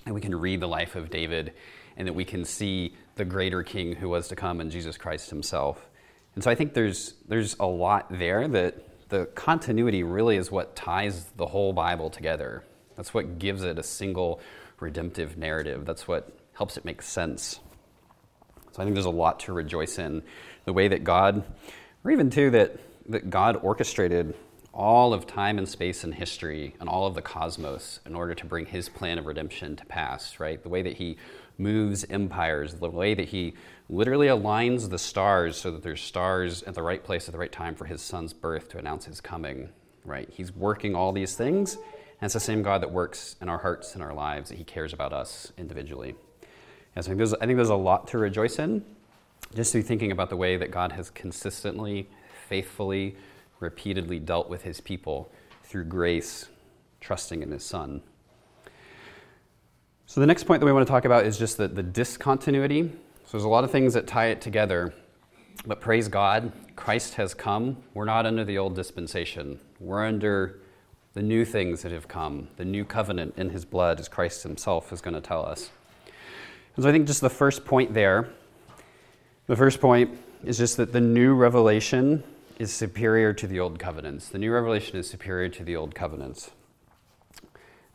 and 0.06 0.14
we 0.14 0.20
can 0.20 0.32
read 0.32 0.60
the 0.60 0.68
life 0.68 0.94
of 0.94 1.10
David, 1.10 1.54
and 1.96 2.06
that 2.08 2.12
we 2.12 2.24
can 2.24 2.44
see 2.44 2.94
the 3.16 3.24
greater 3.24 3.62
king 3.62 3.94
who 3.94 4.08
was 4.08 4.28
to 4.28 4.36
come 4.36 4.60
in 4.60 4.70
Jesus 4.70 4.96
Christ 4.96 5.30
himself. 5.30 5.88
And 6.34 6.42
so 6.42 6.50
I 6.50 6.54
think 6.54 6.74
there's, 6.74 7.14
there's 7.28 7.56
a 7.60 7.66
lot 7.66 8.06
there 8.10 8.48
that 8.48 9.08
the 9.08 9.26
continuity 9.26 10.02
really 10.02 10.36
is 10.36 10.50
what 10.50 10.74
ties 10.74 11.26
the 11.36 11.46
whole 11.46 11.72
Bible 11.72 12.10
together. 12.10 12.64
That's 12.96 13.14
what 13.14 13.38
gives 13.38 13.62
it 13.62 13.78
a 13.78 13.82
single 13.82 14.40
redemptive 14.80 15.36
narrative. 15.36 15.84
That's 15.84 16.08
what 16.08 16.36
helps 16.54 16.76
it 16.76 16.84
make 16.84 17.02
sense. 17.02 17.60
So 18.72 18.82
I 18.82 18.84
think 18.84 18.94
there's 18.94 19.06
a 19.06 19.10
lot 19.10 19.40
to 19.40 19.52
rejoice 19.52 19.98
in. 19.98 20.22
The 20.64 20.72
way 20.72 20.88
that 20.88 21.04
God, 21.04 21.44
or 22.04 22.10
even 22.10 22.30
too, 22.30 22.50
that, 22.50 22.76
that 23.08 23.30
God 23.30 23.60
orchestrated 23.62 24.34
all 24.72 25.14
of 25.14 25.26
time 25.26 25.58
and 25.58 25.68
space 25.68 26.02
and 26.02 26.12
history 26.12 26.74
and 26.80 26.88
all 26.88 27.06
of 27.06 27.14
the 27.14 27.22
cosmos 27.22 28.00
in 28.04 28.16
order 28.16 28.34
to 28.34 28.44
bring 28.44 28.66
his 28.66 28.88
plan 28.88 29.18
of 29.18 29.26
redemption 29.26 29.76
to 29.76 29.84
pass, 29.86 30.40
right? 30.40 30.60
The 30.60 30.68
way 30.68 30.82
that 30.82 30.94
he 30.94 31.16
moves 31.58 32.04
empires, 32.10 32.74
the 32.74 32.90
way 32.90 33.14
that 33.14 33.28
he 33.28 33.54
literally 33.88 34.26
aligns 34.26 34.88
the 34.88 34.98
stars 34.98 35.56
so 35.56 35.70
that 35.70 35.82
there's 35.82 36.00
stars 36.00 36.62
at 36.64 36.74
the 36.74 36.82
right 36.82 37.04
place 37.04 37.28
at 37.28 37.32
the 37.32 37.38
right 37.38 37.52
time 37.52 37.74
for 37.74 37.84
his 37.84 38.00
son's 38.02 38.32
birth 38.32 38.68
to 38.70 38.78
announce 38.78 39.04
his 39.04 39.20
coming, 39.20 39.68
right? 40.04 40.28
He's 40.30 40.54
working 40.54 40.94
all 40.94 41.12
these 41.12 41.36
things, 41.36 41.74
and 41.74 42.22
it's 42.22 42.34
the 42.34 42.40
same 42.40 42.62
God 42.62 42.82
that 42.82 42.90
works 42.90 43.36
in 43.40 43.48
our 43.48 43.58
hearts 43.58 43.94
and 43.94 44.02
our 44.02 44.14
lives, 44.14 44.48
that 44.48 44.58
he 44.58 44.64
cares 44.64 44.92
about 44.92 45.12
us 45.12 45.52
individually. 45.58 46.14
And 46.96 47.04
so 47.04 47.08
I 47.08 47.10
think, 47.10 47.18
there's, 47.18 47.34
I 47.34 47.46
think 47.46 47.56
there's 47.56 47.68
a 47.68 47.74
lot 47.74 48.08
to 48.08 48.18
rejoice 48.18 48.58
in, 48.58 48.84
just 49.54 49.72
through 49.72 49.82
thinking 49.82 50.12
about 50.12 50.30
the 50.30 50.36
way 50.36 50.56
that 50.56 50.70
God 50.70 50.92
has 50.92 51.10
consistently, 51.10 52.08
faithfully, 52.48 53.16
repeatedly 53.60 54.18
dealt 54.18 54.48
with 54.48 54.62
his 54.62 54.80
people 54.80 55.30
through 55.62 55.84
grace, 55.84 56.48
trusting 57.00 57.42
in 57.42 57.50
his 57.50 57.64
son. 57.64 58.02
So 60.14 60.20
the 60.20 60.28
next 60.28 60.44
point 60.44 60.60
that 60.60 60.66
we 60.66 60.70
want 60.70 60.86
to 60.86 60.90
talk 60.92 61.06
about 61.06 61.26
is 61.26 61.36
just 61.36 61.56
the, 61.56 61.66
the 61.66 61.82
discontinuity. 61.82 62.82
So 63.24 63.32
there's 63.32 63.42
a 63.42 63.48
lot 63.48 63.64
of 63.64 63.72
things 63.72 63.94
that 63.94 64.06
tie 64.06 64.26
it 64.26 64.40
together. 64.40 64.94
But 65.66 65.80
praise 65.80 66.06
God, 66.06 66.52
Christ 66.76 67.14
has 67.14 67.34
come. 67.34 67.78
We're 67.94 68.04
not 68.04 68.24
under 68.24 68.44
the 68.44 68.56
old 68.56 68.76
dispensation. 68.76 69.58
We're 69.80 70.06
under 70.06 70.60
the 71.14 71.22
new 71.24 71.44
things 71.44 71.82
that 71.82 71.90
have 71.90 72.06
come, 72.06 72.46
the 72.58 72.64
new 72.64 72.84
covenant 72.84 73.34
in 73.36 73.50
his 73.50 73.64
blood, 73.64 73.98
as 73.98 74.08
Christ 74.08 74.44
himself 74.44 74.92
is 74.92 75.00
going 75.00 75.14
to 75.14 75.20
tell 75.20 75.44
us. 75.44 75.70
And 76.76 76.84
so 76.84 76.88
I 76.88 76.92
think 76.92 77.08
just 77.08 77.20
the 77.20 77.28
first 77.28 77.64
point 77.64 77.92
there, 77.92 78.28
the 79.48 79.56
first 79.56 79.80
point 79.80 80.16
is 80.44 80.58
just 80.58 80.76
that 80.76 80.92
the 80.92 81.00
new 81.00 81.34
revelation 81.34 82.22
is 82.60 82.72
superior 82.72 83.32
to 83.32 83.48
the 83.48 83.58
old 83.58 83.80
covenants. 83.80 84.28
The 84.28 84.38
new 84.38 84.52
revelation 84.52 84.96
is 84.96 85.10
superior 85.10 85.48
to 85.48 85.64
the 85.64 85.74
old 85.74 85.92
covenants. 85.92 86.52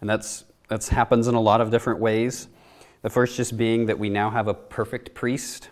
And 0.01 0.09
that's 0.09 0.43
that 0.69 0.85
happens 0.87 1.27
in 1.27 1.35
a 1.35 1.41
lot 1.41 1.61
of 1.61 1.71
different 1.71 1.99
ways. 1.99 2.47
The 3.01 3.09
first 3.09 3.35
just 3.35 3.57
being 3.57 3.87
that 3.87 3.99
we 3.99 4.09
now 4.09 4.29
have 4.29 4.47
a 4.47 4.53
perfect 4.53 5.13
priest. 5.13 5.69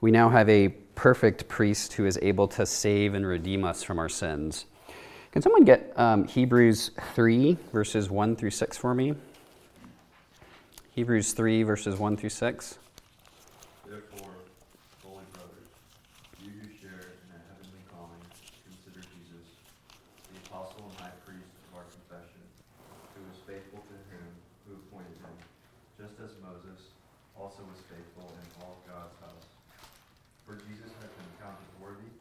We 0.00 0.10
now 0.10 0.28
have 0.30 0.48
a 0.48 0.68
perfect 0.94 1.48
priest 1.48 1.94
who 1.94 2.06
is 2.06 2.18
able 2.22 2.48
to 2.48 2.66
save 2.66 3.14
and 3.14 3.26
redeem 3.26 3.64
us 3.64 3.82
from 3.82 3.98
our 3.98 4.08
sins. 4.08 4.66
Can 5.32 5.42
someone 5.42 5.64
get 5.64 5.92
um, 5.96 6.26
Hebrews 6.26 6.92
3, 7.14 7.58
verses 7.72 8.08
1 8.08 8.36
through 8.36 8.50
6 8.50 8.76
for 8.76 8.94
me? 8.94 9.14
Hebrews 10.92 11.32
3, 11.32 11.64
verses 11.64 11.98
1 11.98 12.16
through 12.16 12.30
6. 12.30 12.78
Therefore, 13.84 14.30
holy 15.02 15.24
brothers, 15.34 15.68
you 16.40 16.50
who 16.54 16.68
share 16.78 17.18
in 17.18 17.28
a 17.34 17.40
heavenly 17.50 17.82
calling, 17.90 18.22
consider 18.62 19.02
Jesus, 19.02 19.58
the 20.30 20.38
apostle 20.46 20.86
and 20.86 21.00
high 21.02 21.18
priest 21.26 21.50
of 21.66 21.82
our 21.82 21.86
confession, 21.90 22.42
who 23.18 23.26
was 23.26 23.42
faithful 23.42 23.82
to 23.90 23.96
him 24.14 24.22
who 24.68 24.78
appointed 24.88 25.18
him, 25.20 25.36
just 26.00 26.16
as 26.24 26.32
Moses 26.40 26.94
also 27.36 27.60
was 27.68 27.80
faithful 27.90 28.32
in 28.32 28.46
all 28.62 28.80
God's 28.88 29.12
house. 29.20 29.48
For 30.48 30.56
Jesus 30.56 30.92
has 31.04 31.12
been 31.12 31.32
counted 31.40 31.68
worthy 31.80 32.12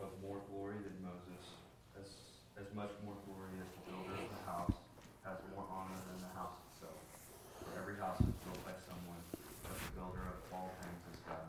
of 0.00 0.12
more 0.20 0.40
glory 0.52 0.76
than 0.84 0.96
Moses, 1.00 1.56
as, 1.96 2.08
as 2.60 2.68
much 2.76 2.92
more 3.04 3.16
glory 3.24 3.56
as 3.64 3.68
the 3.72 3.82
builder 3.88 4.16
of 4.16 4.28
the 4.28 4.44
house 4.44 4.76
has 5.24 5.40
more 5.56 5.64
honor 5.72 5.96
than 6.12 6.20
the 6.20 6.32
house 6.36 6.56
itself. 6.72 7.00
For 7.64 7.72
every 7.80 7.96
house 7.96 8.20
is 8.20 8.36
built 8.44 8.60
by 8.64 8.76
someone, 8.84 9.20
but 9.64 9.76
the 9.76 9.92
builder 9.96 10.24
of 10.24 10.40
all 10.52 10.72
things 10.84 11.00
is 11.12 11.20
God. 11.24 11.48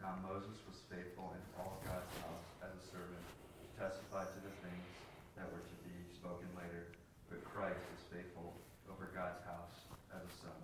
Now 0.00 0.16
Moses 0.24 0.56
was 0.64 0.80
faithful 0.88 1.36
in 1.36 1.42
all 1.60 1.80
God's 1.84 2.12
house 2.24 2.48
as 2.64 2.72
a 2.72 2.84
servant, 2.88 3.24
to 3.60 3.66
testify 3.76 4.24
to 4.24 4.40
the 4.40 4.54
things 4.64 4.88
that 5.36 5.48
were 5.52 5.64
to 5.64 5.76
be 5.84 5.96
spoken 6.16 6.48
later, 6.56 6.92
but 7.28 7.40
Christ 7.48 7.80
is 7.96 8.02
faithful 8.12 8.56
over 8.92 9.08
God's 9.16 9.40
house 9.48 9.88
as 10.12 10.20
a 10.20 10.34
son. 10.42 10.60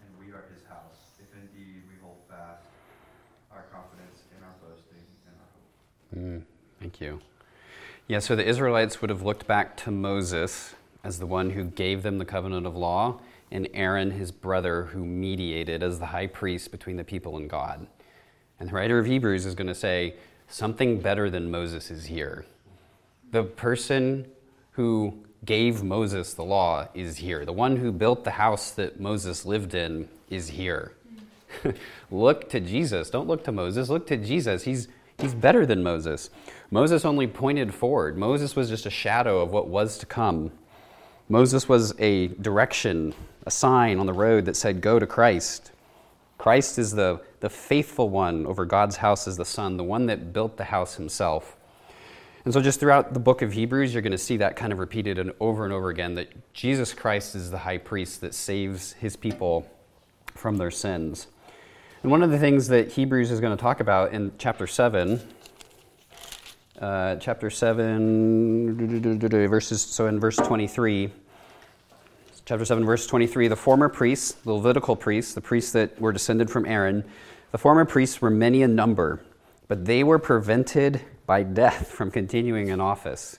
And 0.00 0.10
we 0.18 0.32
are 0.32 0.44
his 0.50 0.64
house, 0.66 0.98
if 1.20 1.28
indeed 1.36 1.84
we 1.86 1.96
hold 2.00 2.18
fast 2.28 2.64
our 3.52 3.66
confidence 3.74 4.24
in 4.36 4.40
our 4.44 4.56
boasting 4.62 5.04
and 5.26 5.34
our 5.36 5.50
hope. 5.52 5.70
Mm, 6.14 6.40
thank 6.90 7.00
you. 7.00 7.20
Yeah, 8.08 8.18
so 8.18 8.34
the 8.34 8.44
Israelites 8.44 9.00
would 9.00 9.10
have 9.10 9.22
looked 9.22 9.46
back 9.46 9.76
to 9.78 9.92
Moses 9.92 10.74
as 11.04 11.20
the 11.20 11.26
one 11.26 11.50
who 11.50 11.62
gave 11.62 12.02
them 12.02 12.18
the 12.18 12.24
covenant 12.24 12.66
of 12.66 12.74
law, 12.74 13.20
and 13.52 13.68
Aaron, 13.74 14.10
his 14.10 14.32
brother, 14.32 14.86
who 14.86 15.04
mediated 15.04 15.84
as 15.84 16.00
the 16.00 16.06
high 16.06 16.26
priest 16.26 16.72
between 16.72 16.96
the 16.96 17.04
people 17.04 17.36
and 17.36 17.48
God. 17.48 17.86
And 18.58 18.68
the 18.68 18.74
writer 18.74 18.98
of 18.98 19.06
Hebrews 19.06 19.46
is 19.46 19.54
going 19.54 19.68
to 19.68 19.74
say, 19.74 20.14
something 20.48 21.00
better 21.00 21.30
than 21.30 21.48
Moses 21.48 21.92
is 21.92 22.06
here. 22.06 22.44
The 23.30 23.44
person 23.44 24.26
who 24.72 25.16
gave 25.44 25.84
Moses 25.84 26.34
the 26.34 26.42
law 26.42 26.88
is 26.92 27.18
here. 27.18 27.44
The 27.44 27.52
one 27.52 27.76
who 27.76 27.92
built 27.92 28.24
the 28.24 28.32
house 28.32 28.72
that 28.72 28.98
Moses 28.98 29.46
lived 29.46 29.76
in 29.76 30.08
is 30.28 30.48
here. 30.48 30.92
look 32.10 32.48
to 32.50 32.58
Jesus. 32.58 33.10
Don't 33.10 33.28
look 33.28 33.44
to 33.44 33.52
Moses. 33.52 33.88
Look 33.88 34.08
to 34.08 34.16
Jesus. 34.16 34.64
He's, 34.64 34.88
he's 35.20 35.34
better 35.34 35.66
than 35.66 35.82
Moses. 35.82 36.30
Moses 36.70 37.04
only 37.04 37.26
pointed 37.26 37.74
forward, 37.74 38.16
Moses 38.16 38.56
was 38.56 38.68
just 38.68 38.86
a 38.86 38.90
shadow 38.90 39.40
of 39.40 39.50
what 39.50 39.68
was 39.68 39.98
to 39.98 40.06
come. 40.06 40.52
Moses 41.28 41.68
was 41.68 41.94
a 42.00 42.28
direction, 42.28 43.14
a 43.46 43.50
sign 43.50 44.00
on 44.00 44.06
the 44.06 44.12
road 44.12 44.44
that 44.46 44.56
said, 44.56 44.80
Go 44.80 44.98
to 44.98 45.06
Christ. 45.06 45.70
Christ 46.38 46.78
is 46.78 46.90
the, 46.90 47.20
the 47.40 47.50
faithful 47.50 48.08
one 48.08 48.46
over 48.46 48.64
God's 48.64 48.96
house 48.96 49.28
as 49.28 49.36
the 49.36 49.44
Son, 49.44 49.76
the 49.76 49.84
one 49.84 50.06
that 50.06 50.32
built 50.32 50.56
the 50.56 50.64
house 50.64 50.94
himself. 50.96 51.56
And 52.44 52.54
so, 52.54 52.60
just 52.60 52.80
throughout 52.80 53.12
the 53.12 53.20
book 53.20 53.42
of 53.42 53.52
Hebrews, 53.52 53.92
you're 53.92 54.02
going 54.02 54.12
to 54.12 54.18
see 54.18 54.38
that 54.38 54.56
kind 54.56 54.72
of 54.72 54.78
repeated 54.78 55.18
and 55.18 55.32
over 55.38 55.64
and 55.64 55.72
over 55.72 55.90
again 55.90 56.14
that 56.14 56.52
Jesus 56.54 56.94
Christ 56.94 57.34
is 57.34 57.50
the 57.50 57.58
high 57.58 57.78
priest 57.78 58.22
that 58.22 58.34
saves 58.34 58.94
his 58.94 59.14
people 59.14 59.70
from 60.34 60.56
their 60.56 60.70
sins. 60.70 61.26
And 62.02 62.10
one 62.10 62.22
of 62.22 62.30
the 62.30 62.38
things 62.38 62.68
that 62.68 62.92
Hebrews 62.92 63.30
is 63.30 63.40
going 63.40 63.54
to 63.54 63.60
talk 63.60 63.80
about 63.80 64.14
in 64.14 64.32
chapter 64.38 64.66
7, 64.66 65.20
uh, 66.80 67.16
chapter 67.16 67.50
7, 67.50 69.18
verses, 69.46 69.82
so 69.82 70.06
in 70.06 70.18
verse 70.18 70.36
23, 70.36 71.10
chapter 72.46 72.64
7, 72.64 72.86
verse 72.86 73.06
23, 73.06 73.48
the 73.48 73.56
former 73.56 73.90
priests, 73.90 74.32
the 74.32 74.52
Levitical 74.52 74.96
priests, 74.96 75.34
the 75.34 75.42
priests 75.42 75.72
that 75.72 76.00
were 76.00 76.10
descended 76.10 76.48
from 76.48 76.64
Aaron, 76.64 77.04
the 77.52 77.58
former 77.58 77.84
priests 77.84 78.22
were 78.22 78.30
many 78.30 78.62
in 78.62 78.74
number, 78.74 79.20
but 79.68 79.84
they 79.84 80.02
were 80.02 80.18
prevented 80.18 81.02
by 81.26 81.42
death 81.42 81.88
from 81.88 82.10
continuing 82.10 82.68
in 82.68 82.80
office. 82.80 83.38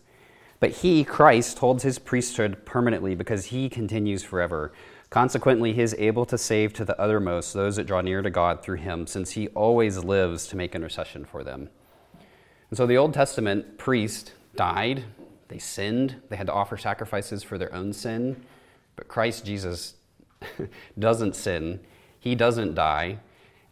But 0.59 0.69
he, 0.69 1.03
Christ, 1.03 1.57
holds 1.57 1.81
his 1.81 1.97
priesthood 1.97 2.63
permanently 2.63 3.15
because 3.15 3.45
he 3.45 3.69
continues 3.69 4.21
forever. 4.21 4.71
Consequently, 5.11 5.73
he 5.73 5.81
is 5.81 5.93
able 5.99 6.25
to 6.25 6.37
save 6.37 6.71
to 6.71 6.85
the 6.85 6.99
uttermost 6.99 7.53
those 7.53 7.75
that 7.75 7.85
draw 7.85 7.99
near 7.99 8.21
to 8.21 8.29
God 8.29 8.63
through 8.63 8.77
him, 8.77 9.05
since 9.05 9.31
he 9.31 9.49
always 9.49 9.97
lives 9.97 10.47
to 10.47 10.55
make 10.55 10.73
intercession 10.73 11.25
for 11.25 11.43
them. 11.43 11.69
And 12.69 12.77
so 12.77 12.87
the 12.87 12.97
Old 12.97 13.13
Testament 13.13 13.77
priest 13.77 14.31
died, 14.55 15.03
they 15.49 15.57
sinned, 15.57 16.15
they 16.29 16.37
had 16.37 16.47
to 16.47 16.53
offer 16.53 16.77
sacrifices 16.77 17.43
for 17.43 17.57
their 17.57 17.73
own 17.75 17.91
sin. 17.91 18.41
But 18.95 19.09
Christ 19.09 19.45
Jesus 19.45 19.95
doesn't 20.99 21.35
sin, 21.35 21.81
he 22.17 22.33
doesn't 22.33 22.73
die. 22.73 23.19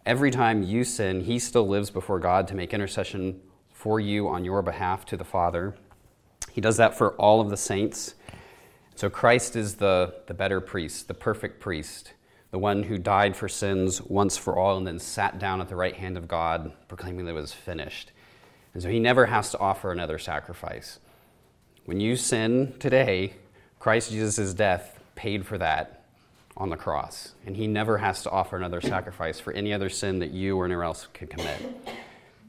Every 0.05 0.31
time 0.31 0.61
you 0.61 0.83
sin, 0.83 1.21
he 1.21 1.39
still 1.39 1.67
lives 1.67 1.89
before 1.89 2.19
God 2.19 2.49
to 2.49 2.55
make 2.55 2.73
intercession 2.73 3.39
for 3.71 4.01
you 4.01 4.27
on 4.27 4.43
your 4.43 4.61
behalf 4.61 5.05
to 5.05 5.15
the 5.15 5.23
Father. 5.23 5.73
He 6.51 6.59
does 6.59 6.75
that 6.75 6.97
for 6.97 7.11
all 7.13 7.39
of 7.39 7.49
the 7.49 7.55
saints. 7.55 8.15
So 8.99 9.09
Christ 9.09 9.55
is 9.55 9.75
the, 9.75 10.13
the 10.27 10.33
better 10.33 10.59
priest, 10.59 11.07
the 11.07 11.13
perfect 11.13 11.61
priest, 11.61 12.11
the 12.51 12.59
one 12.59 12.83
who 12.83 12.97
died 12.97 13.33
for 13.33 13.47
sins 13.47 14.01
once 14.01 14.35
for 14.35 14.57
all 14.57 14.75
and 14.75 14.85
then 14.85 14.99
sat 14.99 15.39
down 15.39 15.61
at 15.61 15.69
the 15.69 15.75
right 15.77 15.95
hand 15.95 16.17
of 16.17 16.27
God, 16.27 16.73
proclaiming 16.89 17.23
that 17.23 17.31
it 17.31 17.35
was 17.35 17.53
finished. 17.53 18.11
And 18.73 18.83
so 18.83 18.89
he 18.89 18.99
never 18.99 19.27
has 19.27 19.51
to 19.51 19.59
offer 19.59 19.93
another 19.93 20.19
sacrifice. 20.19 20.99
When 21.85 22.01
you 22.01 22.17
sin 22.17 22.75
today, 22.77 23.35
Christ 23.79 24.11
Jesus' 24.11 24.53
death 24.53 24.99
paid 25.15 25.45
for 25.45 25.57
that 25.59 26.03
on 26.57 26.69
the 26.69 26.75
cross. 26.75 27.35
And 27.45 27.55
he 27.55 27.67
never 27.67 27.99
has 27.99 28.23
to 28.23 28.29
offer 28.29 28.57
another 28.57 28.81
sacrifice 28.81 29.39
for 29.39 29.53
any 29.53 29.71
other 29.71 29.87
sin 29.87 30.19
that 30.19 30.31
you 30.31 30.57
or 30.57 30.65
anyone 30.65 30.83
else 30.83 31.07
could 31.13 31.29
commit. 31.29 31.61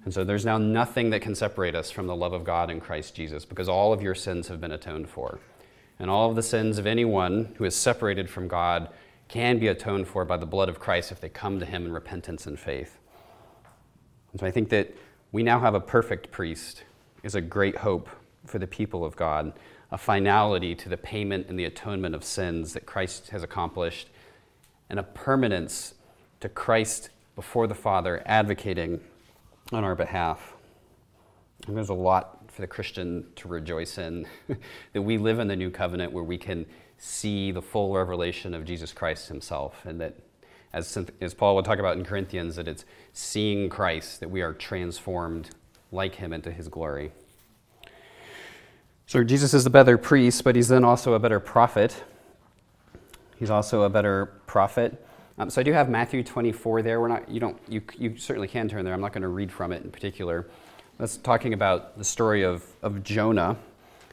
And 0.05 0.13
so 0.13 0.25
there's 0.25 0.45
now 0.45 0.59
nothing 0.59 1.11
that 1.11 1.23
can 1.23 1.37
separate 1.37 1.77
us 1.77 1.93
from 1.93 2.09
the 2.09 2.17
love 2.17 2.33
of 2.33 2.43
God 2.43 2.73
in 2.73 2.81
Christ 2.81 3.15
Jesus 3.15 3.45
because 3.45 3.69
all 3.69 3.93
of 3.93 4.03
your 4.03 4.17
sins 4.17 4.49
have 4.49 4.61
been 4.61 4.73
atoned 4.73 5.09
for. 5.09 5.39
And 6.01 6.11
all 6.11 6.31
of 6.31 6.35
the 6.35 6.43
sins 6.43 6.79
of 6.79 6.87
anyone 6.87 7.55
who 7.59 7.65
is 7.65 7.77
separated 7.77 8.31
from 8.31 8.49
God 8.49 8.89
can 9.29 9.59
be 9.59 9.69
atoned 9.69 10.09
for 10.09 10.25
by 10.25 10.39
the 10.39 10.47
blood 10.47 10.71
of 10.71 10.81
Christ 10.81 11.13
if 11.13 11.21
they 11.21 11.29
come 11.29 11.61
to 11.61 11.67
Him 11.67 11.85
in 11.85 11.93
repentance 11.93 12.47
and 12.47 12.59
faith. 12.59 12.99
And 14.33 14.41
so 14.41 14.47
I 14.47 14.51
think 14.51 14.71
that 14.71 14.97
we 15.31 15.43
now 15.43 15.61
have 15.61 15.75
a 15.75 15.81
perfect 15.81 16.31
priest 16.33 16.85
is 17.23 17.35
a 17.35 17.41
great 17.41 17.77
hope 17.77 18.09
for 18.47 18.59
the 18.59 18.67
people 18.67 19.05
of 19.05 19.15
God, 19.15 19.53
a 19.93 19.99
finality 19.99 20.75
to 20.75 20.89
the 20.89 20.97
payment 20.97 21.49
and 21.49 21.59
the 21.59 21.67
atonement 21.67 22.15
of 22.15 22.25
sins 22.25 22.73
that 22.73 22.87
Christ 22.87 23.29
has 23.29 23.43
accomplished, 23.43 24.09
and 24.89 24.99
a 24.99 25.03
permanence 25.03 25.95
to 26.41 26.49
Christ 26.49 27.11
before 27.37 27.67
the 27.67 27.75
Father 27.75 28.23
advocating 28.25 29.01
on 29.71 29.85
our 29.85 29.95
behalf. 29.95 30.55
And 31.67 31.77
there's 31.77 31.91
a 31.91 31.95
lot 31.95 32.40
for 32.61 32.67
the 32.67 32.67
Christian 32.67 33.25
to 33.37 33.49
rejoice 33.49 33.97
in 33.97 34.27
that 34.93 35.01
we 35.01 35.17
live 35.17 35.39
in 35.39 35.49
the 35.49 35.57
new 35.57 35.71
covenant 35.71 36.13
where 36.13 36.25
we 36.25 36.37
can 36.37 36.67
see 36.99 37.51
the 37.51 37.63
full 37.63 37.95
revelation 37.95 38.53
of 38.53 38.67
Jesus 38.67 38.93
Christ 38.93 39.29
himself 39.29 39.87
and 39.87 39.99
that 40.01 40.15
as, 40.75 40.99
as 41.23 41.33
Paul 41.33 41.57
would 41.57 41.65
talk 41.65 41.79
about 41.79 41.97
in 41.97 42.05
Corinthians 42.05 42.57
that 42.57 42.69
it's 42.69 42.85
seeing 43.15 43.71
Christ 43.71 44.21
that 44.21 44.29
we 44.29 44.43
are 44.43 44.53
transformed 44.53 45.51
like 45.91 46.17
him 46.17 46.35
into 46.35 46.53
his 46.53 46.69
glory. 46.69 47.13
So 49.07 49.25
Jesus 49.25 49.55
is 49.55 49.65
the 49.65 49.71
better 49.71 49.97
priest, 49.97 50.45
but 50.45 50.55
he's 50.55 50.69
then 50.69 50.85
also 50.85 51.15
a 51.15 51.19
better 51.19 51.41
prophet. 51.41 52.05
He's 53.39 53.51
also 53.51 53.85
a 53.85 53.89
better 53.89 54.27
prophet. 54.47 55.03
Um, 55.39 55.49
so 55.49 55.63
I 55.63 55.65
do 55.65 55.73
have 55.73 55.89
Matthew 55.89 56.23
24 56.23 56.83
there. 56.83 57.01
We're 57.01 57.09
not, 57.09 57.29
you 57.31 57.41
don't, 57.41 57.59
you, 57.67 57.81
you 57.97 58.19
certainly 58.19 58.49
can 58.49 58.69
turn 58.69 58.85
there. 58.85 58.93
I'm 58.93 59.01
not 59.01 59.15
going 59.15 59.23
to 59.23 59.29
read 59.29 59.51
from 59.51 59.73
it 59.73 59.83
in 59.83 59.91
particular. 59.91 60.47
That's 61.01 61.17
talking 61.17 61.55
about 61.55 61.97
the 61.97 62.05
story 62.05 62.43
of, 62.43 62.63
of 62.83 63.03
Jonah 63.03 63.57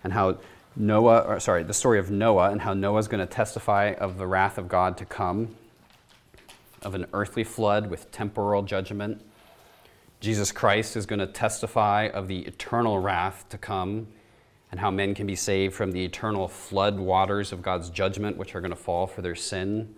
and 0.05 0.13
how 0.13 0.37
Noah, 0.77 1.19
or 1.23 1.37
sorry, 1.41 1.63
the 1.63 1.73
story 1.73 1.99
of 1.99 2.09
Noah 2.09 2.49
and 2.49 2.61
how 2.61 2.73
Noah's 2.73 3.09
going 3.09 3.19
to 3.19 3.25
testify 3.25 3.91
of 3.91 4.17
the 4.17 4.25
wrath 4.25 4.57
of 4.57 4.69
God 4.69 4.95
to 4.99 5.05
come, 5.05 5.57
of 6.83 6.95
an 6.95 7.05
earthly 7.11 7.43
flood 7.43 7.87
with 7.87 8.09
temporal 8.13 8.61
judgment. 8.61 9.21
Jesus 10.21 10.53
Christ 10.53 10.95
is 10.95 11.05
going 11.05 11.19
to 11.19 11.27
testify 11.27 12.07
of 12.07 12.29
the 12.29 12.45
eternal 12.45 12.99
wrath 12.99 13.43
to 13.49 13.57
come 13.57 14.07
and 14.71 14.79
how 14.79 14.89
men 14.89 15.13
can 15.13 15.27
be 15.27 15.35
saved 15.35 15.75
from 15.75 15.91
the 15.91 16.05
eternal 16.05 16.47
flood 16.47 16.97
waters 16.97 17.51
of 17.51 17.61
God's 17.61 17.89
judgment, 17.89 18.37
which 18.37 18.55
are 18.55 18.61
going 18.61 18.71
to 18.71 18.77
fall 18.77 19.07
for 19.07 19.21
their 19.21 19.35
sin. 19.35 19.93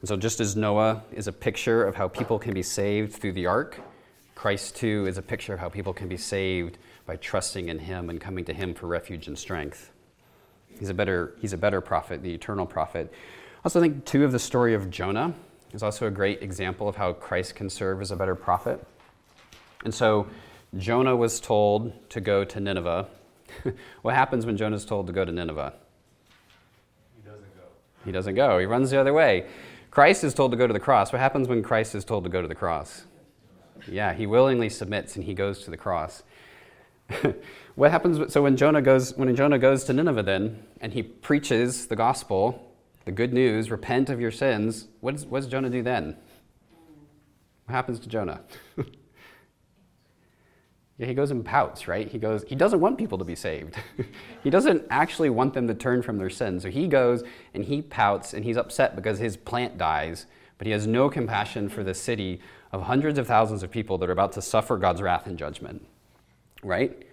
And 0.00 0.08
so, 0.10 0.18
just 0.18 0.40
as 0.40 0.54
Noah 0.54 1.04
is 1.10 1.26
a 1.26 1.32
picture 1.32 1.82
of 1.84 1.94
how 1.94 2.06
people 2.06 2.38
can 2.38 2.52
be 2.52 2.62
saved 2.62 3.14
through 3.14 3.32
the 3.32 3.46
ark, 3.46 3.80
Christ 4.40 4.76
too 4.76 5.04
is 5.06 5.18
a 5.18 5.22
picture 5.22 5.52
of 5.52 5.60
how 5.60 5.68
people 5.68 5.92
can 5.92 6.08
be 6.08 6.16
saved 6.16 6.78
by 7.04 7.16
trusting 7.16 7.68
in 7.68 7.78
him 7.78 8.08
and 8.08 8.18
coming 8.18 8.42
to 8.46 8.54
him 8.54 8.72
for 8.72 8.86
refuge 8.86 9.26
and 9.26 9.38
strength. 9.38 9.92
He's 10.78 10.88
a 10.88 10.94
better, 10.94 11.34
he's 11.40 11.52
a 11.52 11.58
better 11.58 11.82
prophet, 11.82 12.22
the 12.22 12.32
eternal 12.32 12.64
prophet. 12.64 13.12
I 13.12 13.60
also 13.64 13.82
think, 13.82 14.06
too, 14.06 14.24
of 14.24 14.32
the 14.32 14.38
story 14.38 14.72
of 14.72 14.88
Jonah 14.88 15.34
is 15.74 15.82
also 15.82 16.06
a 16.06 16.10
great 16.10 16.42
example 16.42 16.88
of 16.88 16.96
how 16.96 17.12
Christ 17.12 17.54
can 17.54 17.68
serve 17.68 18.00
as 18.00 18.12
a 18.12 18.16
better 18.16 18.34
prophet. 18.34 18.82
And 19.84 19.92
so, 19.92 20.26
Jonah 20.74 21.16
was 21.16 21.38
told 21.38 21.92
to 22.08 22.22
go 22.22 22.42
to 22.42 22.60
Nineveh. 22.60 23.08
what 24.00 24.14
happens 24.14 24.46
when 24.46 24.56
Jonah 24.56 24.76
is 24.76 24.86
told 24.86 25.06
to 25.08 25.12
go 25.12 25.26
to 25.26 25.32
Nineveh? 25.32 25.74
He 27.14 27.28
doesn't 27.28 27.54
go. 27.54 27.66
He 28.06 28.10
doesn't 28.10 28.34
go, 28.36 28.58
he 28.58 28.64
runs 28.64 28.90
the 28.90 28.98
other 28.98 29.12
way. 29.12 29.50
Christ 29.90 30.24
is 30.24 30.32
told 30.32 30.52
to 30.52 30.56
go 30.56 30.66
to 30.66 30.72
the 30.72 30.80
cross. 30.80 31.12
What 31.12 31.20
happens 31.20 31.46
when 31.46 31.62
Christ 31.62 31.94
is 31.94 32.06
told 32.06 32.24
to 32.24 32.30
go 32.30 32.40
to 32.40 32.48
the 32.48 32.54
cross? 32.54 33.04
Yeah, 33.88 34.12
he 34.12 34.26
willingly 34.26 34.68
submits 34.68 35.16
and 35.16 35.24
he 35.24 35.34
goes 35.34 35.64
to 35.64 35.70
the 35.70 35.76
cross. 35.76 36.22
what 37.74 37.90
happens 37.90 38.32
so 38.32 38.42
when 38.42 38.56
Jonah 38.56 38.82
goes 38.82 39.16
when 39.16 39.34
Jonah 39.34 39.58
goes 39.58 39.84
to 39.84 39.92
Nineveh 39.92 40.22
then 40.22 40.62
and 40.80 40.92
he 40.92 41.02
preaches 41.02 41.86
the 41.86 41.96
gospel, 41.96 42.72
the 43.04 43.12
good 43.12 43.32
news, 43.32 43.70
repent 43.70 44.10
of 44.10 44.20
your 44.20 44.30
sins, 44.30 44.88
what, 45.00 45.14
does, 45.14 45.26
what 45.26 45.40
does 45.40 45.48
Jonah 45.48 45.70
do 45.70 45.82
then? 45.82 46.16
What 47.64 47.74
happens 47.74 47.98
to 48.00 48.08
Jonah? 48.08 48.42
Yeah, 51.00 51.06
he 51.06 51.14
goes 51.14 51.30
and 51.30 51.42
pouts, 51.42 51.88
right? 51.88 52.06
He 52.06 52.18
goes, 52.18 52.44
he 52.46 52.54
doesn't 52.54 52.78
want 52.78 52.98
people 52.98 53.16
to 53.16 53.24
be 53.24 53.34
saved. 53.34 53.74
he 54.44 54.50
doesn't 54.50 54.84
actually 54.90 55.30
want 55.30 55.54
them 55.54 55.66
to 55.66 55.72
turn 55.72 56.02
from 56.02 56.18
their 56.18 56.28
sins. 56.28 56.62
So 56.62 56.68
he 56.68 56.88
goes 56.88 57.24
and 57.54 57.64
he 57.64 57.80
pouts 57.80 58.34
and 58.34 58.44
he's 58.44 58.58
upset 58.58 58.96
because 58.96 59.18
his 59.18 59.34
plant 59.34 59.78
dies, 59.78 60.26
but 60.58 60.66
he 60.66 60.74
has 60.74 60.86
no 60.86 61.08
compassion 61.08 61.70
for 61.70 61.82
the 61.82 61.94
city 61.94 62.42
of 62.72 62.82
hundreds 62.82 63.18
of 63.18 63.26
thousands 63.26 63.62
of 63.62 63.70
people 63.70 63.98
that 63.98 64.08
are 64.08 64.12
about 64.12 64.32
to 64.32 64.42
suffer 64.42 64.76
God's 64.76 65.02
wrath 65.02 65.26
and 65.26 65.38
judgment, 65.38 65.86
right? 66.62 67.06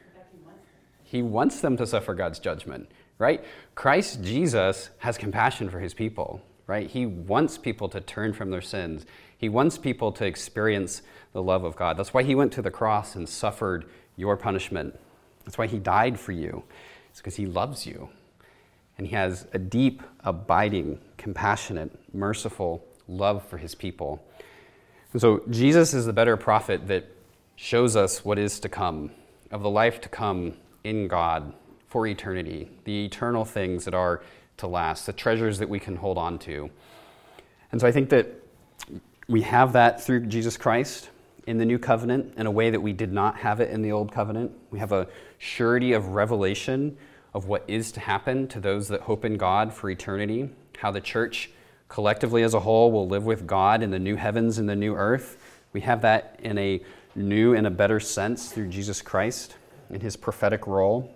He 1.03 1.21
wants 1.21 1.61
them 1.61 1.77
to 1.77 1.87
suffer 1.87 2.13
God's 2.13 2.39
judgment, 2.39 2.89
right? 3.17 3.43
Christ 3.75 4.23
Jesus 4.23 4.89
has 4.99 5.17
compassion 5.17 5.69
for 5.69 5.79
his 5.79 5.93
people, 5.93 6.41
right? 6.67 6.89
He 6.89 7.05
wants 7.05 7.57
people 7.57 7.87
to 7.89 8.01
turn 8.01 8.33
from 8.33 8.51
their 8.51 8.61
sins. 8.61 9.05
He 9.37 9.49
wants 9.49 9.77
people 9.77 10.11
to 10.13 10.25
experience 10.25 11.01
the 11.33 11.41
love 11.41 11.63
of 11.63 11.75
God. 11.75 11.97
That's 11.97 12.13
why 12.13 12.23
he 12.23 12.35
went 12.35 12.51
to 12.53 12.61
the 12.61 12.71
cross 12.71 13.15
and 13.15 13.27
suffered 13.27 13.85
your 14.15 14.35
punishment. 14.35 14.99
That's 15.45 15.57
why 15.57 15.67
he 15.67 15.79
died 15.79 16.19
for 16.19 16.33
you. 16.33 16.63
It's 17.09 17.19
because 17.19 17.37
he 17.37 17.45
loves 17.45 17.85
you. 17.85 18.09
And 18.97 19.07
he 19.07 19.15
has 19.15 19.47
a 19.53 19.59
deep, 19.59 20.03
abiding, 20.25 20.99
compassionate, 21.17 21.91
merciful 22.13 22.83
love 23.07 23.47
for 23.47 23.57
his 23.57 23.75
people. 23.75 24.25
And 25.13 25.21
so 25.21 25.41
Jesus 25.49 25.93
is 25.93 26.05
the 26.05 26.13
better 26.13 26.37
prophet 26.37 26.87
that 26.87 27.05
shows 27.55 27.95
us 27.95 28.23
what 28.23 28.37
is 28.37 28.59
to 28.59 28.69
come, 28.69 29.11
of 29.51 29.63
the 29.63 29.69
life 29.69 30.01
to 30.01 30.09
come 30.09 30.53
in 30.83 31.07
God 31.07 31.53
for 31.87 32.05
eternity, 32.05 32.69
the 32.83 33.05
eternal 33.05 33.45
things 33.45 33.85
that 33.85 33.93
are 33.93 34.21
to 34.57 34.67
last, 34.67 35.05
the 35.05 35.13
treasures 35.13 35.59
that 35.59 35.69
we 35.69 35.79
can 35.79 35.95
hold 35.95 36.17
on 36.17 36.37
to. 36.39 36.69
And 37.71 37.81
so 37.81 37.87
I 37.87 37.91
think 37.91 38.09
that 38.09 38.27
we 39.27 39.41
have 39.41 39.73
that 39.73 40.03
through 40.03 40.27
Jesus 40.27 40.57
Christ 40.57 41.09
in 41.47 41.57
the 41.57 41.65
new 41.65 41.79
covenant 41.79 42.33
in 42.37 42.45
a 42.45 42.51
way 42.51 42.69
that 42.69 42.81
we 42.81 42.93
did 42.93 43.11
not 43.11 43.37
have 43.37 43.59
it 43.59 43.69
in 43.69 43.81
the 43.81 43.91
old 43.91 44.11
covenant. 44.11 44.51
We 44.71 44.79
have 44.79 44.91
a 44.91 45.07
surety 45.37 45.93
of 45.93 46.09
revelation 46.09 46.97
of 47.33 47.47
what 47.47 47.63
is 47.67 47.91
to 47.93 47.99
happen 47.99 48.47
to 48.49 48.59
those 48.59 48.87
that 48.89 49.01
hope 49.01 49.23
in 49.23 49.37
God 49.37 49.73
for 49.73 49.89
eternity, 49.89 50.49
how 50.79 50.91
the 50.91 51.01
church 51.01 51.49
collectively 51.87 52.43
as 52.43 52.53
a 52.53 52.59
whole 52.59 52.91
will 52.91 53.07
live 53.07 53.25
with 53.25 53.47
God 53.47 53.81
in 53.83 53.91
the 53.91 53.99
new 53.99 54.15
heavens 54.15 54.57
and 54.57 54.67
the 54.67 54.75
new 54.75 54.95
earth. 54.95 55.37
We 55.73 55.81
have 55.81 56.01
that 56.01 56.39
in 56.43 56.57
a 56.57 56.81
new 57.15 57.53
and 57.53 57.67
a 57.67 57.71
better 57.71 57.99
sense 57.99 58.51
through 58.51 58.67
Jesus 58.67 59.01
Christ 59.01 59.55
in 59.89 60.01
his 60.01 60.15
prophetic 60.15 60.67
role. 60.67 61.13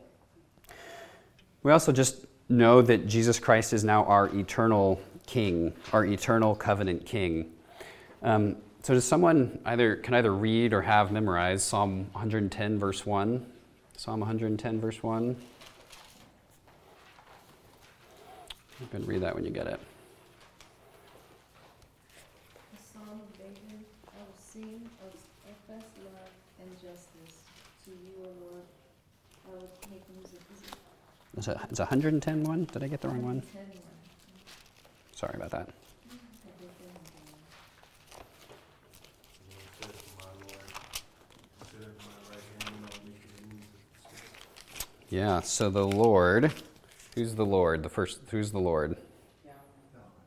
We 1.63 1.71
also 1.71 1.91
just 1.91 2.25
know 2.49 2.81
that 2.81 3.07
Jesus 3.07 3.39
Christ 3.39 3.73
is 3.73 3.83
now 3.83 4.05
our 4.05 4.27
eternal 4.35 5.01
King, 5.25 5.73
our 5.93 6.05
eternal 6.05 6.55
covenant 6.55 7.05
King. 7.05 7.51
Um, 8.23 8.57
so 8.83 8.93
does 8.93 9.05
someone 9.05 9.59
either 9.65 9.95
can 9.95 10.15
either 10.15 10.33
read 10.33 10.73
or 10.73 10.81
have 10.81 11.11
memorized 11.11 11.63
Psalm 11.63 12.07
110 12.13 12.79
verse 12.79 13.05
1? 13.05 13.45
Psalm 13.95 14.19
110 14.19 14.81
verse 14.81 15.03
1. 15.03 15.35
You 18.79 18.87
can 18.87 19.05
read 19.05 19.21
that 19.21 19.35
when 19.35 19.45
you 19.45 19.51
get 19.51 19.67
it. 19.67 19.79
The 22.73 22.81
Psalm 22.81 23.21
of 23.21 23.37
David, 23.37 23.85
I 24.07 24.17
will 24.17 24.33
sing 24.39 24.89
of 25.05 25.13
steadfast 25.13 25.85
love 26.03 26.31
and 26.59 26.71
justice 26.81 27.45
to 27.85 27.91
you, 27.91 28.25
O 28.25 28.29
Lord. 28.49 28.65
I 29.45 29.51
will 29.53 29.69
make 29.91 30.01
music. 30.09 30.41
Is 30.57 30.67
it 30.67 30.75
Is 31.37 31.47
it, 31.47 31.57
is 31.69 31.79
it 31.79 31.83
110 31.83 32.43
one? 32.43 32.65
Did 32.65 32.83
I 32.83 32.87
get 32.87 33.01
the 33.01 33.07
wrong 33.07 33.23
one? 33.23 33.43
Sorry 35.15 35.33
about 35.35 35.51
that. 35.51 35.69
Everything. 36.49 36.91
The 39.79 39.87
Lord 39.87 39.93
said 39.93 39.93
to 39.93 40.05
my 40.17 40.25
Lord, 40.41 40.67
Sit 41.71 41.81
at 41.81 41.95
my 41.99 42.11
right 42.29 42.43
hand, 42.63 42.75
I'll 42.83 43.05
make 43.05 43.21
your 43.23 43.31
enemies 43.37 43.65
a 43.65 44.09
footstool. 44.09 44.89
Yeah, 45.09 45.39
so 45.41 45.69
the 45.69 45.87
Lord, 45.87 46.51
who's 47.15 47.35
the 47.35 47.45
Lord? 47.45 47.83
The 47.83 47.89
first, 47.89 48.19
who's 48.29 48.51
the 48.51 48.59
Lord? 48.59 48.97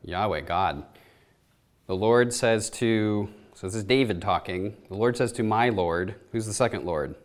Yahweh, 0.03 0.41
God. 0.41 0.85
The 1.87 1.95
Lord 1.95 2.33
says 2.33 2.69
to, 2.71 3.29
so 3.53 3.67
this 3.67 3.75
is 3.75 3.83
David 3.83 4.21
talking. 4.21 4.75
The 4.89 4.95
Lord 4.95 5.17
says 5.17 5.31
to 5.33 5.43
my 5.43 5.69
Lord, 5.69 6.15
who's 6.31 6.45
the 6.45 6.53
second 6.53 6.85
Lord? 6.85 7.15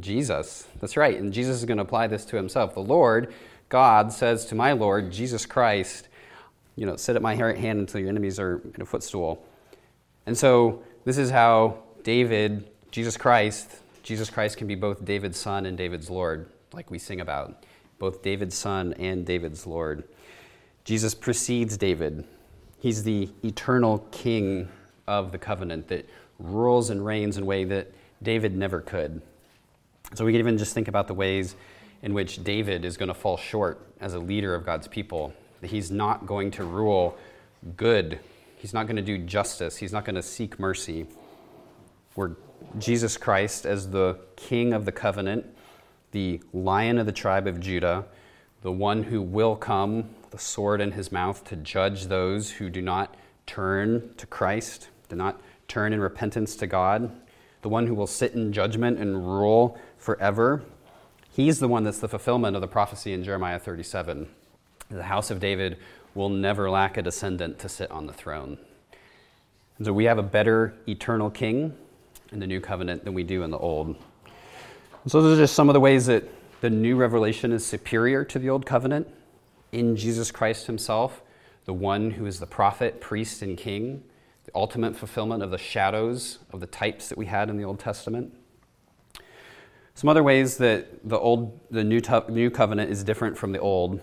Jesus. 0.00 0.66
That's 0.80 0.96
right. 0.96 1.18
And 1.18 1.32
Jesus 1.32 1.56
is 1.56 1.64
going 1.64 1.78
to 1.78 1.84
apply 1.84 2.06
this 2.06 2.24
to 2.26 2.36
himself. 2.36 2.74
The 2.74 2.80
Lord, 2.80 3.32
God, 3.68 4.12
says 4.12 4.44
to 4.46 4.54
my 4.54 4.72
Lord, 4.72 5.10
Jesus 5.10 5.46
Christ, 5.46 6.08
you 6.76 6.86
know, 6.86 6.96
sit 6.96 7.16
at 7.16 7.22
my 7.22 7.34
hand 7.34 7.80
until 7.80 8.00
your 8.00 8.10
enemies 8.10 8.38
are 8.38 8.60
in 8.74 8.82
a 8.82 8.86
footstool. 8.86 9.44
And 10.26 10.36
so 10.36 10.82
this 11.04 11.18
is 11.18 11.30
how 11.30 11.78
David, 12.02 12.70
Jesus 12.90 13.16
Christ, 13.16 13.70
Jesus 14.02 14.30
Christ 14.30 14.56
can 14.56 14.66
be 14.66 14.74
both 14.74 15.04
David's 15.04 15.38
son 15.38 15.66
and 15.66 15.76
David's 15.76 16.10
Lord, 16.10 16.48
like 16.72 16.90
we 16.90 16.98
sing 16.98 17.20
about, 17.20 17.64
both 17.98 18.22
David's 18.22 18.56
son 18.56 18.92
and 18.94 19.24
David's 19.26 19.66
Lord. 19.66 20.04
Jesus 20.84 21.14
precedes 21.14 21.76
David. 21.76 22.24
He's 22.78 23.02
the 23.02 23.30
eternal 23.42 24.06
king 24.12 24.68
of 25.08 25.32
the 25.32 25.38
covenant 25.38 25.88
that 25.88 26.08
rules 26.38 26.90
and 26.90 27.04
reigns 27.04 27.36
in 27.36 27.42
a 27.42 27.46
way 27.46 27.64
that 27.64 27.90
David 28.22 28.56
never 28.56 28.80
could. 28.80 29.22
So 30.14 30.24
we 30.24 30.32
can 30.32 30.38
even 30.38 30.58
just 30.58 30.72
think 30.72 30.88
about 30.88 31.08
the 31.08 31.14
ways 31.14 31.56
in 32.02 32.14
which 32.14 32.44
David 32.44 32.84
is 32.84 32.96
going 32.96 33.08
to 33.08 33.14
fall 33.14 33.36
short 33.36 33.80
as 34.00 34.14
a 34.14 34.18
leader 34.18 34.54
of 34.54 34.64
God's 34.64 34.88
people. 34.88 35.32
He's 35.62 35.90
not 35.90 36.26
going 36.26 36.50
to 36.52 36.64
rule 36.64 37.16
good. 37.76 38.20
He's 38.56 38.72
not 38.72 38.86
going 38.86 38.96
to 38.96 39.02
do 39.02 39.18
justice. 39.18 39.76
He's 39.76 39.92
not 39.92 40.04
going 40.04 40.14
to 40.14 40.22
seek 40.22 40.58
mercy. 40.58 41.06
Where 42.14 42.36
Jesus 42.78 43.16
Christ, 43.16 43.66
as 43.66 43.90
the 43.90 44.18
king 44.36 44.72
of 44.72 44.84
the 44.84 44.92
covenant, 44.92 45.46
the 46.12 46.40
lion 46.52 46.98
of 46.98 47.06
the 47.06 47.12
tribe 47.12 47.46
of 47.46 47.60
Judah, 47.60 48.04
the 48.62 48.72
one 48.72 49.02
who 49.04 49.20
will 49.20 49.56
come, 49.56 50.10
the 50.30 50.38
sword 50.38 50.80
in 50.80 50.92
his 50.92 51.12
mouth, 51.12 51.44
to 51.44 51.56
judge 51.56 52.06
those 52.06 52.52
who 52.52 52.70
do 52.70 52.80
not 52.80 53.14
turn 53.46 54.14
to 54.16 54.26
Christ, 54.26 54.88
do 55.08 55.16
not 55.16 55.40
turn 55.68 55.92
in 55.92 56.00
repentance 56.00 56.56
to 56.56 56.66
God, 56.66 57.10
the 57.62 57.68
one 57.68 57.86
who 57.86 57.94
will 57.94 58.06
sit 58.06 58.32
in 58.32 58.52
judgment 58.52 58.98
and 58.98 59.26
rule 59.26 59.78
forever. 60.06 60.62
He's 61.32 61.58
the 61.58 61.66
one 61.66 61.82
that's 61.82 61.98
the 61.98 62.08
fulfillment 62.08 62.54
of 62.54 62.62
the 62.62 62.68
prophecy 62.68 63.12
in 63.12 63.24
Jeremiah 63.24 63.58
37. 63.58 64.28
The 64.88 65.02
house 65.02 65.32
of 65.32 65.40
David 65.40 65.78
will 66.14 66.28
never 66.28 66.70
lack 66.70 66.96
a 66.96 67.02
descendant 67.02 67.58
to 67.58 67.68
sit 67.68 67.90
on 67.90 68.06
the 68.06 68.12
throne. 68.12 68.56
And 69.78 69.84
so 69.84 69.92
we 69.92 70.04
have 70.04 70.18
a 70.18 70.22
better 70.22 70.74
eternal 70.86 71.28
king 71.28 71.76
in 72.30 72.38
the 72.38 72.46
new 72.46 72.60
covenant 72.60 73.04
than 73.04 73.14
we 73.14 73.24
do 73.24 73.42
in 73.42 73.50
the 73.50 73.58
old. 73.58 73.88
And 73.88 75.10
so 75.10 75.20
those 75.20 75.36
are 75.36 75.42
just 75.42 75.56
some 75.56 75.68
of 75.68 75.74
the 75.74 75.80
ways 75.80 76.06
that 76.06 76.22
the 76.60 76.70
new 76.70 76.94
revelation 76.94 77.50
is 77.50 77.66
superior 77.66 78.24
to 78.26 78.38
the 78.38 78.48
old 78.48 78.64
covenant 78.64 79.08
in 79.72 79.96
Jesus 79.96 80.30
Christ 80.30 80.68
himself, 80.68 81.20
the 81.64 81.74
one 81.74 82.12
who 82.12 82.26
is 82.26 82.38
the 82.38 82.46
prophet, 82.46 83.00
priest, 83.00 83.42
and 83.42 83.58
king, 83.58 84.04
the 84.44 84.52
ultimate 84.54 84.94
fulfillment 84.94 85.42
of 85.42 85.50
the 85.50 85.58
shadows 85.58 86.38
of 86.52 86.60
the 86.60 86.66
types 86.68 87.08
that 87.08 87.18
we 87.18 87.26
had 87.26 87.50
in 87.50 87.56
the 87.56 87.64
Old 87.64 87.80
Testament. 87.80 88.32
Some 89.96 90.10
other 90.10 90.22
ways 90.22 90.58
that 90.58 91.08
the 91.08 91.18
old, 91.18 91.58
the 91.70 91.82
new, 91.82 92.02
new 92.28 92.50
covenant 92.50 92.90
is 92.90 93.02
different 93.02 93.38
from 93.38 93.52
the 93.52 93.58
old. 93.58 94.02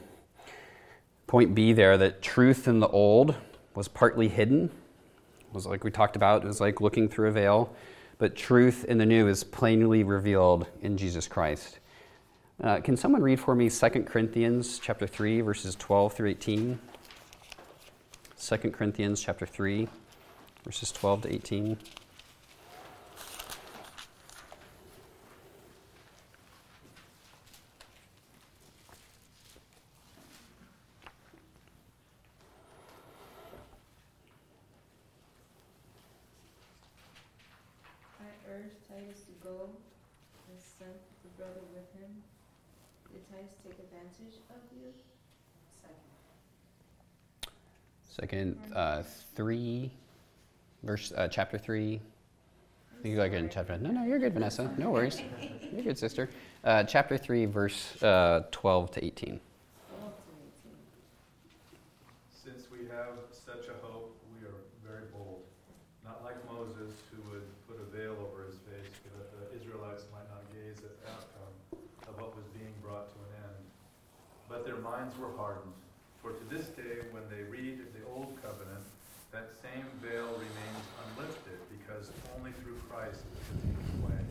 Point 1.27 1.53
B 1.53 1.71
there 1.71 1.99
that 1.99 2.23
truth 2.23 2.67
in 2.67 2.79
the 2.79 2.87
old 2.87 3.35
was 3.75 3.87
partly 3.87 4.27
hidden. 4.27 4.71
It 5.39 5.53
was 5.53 5.67
like 5.67 5.83
we 5.83 5.91
talked 5.91 6.15
about, 6.15 6.43
it 6.43 6.47
was 6.47 6.59
like 6.59 6.81
looking 6.81 7.07
through 7.07 7.27
a 7.29 7.31
veil. 7.31 7.75
But 8.17 8.35
truth 8.35 8.85
in 8.85 8.97
the 8.97 9.05
new 9.05 9.27
is 9.27 9.43
plainly 9.43 10.03
revealed 10.03 10.65
in 10.81 10.97
Jesus 10.97 11.27
Christ. 11.27 11.77
Uh, 12.63 12.79
can 12.79 12.97
someone 12.97 13.21
read 13.21 13.39
for 13.39 13.53
me 13.53 13.69
2 13.69 13.89
Corinthians 14.03 14.79
chapter 14.79 15.05
3, 15.05 15.41
verses 15.41 15.75
12 15.75 16.13
through 16.13 16.29
18? 16.29 16.79
2 18.41 18.57
Corinthians 18.71 19.21
chapter 19.21 19.45
3, 19.45 19.87
verses 20.65 20.91
12 20.91 21.21
to 21.21 21.33
18. 21.33 21.77
I 38.23 38.51
urge 38.51 38.75
Titus 38.87 39.23
to 39.23 39.33
go 39.43 39.69
and 40.49 40.59
sent 40.59 40.95
the 41.23 41.29
brother 41.37 41.61
with 41.73 41.87
him. 41.99 42.23
Did 43.11 43.23
Titus 43.29 43.55
advantage 44.23 44.39
of 44.49 44.55
you? 44.77 44.93
Second, 48.09 48.57
uh, 48.75 49.03
3, 49.35 49.91
verse, 50.83 51.11
uh, 51.15 51.27
chapter 51.27 51.57
3. 51.57 51.91
You 53.03 53.09
can 53.09 53.15
go 53.15 53.21
again, 53.23 53.49
chapter. 53.51 53.77
No, 53.77 53.91
no, 53.91 54.05
you're 54.05 54.19
good, 54.19 54.33
Vanessa. 54.33 54.71
No 54.77 54.91
worries. 54.91 55.21
You're 55.73 55.83
good, 55.83 55.97
sister. 55.97 56.29
Uh, 56.63 56.83
chapter 56.85 57.17
3, 57.17 57.45
verse 57.45 58.01
uh, 58.01 58.43
12 58.51 58.91
to 58.91 59.03
18. 59.03 59.27
Twelve 59.27 59.35
to 59.35 59.35
eighteen. 59.35 59.39
Since 62.31 62.71
we 62.71 62.87
have 62.87 63.19
such 63.31 63.67
a 63.67 63.75
hope, 63.85 64.15
we 64.31 64.47
are 64.47 64.55
very 64.87 65.03
bold. 65.11 65.43
Not 66.05 66.23
like 66.23 66.39
Moses, 66.47 66.95
who 67.11 67.19
would 67.31 67.43
put 67.67 67.75
a 67.75 67.87
veil 67.91 68.15
over 68.23 68.47
his 68.47 68.55
face 68.71 68.87
so 69.03 69.11
that 69.19 69.27
the 69.35 69.59
Israelites 69.59 70.05
might 70.15 70.29
not 70.31 70.47
gaze 70.55 70.79
at 70.79 70.95
the 71.03 71.11
outcome 71.11 71.51
of 72.07 72.15
what 72.21 72.31
was 72.37 72.47
being 72.55 72.71
brought 72.79 73.11
to 73.11 73.19
an 73.19 73.51
end. 73.51 73.63
But 74.47 74.63
their 74.63 74.79
minds 74.79 75.17
were 75.19 75.35
hardened. 75.35 75.75
For 76.23 76.31
to 76.31 76.45
this 76.47 76.71
day, 76.71 77.03
when 77.11 77.27
they 77.27 77.43
read 77.43 77.83
the 77.91 78.07
Old 78.07 78.31
Covenant, 78.39 78.87
that 79.33 79.49
same 79.65 79.89
veil 79.97 80.29
remains 80.29 80.85
unlifted, 81.01 81.57
because 81.73 82.13
only 82.37 82.51
through 82.61 82.77
Christ 82.87 83.17
is 83.17 83.41
it 83.41 83.57
taken 83.65 84.05
away. 84.05 84.21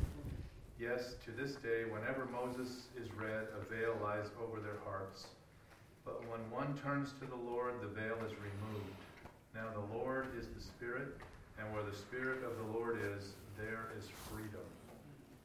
Yes, 0.78 1.18
to 1.26 1.34
this 1.34 1.58
day, 1.58 1.90
whenever 1.90 2.30
Moses 2.30 2.86
is 2.94 3.10
read, 3.18 3.50
a 3.50 3.66
veil 3.66 3.98
lies 4.00 4.30
over 4.38 4.62
their 4.62 4.78
hearts. 4.86 5.26
But 6.04 6.22
when 6.30 6.38
one 6.54 6.78
turns 6.78 7.10
to 7.18 7.26
the 7.26 7.34
Lord, 7.34 7.82
the 7.82 7.90
veil 7.90 8.14
is 8.22 8.32
removed. 8.38 8.94
Now 9.54 9.74
the 9.74 9.98
Lord 9.98 10.30
is 10.38 10.46
the 10.54 10.62
Spirit, 10.62 11.18
and 11.58 11.66
where 11.74 11.82
the 11.82 11.94
Spirit 11.94 12.46
of 12.46 12.56
the 12.56 12.78
Lord 12.78 13.02
is, 13.02 13.34
there 13.58 13.90
is 13.98 14.06
freedom. 14.30 14.66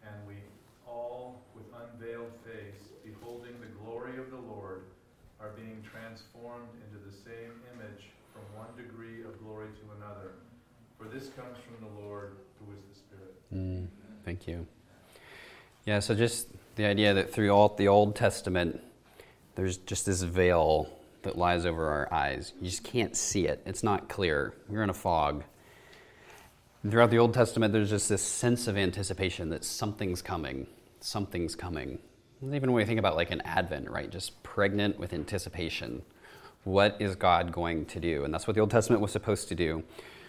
And 0.05 0.15
we 0.27 0.37
all, 0.85 1.41
with 1.57 1.65
unveiled 1.73 2.31
face, 2.45 2.93
beholding 3.03 3.57
the 3.59 3.73
glory 3.81 4.21
of 4.21 4.29
the 4.29 4.37
Lord, 4.53 4.85
are 5.41 5.49
being 5.57 5.81
transformed 5.81 6.69
into 6.85 7.01
the 7.01 7.13
same 7.25 7.57
image 7.73 8.13
from 8.37 8.59
one 8.59 8.75
degree 8.77 9.23
of 9.23 9.41
glory 9.43 9.67
to 9.67 9.97
another. 9.97 10.33
For 10.97 11.05
this 11.05 11.29
comes 11.29 11.57
from 11.65 11.87
the 11.87 12.01
Lord, 12.01 12.37
who 12.59 12.71
is 12.73 12.79
the 12.89 12.95
Spirit. 12.99 13.35
Mm, 13.53 13.87
thank 14.25 14.47
you. 14.47 14.65
Yeah, 15.85 15.99
so 15.99 16.13
just 16.13 16.47
The 16.75 16.85
idea 16.85 17.15
that 17.15 17.33
through 17.33 17.49
all 17.49 17.69
the 17.69 17.87
Old 17.87 18.15
Testament, 18.15 18.79
there's 19.55 19.77
just 19.77 20.05
this 20.05 20.21
veil 20.21 20.87
that 21.23 21.35
lies 21.35 21.65
over 21.65 21.89
our 21.89 22.13
eyes. 22.13 22.53
You 22.61 22.69
just 22.69 22.83
can't 22.83 23.17
see 23.17 23.47
it. 23.47 23.63
It's 23.65 23.81
not 23.81 24.09
clear. 24.09 24.53
You're 24.69 24.83
in 24.83 24.91
a 24.91 24.93
fog. 24.93 25.43
And 26.83 26.91
throughout 26.91 27.09
the 27.09 27.17
Old 27.17 27.33
Testament, 27.33 27.73
there's 27.73 27.89
just 27.89 28.09
this 28.09 28.21
sense 28.21 28.67
of 28.67 28.77
anticipation 28.77 29.49
that 29.49 29.65
something's 29.65 30.21
coming. 30.21 30.67
Something's 30.99 31.55
coming. 31.55 31.97
Even 32.43 32.71
when 32.71 32.73
we 32.73 32.85
think 32.85 32.99
about 32.99 33.15
like 33.15 33.31
an 33.31 33.41
Advent, 33.41 33.89
right? 33.89 34.11
Just 34.11 34.43
pregnant 34.43 34.99
with 34.99 35.13
anticipation. 35.13 36.03
What 36.67 36.97
is 36.99 37.15
God 37.15 37.53
going 37.53 37.85
to 37.85 37.99
do? 38.01 38.25
And 38.25 38.33
that's 38.33 38.45
what 38.45 38.55
the 38.55 38.59
Old 38.59 38.71
Testament 38.71 39.01
was 39.01 39.13
supposed 39.13 39.47
to 39.47 39.55
do. 39.55 39.83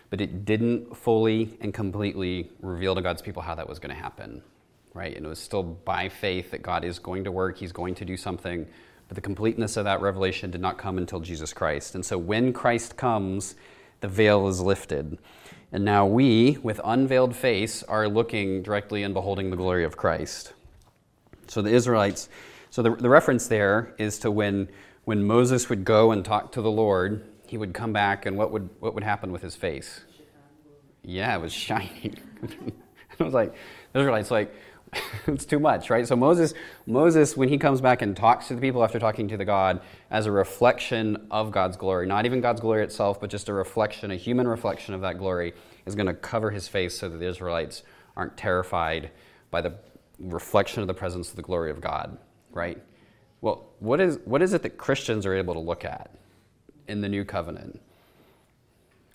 But 0.09 0.21
it 0.21 0.45
didn't 0.45 0.97
fully 0.97 1.59
and 1.61 1.75
completely 1.75 2.53
reveal 2.63 2.95
to 2.95 3.03
God's 3.03 3.23
people 3.23 3.43
how 3.43 3.57
that 3.57 3.69
was 3.69 3.81
going 3.81 3.93
to 3.93 4.01
happen, 4.01 4.41
right? 4.95 5.17
And 5.17 5.27
it 5.27 5.29
was 5.29 5.41
still 5.41 5.65
by 5.65 6.09
faith 6.09 6.53
that 6.53 6.63
God 6.63 6.85
is 6.85 7.01
going 7.01 7.25
to 7.25 7.33
work, 7.33 7.59
He's 7.59 7.73
going 7.73 7.97
to 7.97 8.05
do 8.05 8.17
something. 8.17 8.69
But 9.09 9.17
the 9.17 9.21
completeness 9.21 9.77
of 9.77 9.83
that 9.87 10.01
revelation 10.01 10.53
did 10.53 10.61
not 10.61 10.79
come 10.79 10.97
until 10.97 11.19
Jesus 11.19 11.53
Christ. 11.53 11.97
And 11.97 12.07
so 12.07 12.17
when 12.17 12.53
Christ 12.53 12.97
comes, 12.97 13.57
the 14.01 14.07
veil 14.07 14.47
is 14.47 14.61
lifted. 14.61 15.19
And 15.73 15.85
now 15.85 16.07
we, 16.07 16.59
with 16.63 16.81
unveiled 16.85 17.35
face, 17.35 17.83
are 17.83 18.09
looking 18.09 18.63
directly 18.63 19.03
and 19.03 19.13
beholding 19.13 19.51
the 19.51 19.57
glory 19.57 19.83
of 19.83 19.97
Christ. 19.97 20.53
So 21.49 21.63
the 21.63 21.73
Israelites, 21.73 22.29
so 22.71 22.81
the, 22.83 22.95
the 22.95 23.09
reference 23.09 23.49
there 23.49 23.93
is 23.99 24.21
to 24.21 24.31
when, 24.31 24.69
when 25.09 25.25
Moses 25.25 25.71
would 25.71 25.87
go 25.87 26.13
and 26.13 26.23
talk 26.23 26.53
to 26.53 26.61
the 26.61 26.71
Lord, 26.71 27.27
he 27.47 27.57
would 27.57 27.73
come 27.73 27.95
back, 27.95 28.27
and 28.27 28.37
what 28.37 28.51
would, 28.51 28.69
what 28.79 28.93
would 28.93 29.05
happen 29.05 29.33
with 29.33 29.41
his 29.41 29.57
face? 29.57 30.03
Yeah, 31.03 31.35
it 31.35 31.41
was 31.41 31.51
shining. 31.51 32.19
I 33.19 33.25
was 33.25 33.33
like, 33.33 33.55
the 33.95 34.01
Israelites, 34.01 34.31
like, 34.31 34.55
it's 35.27 35.47
too 35.47 35.61
much, 35.61 35.89
right? 35.89 36.07
So 36.07 36.15
Moses, 36.15 36.53
Moses, 36.85 37.39
when 37.39 37.49
he 37.49 37.57
comes 37.57 37.81
back 37.81 38.03
and 38.03 38.15
talks 38.15 38.49
to 38.49 38.55
the 38.55 38.61
people 38.61 38.85
after 38.85 38.99
talking 38.99 39.29
to 39.29 39.39
the 39.39 39.47
God, 39.47 39.81
as 40.11 40.27
a 40.27 40.31
reflection 40.31 41.27
of 41.31 41.53
God's 41.53 41.79
glory, 41.79 42.07
not 42.07 42.27
even 42.27 42.43
God's 42.43 42.61
glory 42.61 42.85
itself, 42.85 43.19
but 43.19 43.31
just 43.31 43.49
a 43.49 43.55
reflection, 43.55 44.11
a 44.11 44.17
human 44.17 44.47
reflection 44.47 44.93
of 44.93 45.01
that 45.01 45.17
glory, 45.17 45.55
is 45.87 45.95
going 45.95 46.09
to 46.09 46.13
cover 46.13 46.51
his 46.51 46.69
face 46.69 46.99
so 46.99 47.09
that 47.09 47.17
the 47.17 47.27
Israelites 47.27 47.83
aren't 48.15 48.37
terrified 48.37 49.11
by 49.51 49.63
the 49.63 49.73
reflection 50.19 50.83
of 50.83 50.87
the 50.87 50.93
presence 50.93 51.31
of 51.31 51.37
the 51.37 51.43
glory 51.43 51.71
of 51.71 51.81
God, 51.81 52.19
right? 52.53 52.79
Well, 53.41 53.67
what 53.79 54.01
is, 54.01 54.19
what 54.25 54.43
is 54.43 54.53
it 54.53 54.63
that 54.63 54.79
Christians 54.79 55.27
are 55.27 55.35
able 55.35 55.55
to 55.55 55.61
look 55.61 55.85
at 55.85 56.11
in 56.89 57.01
the 57.01 57.09
new 57.09 57.25
covenant? 57.25 57.81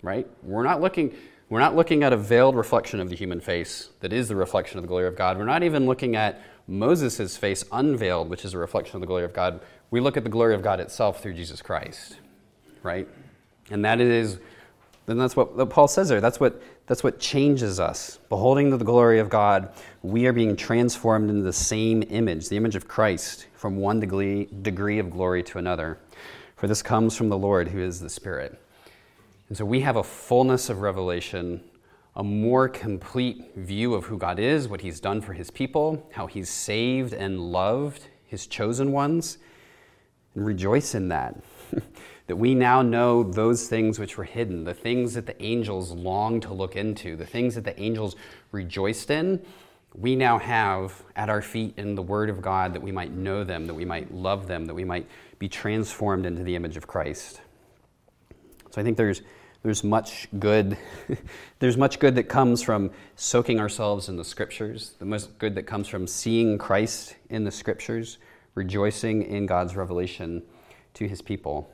Right? 0.02 0.28
We're 0.44 0.64
not 0.64 0.82
looking 0.82 1.16
we're 1.50 1.60
not 1.60 1.76
looking 1.76 2.02
at 2.02 2.12
a 2.14 2.18
veiled 2.18 2.56
reflection 2.56 3.00
of 3.00 3.10
the 3.10 3.16
human 3.16 3.40
face 3.40 3.90
that 4.00 4.12
is 4.12 4.28
the 4.28 4.36
reflection 4.36 4.80
of 4.80 4.82
the 4.82 4.88
glory 4.88 5.06
of 5.06 5.16
God. 5.16 5.38
We're 5.38 5.46
not 5.46 5.62
even 5.62 5.86
looking 5.86 6.16
at 6.16 6.42
Moses' 6.68 7.38
face 7.38 7.64
unveiled, 7.72 8.28
which 8.30 8.44
is 8.44 8.56
a 8.56 8.58
reflection 8.58 8.96
of 8.96 9.02
the 9.02 9.08
glory 9.08 9.24
of 9.24 9.34
God. 9.34 9.60
We 9.92 10.00
look 10.00 10.18
at 10.18 10.24
the 10.24 10.32
glory 10.32 10.56
of 10.56 10.64
God 10.64 10.80
itself 10.80 11.22
through 11.22 11.36
Jesus 11.36 11.62
Christ. 11.62 12.18
Right? 12.82 13.08
And 13.70 13.86
that 13.86 14.02
is 14.02 14.40
then 15.06 15.18
that's 15.18 15.36
what 15.36 15.70
Paul 15.70 15.88
says 15.88 16.10
there. 16.10 16.22
That's 16.22 16.40
what, 16.40 16.62
that's 16.88 17.04
what 17.04 17.20
changes 17.20 17.80
us. 17.80 18.20
Beholding 18.30 18.70
the 18.70 18.78
glory 18.78 19.20
of 19.20 19.30
God, 19.30 19.74
we 20.02 20.28
are 20.28 20.34
being 20.34 20.56
transformed 20.56 21.30
into 21.30 21.44
the 21.44 21.54
same 21.54 22.04
image, 22.10 22.48
the 22.48 22.56
image 22.56 22.76
of 22.76 22.88
Christ, 22.88 23.48
from 23.64 23.78
one 23.78 23.98
degree, 23.98 24.50
degree 24.62 25.00
of 25.00 25.10
glory 25.10 25.42
to 25.42 25.58
another. 25.58 25.98
For 26.58 26.68
this 26.68 26.82
comes 26.82 27.16
from 27.16 27.30
the 27.30 27.38
Lord, 27.38 27.70
who 27.70 27.80
is 27.80 28.02
the 28.02 28.10
Spirit. 28.10 28.62
And 29.48 29.58
so 29.58 29.64
we 29.64 29.80
have 29.80 29.96
a 29.96 30.04
fullness 30.04 30.70
of 30.70 30.82
revelation, 30.82 31.64
a 32.18 32.26
more 32.26 32.68
complete 32.68 33.56
view 33.56 33.94
of 33.94 34.04
who 34.04 34.18
God 34.18 34.38
is, 34.38 34.68
what 34.68 34.82
He's 34.82 35.00
done 35.00 35.22
for 35.22 35.32
His 35.32 35.50
people, 35.50 36.06
how 36.12 36.28
He's 36.28 36.50
saved 36.50 37.14
and 37.14 37.40
loved 37.40 38.06
His 38.26 38.48
chosen 38.48 38.92
ones, 38.92 39.38
and 40.36 40.46
rejoice 40.46 40.94
in 40.94 41.08
that. 41.08 41.42
that 42.28 42.36
we 42.36 42.54
now 42.54 42.82
know 42.82 43.24
those 43.24 43.70
things 43.70 43.98
which 43.98 44.18
were 44.18 44.26
hidden, 44.26 44.66
the 44.66 44.74
things 44.74 45.14
that 45.14 45.26
the 45.26 45.42
angels 45.42 45.92
longed 45.92 46.42
to 46.42 46.54
look 46.54 46.76
into, 46.76 47.16
the 47.16 47.26
things 47.26 47.56
that 47.56 47.64
the 47.64 47.80
angels 47.82 48.18
rejoiced 48.52 49.10
in, 49.10 49.42
we 49.96 50.16
now 50.16 50.40
have 50.40 51.04
at 51.16 51.30
our 51.30 51.42
feet 51.42 51.76
in 51.78 51.96
the 51.96 52.02
Word 52.02 52.30
of 52.30 52.42
God 52.42 52.74
that 52.74 52.82
we 52.82 52.92
might 52.92 53.12
know 53.12 53.44
them, 53.44 53.68
that 53.68 53.74
we 53.74 53.86
might 53.86 54.14
love 54.14 54.48
them, 54.48 54.66
that 54.66 54.74
we 54.74 54.84
might 54.84 55.08
be 55.38 55.48
transformed 55.48 56.26
into 56.26 56.44
the 56.44 56.56
image 56.56 56.78
of 56.78 56.88
Christ. 56.88 57.42
So 58.72 58.82
I 58.82 58.84
think 58.84 58.98
there's, 58.98 59.22
there's 59.62 59.84
much 59.84 60.28
good. 60.40 60.78
there's 61.60 61.78
much 61.78 62.00
good 62.00 62.16
that 62.16 62.24
comes 62.24 62.64
from 62.64 62.90
soaking 63.16 63.60
ourselves 63.60 64.10
in 64.10 64.18
the 64.18 64.24
Scriptures, 64.24 64.94
the 64.98 65.06
most 65.06 65.38
good 65.38 65.54
that 65.56 65.64
comes 65.64 65.88
from 65.88 66.08
seeing 66.08 66.58
Christ 66.58 67.16
in 67.30 67.44
the 67.44 67.52
Scriptures, 67.52 68.18
rejoicing 68.56 69.24
in 69.24 69.46
God's 69.46 69.76
revelation 69.76 70.42
to 70.96 71.08
His 71.08 71.22
people. 71.22 71.70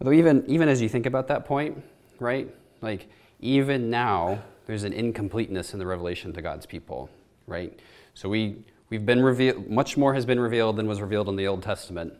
Although, 0.00 0.12
even, 0.12 0.44
even 0.48 0.68
as 0.68 0.82
you 0.82 0.88
think 0.88 1.06
about 1.06 1.28
that 1.28 1.46
point, 1.46 1.82
right? 2.18 2.52
Like, 2.82 3.08
even 3.40 3.88
now, 3.88 4.42
there's 4.66 4.84
an 4.84 4.92
incompleteness 4.92 5.72
in 5.72 5.78
the 5.78 5.86
revelation 5.86 6.32
to 6.34 6.42
God's 6.42 6.66
people, 6.66 7.08
right? 7.46 7.78
So, 8.14 8.28
we, 8.28 8.64
we've 8.90 9.06
been 9.06 9.22
revealed, 9.22 9.68
much 9.70 9.96
more 9.96 10.14
has 10.14 10.26
been 10.26 10.40
revealed 10.40 10.76
than 10.76 10.86
was 10.86 11.00
revealed 11.00 11.28
in 11.28 11.36
the 11.36 11.46
Old 11.46 11.62
Testament, 11.62 12.14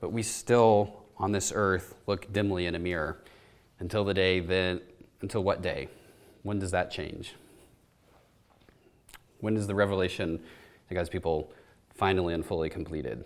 but 0.00 0.10
we 0.12 0.22
still, 0.22 1.04
on 1.16 1.32
this 1.32 1.52
earth, 1.54 1.94
look 2.06 2.32
dimly 2.32 2.66
in 2.66 2.74
a 2.74 2.78
mirror 2.78 3.22
until 3.78 4.04
the 4.04 4.14
day 4.14 4.40
then, 4.40 4.80
until 5.20 5.42
what 5.42 5.62
day? 5.62 5.88
When 6.42 6.58
does 6.58 6.72
that 6.72 6.90
change? 6.90 7.34
When 9.40 9.56
is 9.56 9.66
the 9.66 9.74
revelation 9.74 10.40
to 10.88 10.94
God's 10.94 11.08
people 11.08 11.52
finally 11.94 12.34
and 12.34 12.44
fully 12.44 12.68
completed? 12.68 13.24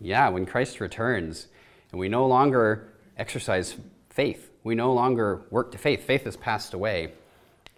Yeah, 0.00 0.28
when 0.28 0.46
Christ 0.46 0.80
returns 0.80 1.48
and 1.90 1.98
we 1.98 2.08
no 2.08 2.26
longer 2.26 2.92
exercise 3.16 3.76
faith. 4.10 4.47
We 4.68 4.74
no 4.74 4.92
longer 4.92 5.40
work 5.48 5.72
to 5.72 5.78
faith. 5.78 6.04
Faith 6.04 6.24
has 6.24 6.36
passed 6.36 6.74
away. 6.74 7.12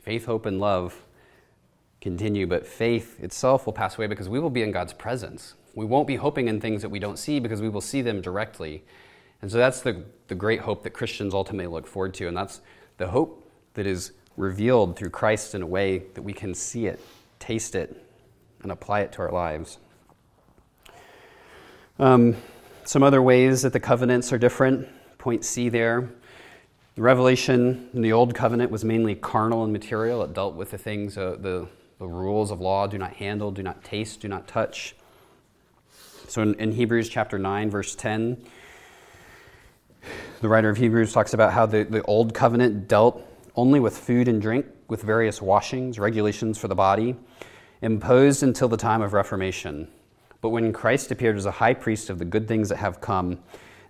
Faith, 0.03 0.27
hope, 0.27 0.45
and 0.45 0.59
love 0.59 1.05
continue, 2.01 2.49
but 2.49 2.67
faith 2.67 3.23
itself 3.23 3.65
will 3.65 3.73
pass 3.73 3.97
away 3.97 4.09
because 4.09 4.29
we 4.29 4.41
will 4.41 4.51
be 4.51 4.63
in 4.63 4.73
God's 4.73 4.93
presence. 4.93 5.55
We 5.77 5.85
won't 5.85 6.09
be 6.09 6.17
hoping 6.17 6.49
in 6.49 6.61
things 6.61 6.83
that 6.83 6.89
we 6.89 6.99
don't 6.99 7.17
see 7.17 7.39
because 7.39 7.63
we 7.63 7.69
will 7.69 7.81
see 7.81 8.03
them 8.03 8.21
directly. 8.21 8.83
And 9.41 9.49
so 9.53 9.57
that's 9.57 9.83
the, 9.83 10.03
the 10.27 10.35
great 10.35 10.63
hope 10.63 10.83
that 10.83 10.91
Christians 10.91 11.33
ultimately 11.33 11.69
look 11.69 11.87
forward 11.87 12.13
to. 12.15 12.27
And 12.27 12.37
that's 12.37 12.61
the 12.97 13.07
hope 13.07 13.49
that 13.75 13.87
is 13.87 14.11
revealed 14.37 14.97
through 14.97 15.11
Christ 15.11 15.55
in 15.55 15.63
a 15.63 15.67
way 15.67 15.99
that 16.15 16.23
we 16.23 16.33
can 16.33 16.57
see 16.57 16.87
it, 16.87 16.99
taste 17.39 17.77
it, 17.77 18.05
and 18.65 18.73
apply 18.73 19.03
it 19.03 19.13
to 19.13 19.23
our 19.23 19.31
lives. 19.31 19.79
Um, 22.01 22.35
some 22.83 23.05
other 23.05 23.23
ways 23.23 23.63
that 23.63 23.73
the 23.73 23.79
covenants 23.79 24.33
are 24.33 24.39
different. 24.39 24.89
Point 25.19 25.45
C 25.45 25.69
there. 25.69 26.11
The 26.97 27.03
revelation 27.03 27.89
in 27.95 28.03
the 28.03 28.13
Old 28.13 28.35
Covenant 28.35 28.73
was 28.73 28.85
mainly 28.85 29.15
carnal 29.15 29.63
and 29.63 29.73
material. 29.73 30.25
It 30.25 30.35
dealt 30.35 30.55
with 30.55 30.73
the 30.73 30.79
things, 30.79 31.17
uh, 31.17 31.37
the, 31.39 31.69
the 31.99 32.09
rules 32.09 32.51
of 32.51 32.61
law 32.61 32.89
do 32.89 32.99
not 32.99 33.15
handle, 33.15 33.53
do 33.53 33.63
not 33.63 33.85
taste, 33.85 34.21
do 34.21 34.29
not 34.29 34.49
touch. 34.49 34.97
So 36.27 36.43
in, 36.43 36.55
in 36.55 36.73
Hebrews 36.73 37.09
chapter 37.09 37.39
9, 37.39 37.71
verse 37.71 37.95
10, 37.95 38.45
the 40.41 40.49
writer 40.49 40.69
of 40.69 40.79
Hebrews 40.79 41.13
talks 41.13 41.33
about 41.33 41.53
how 41.53 41.65
the, 41.65 41.85
the 41.85 42.03
Old 42.03 42.35
Covenant 42.35 42.89
dealt 42.89 43.23
only 43.55 43.79
with 43.79 43.97
food 43.97 44.27
and 44.27 44.43
drink, 44.43 44.67
with 44.89 45.03
various 45.03 45.41
washings, 45.41 45.99
regulations 45.99 46.59
for 46.59 46.67
the 46.67 46.75
body, 46.75 47.15
imposed 47.83 48.43
until 48.43 48.69
the 48.69 48.77
time 48.77 49.01
of 49.01 49.13
Reformation. 49.13 49.87
But 50.41 50.49
when 50.49 50.73
Christ 50.73 51.13
appeared 51.13 51.37
as 51.37 51.47
a 51.47 51.51
high 51.53 51.75
priest 51.75 52.11
of 52.11 52.19
the 52.19 52.25
good 52.25 52.49
things 52.49 52.69
that 52.71 52.79
have 52.79 53.01
come, 53.01 53.39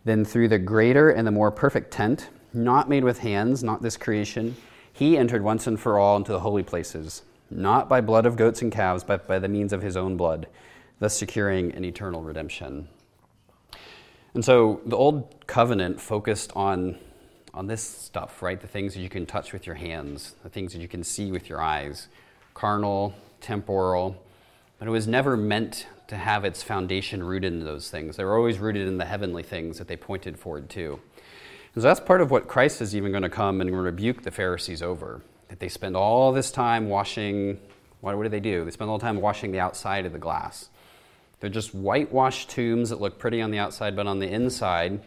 then 0.04 0.24
through 0.24 0.48
the 0.48 0.58
greater 0.58 1.10
and 1.10 1.26
the 1.26 1.30
more 1.30 1.50
perfect 1.50 1.90
tent, 1.92 2.28
not 2.52 2.88
made 2.88 3.04
with 3.04 3.18
hands, 3.18 3.62
not 3.62 3.82
this 3.82 3.96
creation, 3.96 4.56
he 4.92 5.16
entered 5.16 5.42
once 5.42 5.66
and 5.66 5.78
for 5.78 5.98
all 5.98 6.16
into 6.16 6.32
the 6.32 6.40
holy 6.40 6.62
places, 6.62 7.22
not 7.50 7.88
by 7.88 8.00
blood 8.00 8.26
of 8.26 8.36
goats 8.36 8.62
and 8.62 8.72
calves, 8.72 9.04
but 9.04 9.26
by 9.26 9.38
the 9.38 9.48
means 9.48 9.72
of 9.72 9.82
his 9.82 9.96
own 9.96 10.16
blood, 10.16 10.46
thus 10.98 11.16
securing 11.16 11.72
an 11.72 11.84
eternal 11.84 12.22
redemption. 12.22 12.88
And 14.34 14.44
so 14.44 14.80
the 14.86 14.96
old 14.96 15.46
covenant 15.46 16.00
focused 16.00 16.52
on, 16.54 16.98
on 17.52 17.66
this 17.66 17.82
stuff, 17.82 18.42
right? 18.42 18.60
The 18.60 18.68
things 18.68 18.94
that 18.94 19.00
you 19.00 19.08
can 19.08 19.26
touch 19.26 19.52
with 19.52 19.66
your 19.66 19.76
hands, 19.76 20.36
the 20.42 20.48
things 20.48 20.72
that 20.72 20.80
you 20.80 20.88
can 20.88 21.02
see 21.02 21.32
with 21.32 21.48
your 21.48 21.60
eyes, 21.60 22.08
carnal, 22.54 23.14
temporal, 23.40 24.22
but 24.78 24.86
it 24.88 24.90
was 24.90 25.06
never 25.06 25.36
meant 25.36 25.86
to 26.08 26.16
have 26.16 26.44
its 26.44 26.62
foundation 26.62 27.22
rooted 27.22 27.52
in 27.52 27.64
those 27.64 27.90
things. 27.90 28.16
They 28.16 28.24
were 28.24 28.36
always 28.36 28.58
rooted 28.58 28.88
in 28.88 28.98
the 28.98 29.04
heavenly 29.04 29.42
things 29.42 29.78
that 29.78 29.88
they 29.88 29.96
pointed 29.96 30.38
forward 30.38 30.68
to. 30.70 31.00
And 31.74 31.82
so 31.82 31.88
that's 31.88 32.00
part 32.00 32.20
of 32.20 32.30
what 32.30 32.48
Christ 32.48 32.80
is 32.80 32.96
even 32.96 33.12
going 33.12 33.22
to 33.22 33.28
come 33.28 33.60
and 33.60 33.70
rebuke 33.70 34.22
the 34.22 34.30
Pharisees 34.30 34.82
over. 34.82 35.22
That 35.48 35.60
they 35.60 35.68
spend 35.68 35.96
all 35.96 36.32
this 36.32 36.50
time 36.50 36.88
washing, 36.88 37.60
what, 38.00 38.16
what 38.16 38.24
do 38.24 38.28
they 38.28 38.40
do? 38.40 38.64
They 38.64 38.70
spend 38.70 38.90
all 38.90 38.98
the 38.98 39.04
time 39.04 39.20
washing 39.20 39.52
the 39.52 39.60
outside 39.60 40.06
of 40.06 40.12
the 40.12 40.18
glass. 40.18 40.68
They're 41.40 41.50
just 41.50 41.74
whitewashed 41.74 42.50
tombs 42.50 42.90
that 42.90 43.00
look 43.00 43.18
pretty 43.18 43.40
on 43.40 43.50
the 43.50 43.58
outside, 43.58 43.96
but 43.96 44.06
on 44.06 44.18
the 44.18 44.28
inside, 44.28 45.00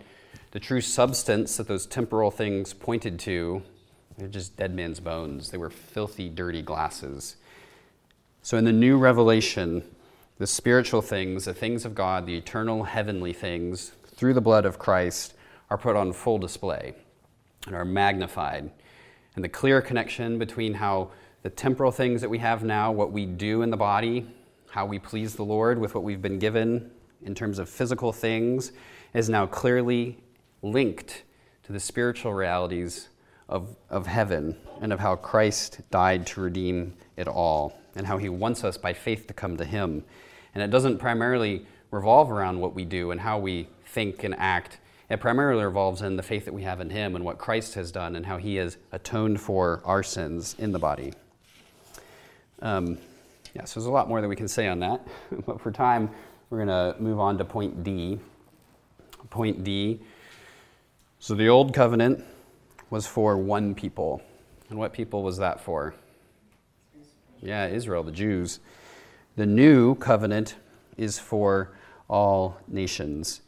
the 0.52 0.60
true 0.60 0.82
substance 0.82 1.58
that 1.58 1.68
those 1.68 1.86
temporal 1.86 2.32
things 2.32 2.74
pointed 2.74 3.20
to, 3.20 3.62
they're 4.18 4.28
just 4.28 4.58
dead 4.58 4.74
man's 4.74 5.00
bones. 5.00 5.52
They 5.52 5.58
were 5.58 5.70
filthy, 5.70 6.30
dirty 6.30 6.62
glasses. 6.62 7.36
So, 8.42 8.58
in 8.58 8.66
the 8.66 8.72
new 8.72 8.98
revelation, 8.98 9.84
the 10.38 10.48
spiritual 10.48 11.02
things, 11.02 11.46
the 11.46 11.54
things 11.54 11.86
of 11.86 11.96
God, 11.96 12.26
the 12.26 12.36
eternal 12.36 12.84
heavenly 12.84 13.34
things, 13.34 13.94
through 14.16 14.34
the 14.34 14.42
blood 14.42 14.66
of 14.66 14.78
Christ, 14.78 15.34
are 15.74 15.78
put 15.78 15.96
on 15.96 16.14
full 16.14 16.38
display 16.38 16.94
and 17.66 17.76
are 17.76 17.84
magnified. 17.84 18.70
And 19.34 19.44
the 19.44 19.50
clear 19.50 19.82
connection 19.82 20.38
between 20.38 20.76
how 20.76 21.10
the 21.42 21.50
temporal 21.50 21.92
things 21.92 22.22
that 22.22 22.30
we 22.30 22.38
have 22.38 22.64
now, 22.64 22.92
what 22.92 23.12
we 23.12 23.26
do 23.26 23.64
in 23.64 23.72
the 23.72 23.78
body, 23.78 24.28
how 24.70 24.86
we 24.86 25.00
please 25.00 25.34
the 25.34 25.44
Lord 25.44 25.80
with 25.80 25.96
what 25.96 26.04
we've 26.04 26.22
been 26.22 26.38
given 26.38 26.92
in 27.24 27.34
terms 27.34 27.58
of 27.58 27.68
physical 27.68 28.14
things, 28.14 28.72
is 29.16 29.30
now 29.30 29.48
clearly 29.48 30.20
linked 30.62 31.24
to 31.64 31.74
the 31.74 31.80
spiritual 31.80 32.36
realities 32.36 33.10
of, 33.50 33.76
of 33.90 34.06
heaven 34.06 34.56
and 34.80 34.94
of 34.94 35.00
how 35.00 35.16
Christ 35.16 35.82
died 35.90 36.28
to 36.28 36.42
redeem 36.42 36.94
it 37.18 37.28
all 37.28 37.82
and 37.96 38.06
how 38.06 38.20
he 38.20 38.30
wants 38.30 38.64
us 38.64 38.78
by 38.78 38.94
faith 38.94 39.26
to 39.26 39.34
come 39.34 39.58
to 39.58 39.66
him. 39.66 40.04
And 40.54 40.62
it 40.62 40.70
doesn't 40.70 41.00
primarily 41.00 41.66
revolve 41.90 42.30
around 42.30 42.60
what 42.60 42.76
we 42.76 42.86
do 42.86 43.10
and 43.10 43.22
how 43.22 43.40
we 43.40 43.70
think 43.88 44.24
and 44.24 44.36
act. 44.38 44.78
It 45.14 45.20
primarily 45.20 45.64
revolves 45.64 46.02
in 46.02 46.16
the 46.16 46.24
faith 46.24 46.46
that 46.46 46.56
we 46.56 46.64
have 46.64 46.82
in 46.82 46.90
him 46.90 47.16
and 47.16 47.24
what 47.24 47.38
Christ 47.38 47.76
has 47.76 47.92
done 47.92 48.16
and 48.16 48.26
how 48.26 48.38
he 48.38 48.56
has 48.56 48.78
atoned 48.92 49.40
for 49.40 49.80
our 49.86 50.02
sins 50.02 50.56
in 50.58 50.72
the 50.72 50.80
body. 50.80 51.14
Um, 52.64 52.98
yeah, 53.54 53.66
so 53.66 53.80
there's 53.80 53.86
a 53.86 53.92
lot 53.92 54.10
more 54.10 54.22
that 54.22 54.28
we 54.28 54.36
can 54.36 54.48
say 54.48 54.68
on 54.68 54.80
that. 54.80 55.06
but 55.46 55.62
for 55.62 55.72
time, 55.72 56.10
we're 56.50 56.66
going 56.66 56.96
to 56.96 57.00
move 57.00 57.20
on 57.20 57.38
to 57.38 57.46
point 57.46 57.84
D. 57.84 58.18
Point 59.30 59.64
D. 59.64 60.00
So 61.20 61.36
the 61.36 61.48
old 61.48 61.76
covenant 61.76 62.26
was 62.90 63.06
for 63.06 63.38
one 63.38 63.76
people. 63.76 64.20
And 64.72 64.80
what 64.80 64.94
people 64.94 65.22
was 65.22 65.38
that 65.38 65.60
for? 65.60 65.94
Yeah, 67.40 67.68
Israel, 67.68 68.02
the 68.02 68.12
Jews. 68.12 68.62
The 69.36 69.46
new 69.46 69.94
covenant 69.94 70.56
is 70.98 71.20
for 71.20 71.70
all 72.10 72.58
nations. 72.68 73.43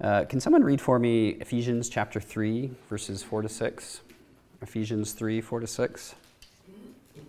Uh, 0.00 0.24
can 0.24 0.40
someone 0.40 0.64
read 0.64 0.80
for 0.80 0.98
me 0.98 1.36
Ephesians 1.44 1.90
chapter 1.90 2.20
3, 2.20 2.72
verses 2.88 3.22
4 3.22 3.42
to 3.42 3.50
6? 3.50 4.00
Ephesians 4.62 5.12
3, 5.12 5.42
4 5.42 5.60
to 5.60 5.66
6. 5.66 6.14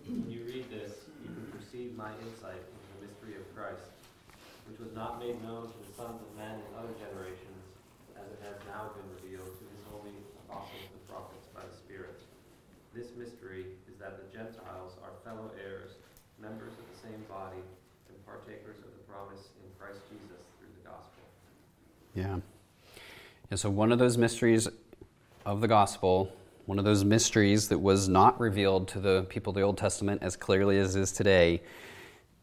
When 0.08 0.24
You 0.24 0.40
read 0.48 0.72
this, 0.72 1.04
you 1.20 1.36
can 1.36 1.52
perceive 1.52 1.92
my 2.00 2.16
insight 2.24 2.64
into 2.64 2.88
the 2.96 2.98
mystery 3.04 3.36
of 3.36 3.44
Christ, 3.52 3.92
which 4.64 4.80
was 4.80 4.88
not 4.96 5.20
made 5.20 5.36
known 5.44 5.68
to 5.68 5.76
the 5.84 5.92
sons 5.92 6.16
of 6.24 6.32
men 6.32 6.64
in 6.64 6.70
other 6.72 6.96
generations, 6.96 7.60
as 8.16 8.24
it 8.32 8.40
has 8.40 8.56
now 8.64 8.88
been 8.96 9.04
revealed 9.20 9.52
to 9.52 9.64
his 9.68 9.82
holy 9.92 10.16
apostles 10.48 10.88
and 10.96 11.02
prophets 11.12 11.52
by 11.52 11.60
the 11.68 11.76
Spirit. 11.76 12.24
This 12.96 13.12
mystery 13.12 13.68
is 13.84 14.00
that 14.00 14.16
the 14.16 14.24
Gentiles 14.32 14.96
are 15.04 15.12
fellow 15.28 15.52
heirs, 15.60 16.00
members 16.40 16.72
of 16.80 16.88
the 16.88 16.98
same 17.04 17.20
body, 17.28 17.60
and 18.08 18.16
partakers 18.24 18.80
of 18.80 18.96
the 18.96 19.04
promise 19.04 19.52
in 19.60 19.68
Christ 19.76 20.00
Jesus 20.08 20.40
through 20.56 20.72
the 20.72 20.88
gospel. 20.88 21.20
Yeah. 22.16 22.40
And 23.52 23.60
so, 23.60 23.68
one 23.68 23.92
of 23.92 23.98
those 23.98 24.16
mysteries 24.16 24.66
of 25.44 25.60
the 25.60 25.68
gospel, 25.68 26.32
one 26.64 26.78
of 26.78 26.86
those 26.86 27.04
mysteries 27.04 27.68
that 27.68 27.80
was 27.80 28.08
not 28.08 28.40
revealed 28.40 28.88
to 28.88 28.98
the 28.98 29.26
people 29.28 29.50
of 29.50 29.56
the 29.56 29.60
Old 29.60 29.76
Testament 29.76 30.22
as 30.22 30.36
clearly 30.36 30.78
as 30.78 30.96
is 30.96 31.12
today, 31.12 31.60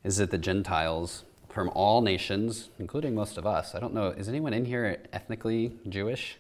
is 0.04 0.18
that 0.18 0.30
the 0.30 0.38
Gentiles 0.38 1.24
from 1.50 1.70
all 1.70 2.04
nations, 2.04 2.70
including 2.78 3.16
most 3.16 3.40
of 3.40 3.48
us, 3.48 3.74
I 3.74 3.80
don't 3.80 3.96
know, 3.96 4.10
is 4.10 4.30
anyone 4.30 4.54
in 4.54 4.66
here 4.66 5.02
ethnically 5.12 5.74
Jewish? 5.90 6.38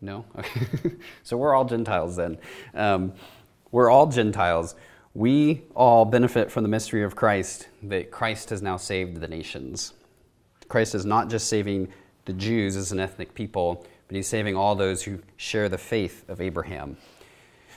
No? 0.00 0.26
Okay. 0.38 0.92
so, 1.24 1.36
we're 1.36 1.56
all 1.56 1.64
Gentiles 1.64 2.14
then. 2.14 2.38
Um, 2.72 3.14
we're 3.72 3.90
all 3.90 4.06
Gentiles. 4.06 4.76
We 5.12 5.62
all 5.74 6.04
benefit 6.04 6.52
from 6.52 6.62
the 6.62 6.68
mystery 6.68 7.02
of 7.02 7.16
Christ, 7.16 7.66
that 7.82 8.12
Christ 8.12 8.50
has 8.50 8.62
now 8.62 8.76
saved 8.76 9.16
the 9.20 9.26
nations. 9.26 9.92
Christ 10.68 10.94
is 10.94 11.04
not 11.04 11.28
just 11.30 11.48
saving 11.48 11.88
the 12.24 12.32
Jews 12.32 12.76
as 12.76 12.92
an 12.92 13.00
ethnic 13.00 13.34
people, 13.34 13.86
but 14.08 14.16
he's 14.16 14.28
saving 14.28 14.56
all 14.56 14.74
those 14.74 15.02
who 15.02 15.20
share 15.36 15.68
the 15.68 15.78
faith 15.78 16.28
of 16.28 16.40
Abraham. 16.40 16.96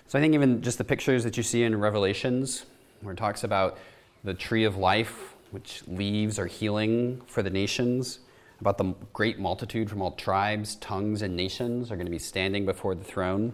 So 0.07 0.17
I 0.17 0.21
think 0.21 0.33
even 0.33 0.61
just 0.61 0.77
the 0.77 0.83
pictures 0.83 1.23
that 1.23 1.35
you 1.37 1.43
see 1.43 1.63
in 1.63 1.77
Revelations, 1.79 2.65
where 3.01 3.13
it 3.13 3.17
talks 3.17 3.43
about 3.43 3.77
the 4.23 4.33
tree 4.33 4.63
of 4.63 4.77
life, 4.77 5.35
which 5.51 5.83
leaves 5.87 6.39
are 6.39 6.45
healing 6.45 7.21
for 7.27 7.43
the 7.43 7.49
nations, 7.49 8.19
about 8.59 8.77
the 8.77 8.93
great 9.13 9.39
multitude 9.39 9.89
from 9.89 10.01
all 10.01 10.11
tribes, 10.11 10.75
tongues, 10.77 11.21
and 11.21 11.35
nations 11.35 11.91
are 11.91 11.95
going 11.95 12.07
to 12.07 12.11
be 12.11 12.19
standing 12.19 12.65
before 12.65 12.95
the 12.95 13.03
throne. 13.03 13.53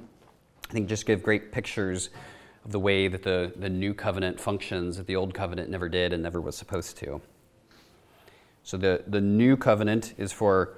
I 0.70 0.74
think 0.74 0.88
just 0.88 1.06
give 1.06 1.24
great 1.24 1.52
pictures 1.52 2.10
of 2.64 2.72
the 2.72 2.80
way 2.80 3.08
that 3.08 3.24
the, 3.24 3.52
the 3.56 3.70
new 3.70 3.94
covenant 3.94 4.40
functions 4.40 4.98
that 4.98 5.08
the 5.08 5.16
old 5.16 5.34
covenant 5.34 5.70
never 5.70 5.90
did 5.90 6.14
and 6.14 6.24
never 6.24 6.40
was 6.40 6.56
supposed 6.56 6.98
to. 6.98 7.22
So 8.64 8.78
the, 8.78 9.04
the 9.06 9.20
new 9.20 9.58
covenant 9.58 10.14
is 10.18 10.32
for 10.32 10.78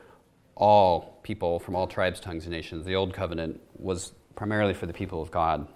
all 0.55 1.19
people 1.23 1.59
from 1.59 1.75
all 1.75 1.87
tribes, 1.87 2.19
tongues, 2.19 2.45
and 2.45 2.53
nations. 2.53 2.85
The 2.85 2.95
old 2.95 3.13
covenant 3.13 3.59
was 3.77 4.13
primarily 4.35 4.73
for 4.73 4.85
the 4.85 4.93
people 4.93 5.21
of 5.21 5.31
God, 5.31 5.67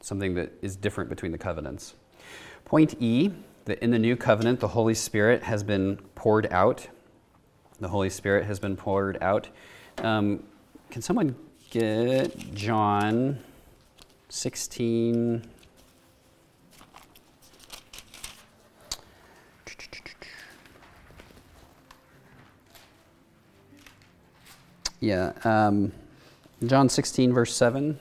something 0.00 0.34
that 0.34 0.52
is 0.62 0.76
different 0.76 1.10
between 1.10 1.32
the 1.32 1.38
covenants. 1.38 1.94
Point 2.64 2.96
E 3.00 3.30
that 3.64 3.78
in 3.82 3.90
the 3.90 3.98
new 3.98 4.16
covenant, 4.16 4.60
the 4.60 4.68
Holy 4.68 4.94
Spirit 4.94 5.42
has 5.42 5.62
been 5.62 5.96
poured 6.14 6.46
out. 6.52 6.86
The 7.80 7.88
Holy 7.88 8.10
Spirit 8.10 8.46
has 8.46 8.58
been 8.58 8.76
poured 8.76 9.18
out. 9.20 9.48
Um, 9.98 10.42
can 10.90 11.02
someone 11.02 11.36
get 11.70 12.54
John 12.54 13.38
16? 14.28 15.42
Yeah, 25.06 25.34
um, 25.44 25.92
John 26.64 26.88
16, 26.88 27.32
verse 27.32 27.54
7. 27.54 27.96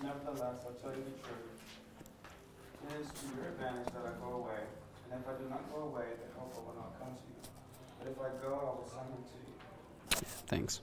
Nevertheless, 0.00 0.40
I 0.40 0.80
tell 0.80 0.92
you 0.92 1.02
the 1.02 1.26
truth. 1.26 1.34
It 2.84 3.00
is 3.00 3.08
to 3.08 3.36
your 3.36 3.48
advantage 3.48 3.92
that 3.92 4.04
I 4.06 4.24
go 4.24 4.36
away, 4.36 4.54
and 5.10 5.20
if 5.20 5.28
I 5.28 5.32
do 5.32 5.50
not 5.50 5.68
go 5.74 5.82
away, 5.82 6.04
the 6.22 6.38
Helper 6.38 6.60
will 6.60 6.76
not 6.76 6.96
come 7.00 7.08
to 7.08 7.26
you. 7.26 7.42
But 7.98 8.12
if 8.12 8.18
I 8.20 8.40
go, 8.40 8.54
I 8.54 8.64
will 8.66 8.88
send 8.88 9.08
him 9.08 9.24
to 9.26 10.20
you. 10.20 10.26
Thanks. 10.46 10.82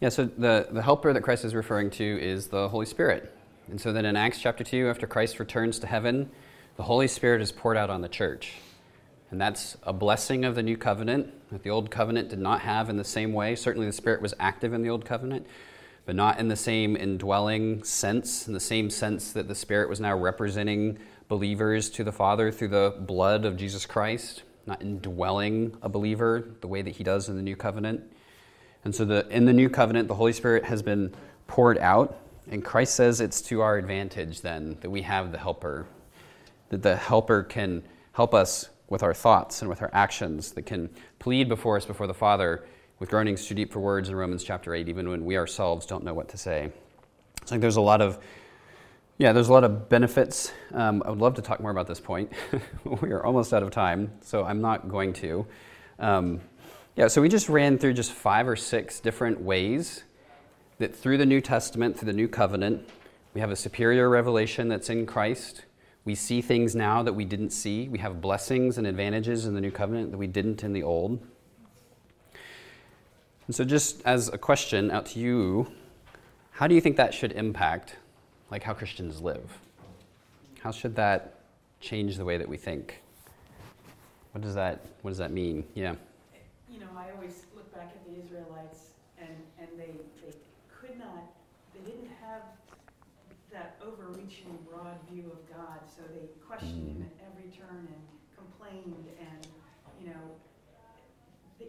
Yeah, 0.00 0.08
so 0.08 0.24
the, 0.24 0.66
the 0.72 0.82
helper 0.82 1.12
that 1.12 1.22
Christ 1.22 1.44
is 1.44 1.54
referring 1.54 1.90
to 1.90 2.20
is 2.20 2.48
the 2.48 2.68
Holy 2.68 2.86
Spirit. 2.86 3.32
And 3.70 3.80
so 3.80 3.92
then 3.92 4.04
in 4.04 4.16
Acts 4.16 4.40
chapter 4.40 4.64
2, 4.64 4.88
after 4.88 5.06
Christ 5.06 5.38
returns 5.38 5.78
to 5.78 5.86
heaven, 5.86 6.28
the 6.76 6.82
Holy 6.82 7.06
Spirit 7.06 7.40
is 7.40 7.52
poured 7.52 7.76
out 7.76 7.88
on 7.88 8.00
the 8.00 8.08
church. 8.08 8.54
And 9.30 9.40
that's 9.40 9.76
a 9.82 9.92
blessing 9.92 10.44
of 10.44 10.54
the 10.54 10.62
new 10.62 10.76
covenant 10.76 11.32
that 11.50 11.62
the 11.62 11.70
old 11.70 11.90
covenant 11.90 12.28
did 12.28 12.38
not 12.38 12.60
have 12.60 12.88
in 12.88 12.96
the 12.96 13.04
same 13.04 13.32
way. 13.32 13.56
Certainly 13.56 13.86
the 13.86 13.92
Spirit 13.92 14.22
was 14.22 14.34
active 14.38 14.72
in 14.72 14.82
the 14.82 14.90
old 14.90 15.04
covenant, 15.04 15.46
but 16.04 16.14
not 16.14 16.38
in 16.38 16.48
the 16.48 16.56
same 16.56 16.96
indwelling 16.96 17.82
sense, 17.82 18.46
in 18.46 18.54
the 18.54 18.60
same 18.60 18.90
sense 18.90 19.32
that 19.32 19.48
the 19.48 19.54
Spirit 19.54 19.88
was 19.88 20.00
now 20.00 20.16
representing 20.16 20.98
believers 21.28 21.90
to 21.90 22.04
the 22.04 22.12
Father 22.12 22.52
through 22.52 22.68
the 22.68 22.94
blood 23.00 23.44
of 23.44 23.56
Jesus 23.56 23.84
Christ, 23.84 24.44
not 24.64 24.80
indwelling 24.80 25.76
a 25.82 25.88
believer 25.88 26.48
the 26.60 26.68
way 26.68 26.82
that 26.82 26.96
he 26.96 27.04
does 27.04 27.28
in 27.28 27.36
the 27.36 27.42
new 27.42 27.56
covenant. 27.56 28.02
And 28.84 28.94
so 28.94 29.04
the, 29.04 29.26
in 29.30 29.44
the 29.44 29.52
new 29.52 29.68
covenant, 29.68 30.06
the 30.06 30.14
Holy 30.14 30.32
Spirit 30.32 30.64
has 30.64 30.82
been 30.82 31.12
poured 31.48 31.78
out, 31.78 32.18
and 32.48 32.64
Christ 32.64 32.94
says 32.94 33.20
it's 33.20 33.42
to 33.42 33.60
our 33.60 33.76
advantage 33.76 34.42
then 34.42 34.76
that 34.80 34.90
we 34.90 35.02
have 35.02 35.32
the 35.32 35.38
helper, 35.38 35.86
that 36.68 36.82
the 36.82 36.94
helper 36.94 37.42
can 37.42 37.82
help 38.12 38.32
us 38.32 38.68
with 38.88 39.02
our 39.02 39.14
thoughts 39.14 39.62
and 39.62 39.68
with 39.68 39.82
our 39.82 39.90
actions, 39.92 40.52
that 40.52 40.62
can 40.62 40.90
plead 41.18 41.48
before 41.48 41.76
us 41.76 41.84
before 41.84 42.06
the 42.06 42.14
Father 42.14 42.64
with 42.98 43.10
groanings 43.10 43.46
too 43.46 43.54
deep 43.54 43.72
for 43.72 43.80
words 43.80 44.08
in 44.08 44.16
Romans 44.16 44.42
chapter 44.42 44.74
8, 44.74 44.88
even 44.88 45.08
when 45.08 45.24
we 45.24 45.36
ourselves 45.36 45.86
don't 45.86 46.04
know 46.04 46.14
what 46.14 46.28
to 46.30 46.38
say. 46.38 46.70
So 47.44 47.44
I 47.44 47.48
think 47.50 47.62
there's 47.62 47.76
a 47.76 47.80
lot 47.80 48.00
of 48.00 48.18
yeah, 49.18 49.32
there's 49.32 49.48
a 49.48 49.52
lot 49.52 49.64
of 49.64 49.88
benefits. 49.88 50.52
Um, 50.74 51.02
I 51.06 51.08
would 51.08 51.20
love 51.20 51.34
to 51.36 51.42
talk 51.42 51.60
more 51.60 51.70
about 51.70 51.86
this 51.86 52.00
point. 52.00 52.30
we 52.84 53.10
are 53.12 53.24
almost 53.24 53.54
out 53.54 53.62
of 53.62 53.70
time, 53.70 54.12
so 54.20 54.44
I'm 54.44 54.60
not 54.60 54.90
going 54.90 55.14
to. 55.14 55.46
Um, 55.98 56.42
yeah, 56.96 57.08
so 57.08 57.22
we 57.22 57.30
just 57.30 57.48
ran 57.48 57.78
through 57.78 57.94
just 57.94 58.12
five 58.12 58.46
or 58.46 58.56
six 58.56 59.00
different 59.00 59.40
ways 59.40 60.04
that 60.78 60.94
through 60.94 61.16
the 61.16 61.24
New 61.24 61.40
Testament, 61.40 61.98
through 61.98 62.06
the 62.06 62.12
New 62.12 62.28
Covenant, 62.28 62.86
we 63.32 63.40
have 63.40 63.50
a 63.50 63.56
superior 63.56 64.10
revelation 64.10 64.68
that's 64.68 64.90
in 64.90 65.06
Christ. 65.06 65.64
We 66.06 66.14
see 66.14 66.40
things 66.40 66.76
now 66.76 67.02
that 67.02 67.12
we 67.12 67.24
didn't 67.24 67.50
see. 67.50 67.88
We 67.88 67.98
have 67.98 68.20
blessings 68.20 68.78
and 68.78 68.86
advantages 68.86 69.44
in 69.44 69.54
the 69.54 69.60
New 69.60 69.72
Covenant 69.72 70.12
that 70.12 70.18
we 70.18 70.28
didn't 70.28 70.62
in 70.62 70.72
the 70.72 70.84
Old. 70.84 71.20
And 73.46 73.54
so, 73.54 73.64
just 73.64 74.02
as 74.04 74.28
a 74.28 74.38
question 74.38 74.92
out 74.92 75.06
to 75.06 75.18
you, 75.18 75.66
how 76.52 76.68
do 76.68 76.76
you 76.76 76.80
think 76.80 76.96
that 76.96 77.12
should 77.12 77.32
impact 77.32 77.96
like 78.52 78.62
how 78.62 78.72
Christians 78.72 79.20
live? 79.20 79.58
How 80.60 80.70
should 80.70 80.94
that 80.94 81.40
change 81.80 82.16
the 82.16 82.24
way 82.24 82.38
that 82.38 82.48
we 82.48 82.56
think? 82.56 83.02
What 84.30 84.42
does 84.42 84.54
that 84.54 84.80
what 85.02 85.10
does 85.10 85.18
that 85.18 85.32
mean? 85.32 85.64
Yeah. 85.74 85.96
You 86.70 86.80
know, 86.80 86.88
I 86.96 87.10
always 87.16 87.46
look 87.56 87.72
back 87.74 87.92
at 87.94 88.04
the 88.06 88.20
Israelites 88.20 88.90
and, 89.18 89.30
and 89.58 89.68
they, 89.76 89.90
they 90.24 90.36
could 90.68 90.98
not, 90.98 91.32
they 91.74 91.90
didn't 91.90 92.10
have 92.22 92.42
that 93.52 93.80
overreaching 93.82 94.58
broad 94.70 94.96
view 95.10 95.32
of 95.32 95.56
God, 95.56 95.80
so 95.96 96.02
they 96.12 96.28
questioned 96.46 96.88
him 96.88 96.98
Mm. 97.02 97.06
at 97.08 97.14
every 97.26 97.48
turn 97.50 97.88
and 97.88 98.04
complained 98.36 99.06
and, 99.18 99.46
you 100.00 100.08
know, 100.12 100.24
they, 101.58 101.68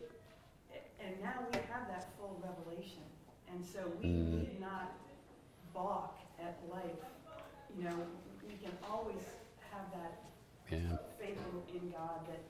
and 1.00 1.20
now 1.22 1.46
we 1.50 1.58
have 1.72 1.88
that 1.88 2.12
full 2.18 2.42
revelation. 2.44 3.04
And 3.50 3.66
so 3.66 3.88
we 4.02 4.08
Mm. 4.10 4.32
need 4.42 4.60
not 4.60 4.92
balk 5.74 6.18
at 6.40 6.56
life, 6.70 7.00
you 7.76 7.84
know, 7.84 7.96
we 8.46 8.56
can 8.58 8.76
always 8.92 9.24
have 9.72 9.90
that 9.92 10.24
Yeah. 10.70 10.98
faith 11.18 11.40
in- 11.74 11.92
God 11.92 12.26
that, 12.28 12.44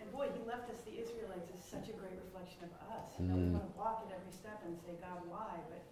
and 0.00 0.10
boy, 0.10 0.30
he 0.32 0.42
left 0.44 0.68
us 0.70 0.80
the 0.82 0.98
Israelites 0.98 1.50
as 1.54 1.62
such 1.64 1.88
a 1.88 1.92
great 1.92 2.16
reflection 2.24 2.64
of 2.64 2.72
us. 2.90 3.18
You 3.20 3.26
know, 3.26 3.36
we 3.36 3.42
Mm. 3.42 3.52
want 3.52 3.72
to 3.72 3.78
walk 3.78 4.06
at 4.06 4.12
every 4.16 4.32
step 4.32 4.62
and 4.64 4.76
say, 4.80 4.94
God, 5.00 5.26
why? 5.28 5.60
But 5.68 5.82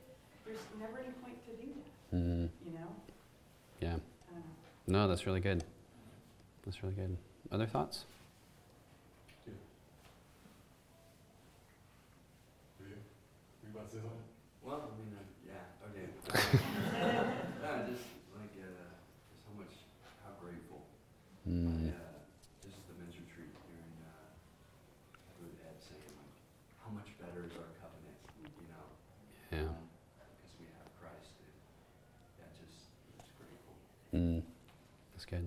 there's 0.45 0.64
never 0.78 0.99
any 0.99 1.12
point 1.22 1.45
to 1.47 1.53
do 1.57 1.74
that, 1.74 2.16
Mm, 2.16 2.51
you 2.64 2.72
know? 2.72 2.89
yeah. 3.81 3.95
I 4.28 4.33
don't 4.33 4.45
know. 4.47 4.57
No, 4.91 5.07
that's 5.07 5.24
really 5.24 5.38
good. 5.41 5.62
That's 6.64 6.82
really 6.82 6.95
good. 6.97 7.16
Other 7.53 7.66
thoughts? 7.66 8.07
You, 9.47 9.55
you 12.91 13.68
about 13.72 13.88
to 13.91 13.97
say 13.97 14.03
something? 14.03 14.26
Well, 14.66 14.91
I 14.91 14.99
mean, 14.99 15.14
uh, 15.14 15.22
yeah, 15.47 15.86
okay. 15.86 16.11
no, 17.62 17.70
just 17.86 18.03
like, 18.34 18.51
uh, 18.59 18.66
just 19.30 19.47
how 19.47 19.55
much, 19.55 19.70
how 20.26 20.34
grateful. 20.43 20.82
Mm, 21.47 21.86
I, 21.86 21.95
uh, 21.95 22.18
just 22.66 22.82
the 22.91 22.99
men's 22.99 23.14
retreat 23.14 23.55
hearing, 23.70 23.95
uh, 24.11 24.26
Heather 25.38 25.55
Ed 25.70 25.78
saying, 25.86 26.03
like, 26.18 26.34
how 26.82 26.91
much 26.91 27.14
better 27.22 27.47
is 27.47 27.55
our 27.55 27.70
covenant, 27.78 28.18
you 28.43 28.66
know? 28.74 28.86
yeah. 29.55 29.70
um, 29.70 29.86
Because 30.18 30.53
we 30.59 30.66
have 30.82 30.91
Christ, 30.99 31.30
and, 31.47 31.55
yeah, 32.43 32.51
just, 32.59 32.91
just 33.22 33.30
grateful. 33.38 33.74
Mm, 34.12 34.43
that's 35.14 35.24
good. 35.24 35.47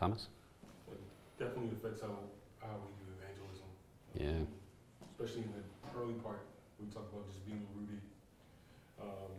Thomas? 0.00 0.32
It 0.88 0.96
definitely 1.36 1.76
affects 1.76 2.00
how, 2.00 2.16
how 2.64 2.80
we 2.80 2.88
do 3.04 3.04
evangelism. 3.20 3.68
Yeah. 4.16 4.48
Especially 5.12 5.44
in 5.44 5.52
the 5.52 5.60
early 5.92 6.16
part, 6.24 6.40
we 6.80 6.88
talk 6.88 7.04
about 7.12 7.28
just 7.28 7.44
being 7.44 7.60
rooted, 7.76 8.00
um, 8.96 9.36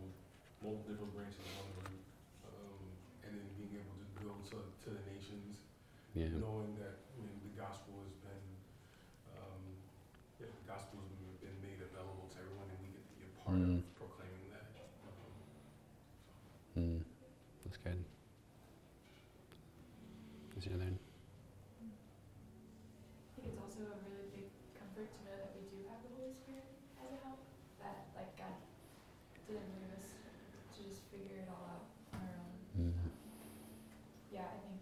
multiple 0.62 0.86
different 0.86 1.18
branches 1.18 1.42
of 1.42 1.66
one 1.66 1.90
root, 1.90 2.06
um, 2.46 2.78
and 3.26 3.42
then 3.42 3.48
being 3.58 3.74
able 3.74 3.98
to 3.98 4.06
go 4.22 4.38
to, 4.54 4.62
to 4.86 4.90
the 4.94 5.02
nations, 5.10 5.66
Yeah. 6.14 6.30
knowing 6.38 6.78
that 6.78 7.02
I 7.18 7.26
mean, 7.26 7.42
the 7.42 7.58
gospel 7.58 7.98
has 8.06 8.14
been, 8.22 8.46
um, 9.34 9.66
yeah, 10.38 10.46
the 10.54 10.66
gospel 10.70 11.02
has 11.02 11.10
been- 11.18 11.42
been 11.42 11.58
made 11.66 11.82
available 11.82 12.30
to 12.30 12.38
everyone, 12.38 12.70
and 12.70 12.78
we 12.86 12.94
get 12.94 13.02
to 13.10 13.16
be 13.18 13.26
a 13.26 13.34
part 13.42 13.58
Mm. 13.58 13.82
of 13.82 13.86
proclaiming 13.98 14.46
that. 14.54 14.70
Um, 15.10 15.34
Mm, 16.78 17.02
that's 17.66 17.78
good. 17.82 18.06
Is 20.58 20.66
there 20.66 20.78
then? 20.78 21.00
I 21.82 23.34
think 23.34 23.48
it's 23.50 23.58
also 23.58 23.82
a 23.82 23.98
really 24.06 24.30
big 24.30 24.46
comfort 24.78 25.10
to 25.10 25.20
know 25.26 25.36
that 25.42 25.52
we 25.58 25.62
do 25.74 25.78
have 25.90 26.04
the 26.06 26.10
Holy 26.14 26.34
Spirit 26.38 26.70
as 27.02 27.10
a 27.12 27.18
help. 27.26 27.42
That 27.82 28.14
like 28.14 28.38
God 28.38 28.54
didn't 29.50 29.66
leave 29.74 29.90
us 29.98 30.06
to 30.78 30.84
just 30.86 31.02
figure 31.10 31.42
it 31.42 31.50
all 31.50 31.66
out 31.66 31.86
on 32.14 32.22
our 32.22 32.38
own. 32.46 32.54
Mm, 32.78 33.10
Yeah, 34.30 34.46
I 34.54 34.58
think 34.62 34.78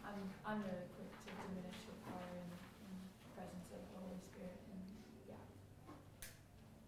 I'm 0.00 0.20
I'm 0.48 0.64
really 0.64 0.88
quick 0.96 1.12
to 1.12 1.30
diminish 1.44 1.84
the 1.84 1.92
power 2.08 2.24
and, 2.32 2.48
and 2.48 2.96
presence 3.36 3.68
of 3.68 3.84
the 3.84 4.00
Holy 4.00 4.16
Spirit 4.32 4.56
and 4.72 4.80
yeah. 5.28 5.44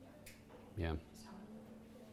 Yeah. 0.01 0.97
yeah. 0.97 0.97
Just 1.13 1.29
how 1.29 1.37
I 1.37 1.45
look 1.45 1.69
at 1.69 1.77
it. 1.77 2.09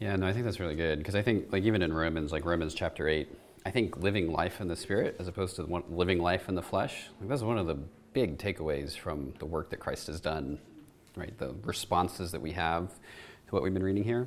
Yeah, 0.00 0.16
no, 0.16 0.26
I 0.26 0.32
think 0.32 0.46
that's 0.46 0.58
really 0.58 0.76
good 0.76 0.98
because 0.98 1.14
I 1.14 1.20
think, 1.20 1.52
like, 1.52 1.62
even 1.64 1.82
in 1.82 1.92
Romans, 1.92 2.32
like 2.32 2.46
Romans 2.46 2.74
chapter 2.74 3.06
8, 3.06 3.28
I 3.66 3.70
think 3.70 3.98
living 3.98 4.32
life 4.32 4.62
in 4.62 4.66
the 4.66 4.74
spirit 4.74 5.16
as 5.18 5.28
opposed 5.28 5.56
to 5.56 5.64
one, 5.64 5.84
living 5.90 6.18
life 6.18 6.48
in 6.48 6.54
the 6.54 6.62
flesh, 6.62 7.10
like, 7.20 7.28
that's 7.28 7.42
one 7.42 7.58
of 7.58 7.66
the 7.66 7.76
big 8.14 8.38
takeaways 8.38 8.96
from 8.96 9.34
the 9.38 9.44
work 9.44 9.68
that 9.70 9.76
Christ 9.76 10.06
has 10.06 10.18
done, 10.18 10.58
right? 11.16 11.36
The 11.36 11.54
responses 11.64 12.32
that 12.32 12.40
we 12.40 12.52
have 12.52 12.88
to 12.88 13.50
what 13.50 13.62
we've 13.62 13.74
been 13.74 13.82
reading 13.82 14.02
here. 14.02 14.26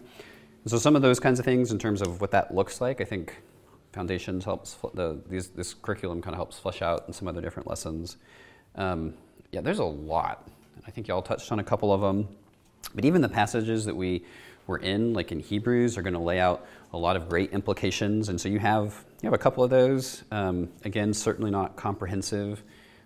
And 0.63 0.71
so, 0.71 0.77
some 0.77 0.95
of 0.95 1.01
those 1.01 1.19
kinds 1.19 1.39
of 1.39 1.45
things 1.45 1.71
in 1.71 1.79
terms 1.79 2.03
of 2.03 2.21
what 2.21 2.29
that 2.31 2.53
looks 2.53 2.79
like, 2.79 3.01
I 3.01 3.05
think 3.05 3.41
Foundations 3.93 4.45
helps, 4.45 4.77
the, 4.93 5.19
these, 5.27 5.47
this 5.49 5.73
curriculum 5.73 6.21
kind 6.21 6.35
of 6.35 6.37
helps 6.37 6.59
flesh 6.59 6.83
out 6.83 7.05
in 7.07 7.13
some 7.13 7.27
other 7.27 7.41
different 7.41 7.67
lessons. 7.67 8.17
Um, 8.75 9.15
yeah, 9.51 9.61
there's 9.61 9.79
a 9.79 9.83
lot. 9.83 10.47
I 10.85 10.91
think 10.91 11.07
y'all 11.07 11.23
touched 11.23 11.51
on 11.51 11.57
a 11.57 11.63
couple 11.63 11.91
of 11.91 12.01
them. 12.01 12.27
But 12.93 13.05
even 13.05 13.21
the 13.21 13.29
passages 13.29 13.85
that 13.85 13.95
we 13.95 14.23
were 14.67 14.77
in, 14.77 15.13
like 15.13 15.31
in 15.31 15.39
Hebrews, 15.39 15.97
are 15.97 16.01
going 16.01 16.13
to 16.13 16.19
lay 16.19 16.39
out 16.39 16.65
a 16.93 16.97
lot 16.97 17.15
of 17.15 17.27
great 17.27 17.51
implications. 17.51 18.29
And 18.29 18.39
so 18.39 18.49
you 18.49 18.59
have 18.59 19.03
you 19.21 19.27
have 19.27 19.33
a 19.33 19.37
couple 19.41 19.63
of 19.63 19.69
those. 19.69 20.23
Um, 20.31 20.69
again, 20.83 21.13
certainly 21.13 21.49
not 21.49 21.75
comprehensive, 21.75 22.63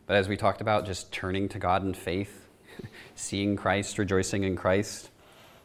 but 0.08 0.16
as 0.16 0.28
we 0.28 0.36
talked 0.36 0.62
about, 0.62 0.86
just 0.86 1.12
turning 1.12 1.47
to 1.49 1.60
God 1.60 1.84
in 1.84 1.93
faith, 1.93 2.47
seeing 3.16 3.55
Christ, 3.55 3.97
rejoicing 3.97 4.43
in 4.43 4.55
Christ, 4.55 5.10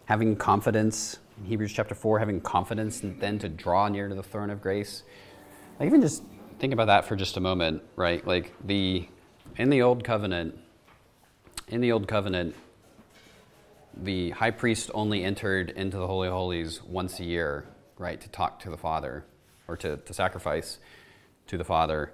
having 0.06 0.36
confidence. 0.36 1.18
In 1.38 1.46
Hebrews 1.46 1.72
chapter 1.72 1.94
four, 1.94 2.18
having 2.18 2.40
confidence 2.40 3.02
and 3.02 3.18
then 3.18 3.38
to 3.38 3.48
draw 3.48 3.88
near 3.88 4.08
to 4.08 4.14
the 4.14 4.22
throne 4.22 4.50
of 4.50 4.60
grace. 4.60 5.02
Like 5.80 5.86
even 5.86 6.02
just 6.02 6.22
think 6.58 6.72
about 6.72 6.86
that 6.86 7.06
for 7.06 7.16
just 7.16 7.36
a 7.36 7.40
moment, 7.40 7.82
right? 7.96 8.24
Like 8.26 8.52
the 8.64 9.08
in 9.56 9.70
the 9.70 9.82
old 9.82 10.04
covenant, 10.04 10.58
in 11.68 11.80
the 11.80 11.92
old 11.92 12.06
covenant, 12.06 12.54
the 13.96 14.30
high 14.30 14.50
priest 14.50 14.90
only 14.94 15.24
entered 15.24 15.70
into 15.70 15.96
the 15.96 16.06
Holy 16.06 16.28
Holies 16.28 16.82
once 16.82 17.20
a 17.20 17.24
year, 17.24 17.66
right, 17.98 18.20
to 18.20 18.28
talk 18.28 18.60
to 18.60 18.70
the 18.70 18.76
Father 18.76 19.24
or 19.68 19.76
to, 19.78 19.96
to 19.96 20.14
sacrifice 20.14 20.78
to 21.46 21.58
the 21.58 21.64
Father. 21.64 22.12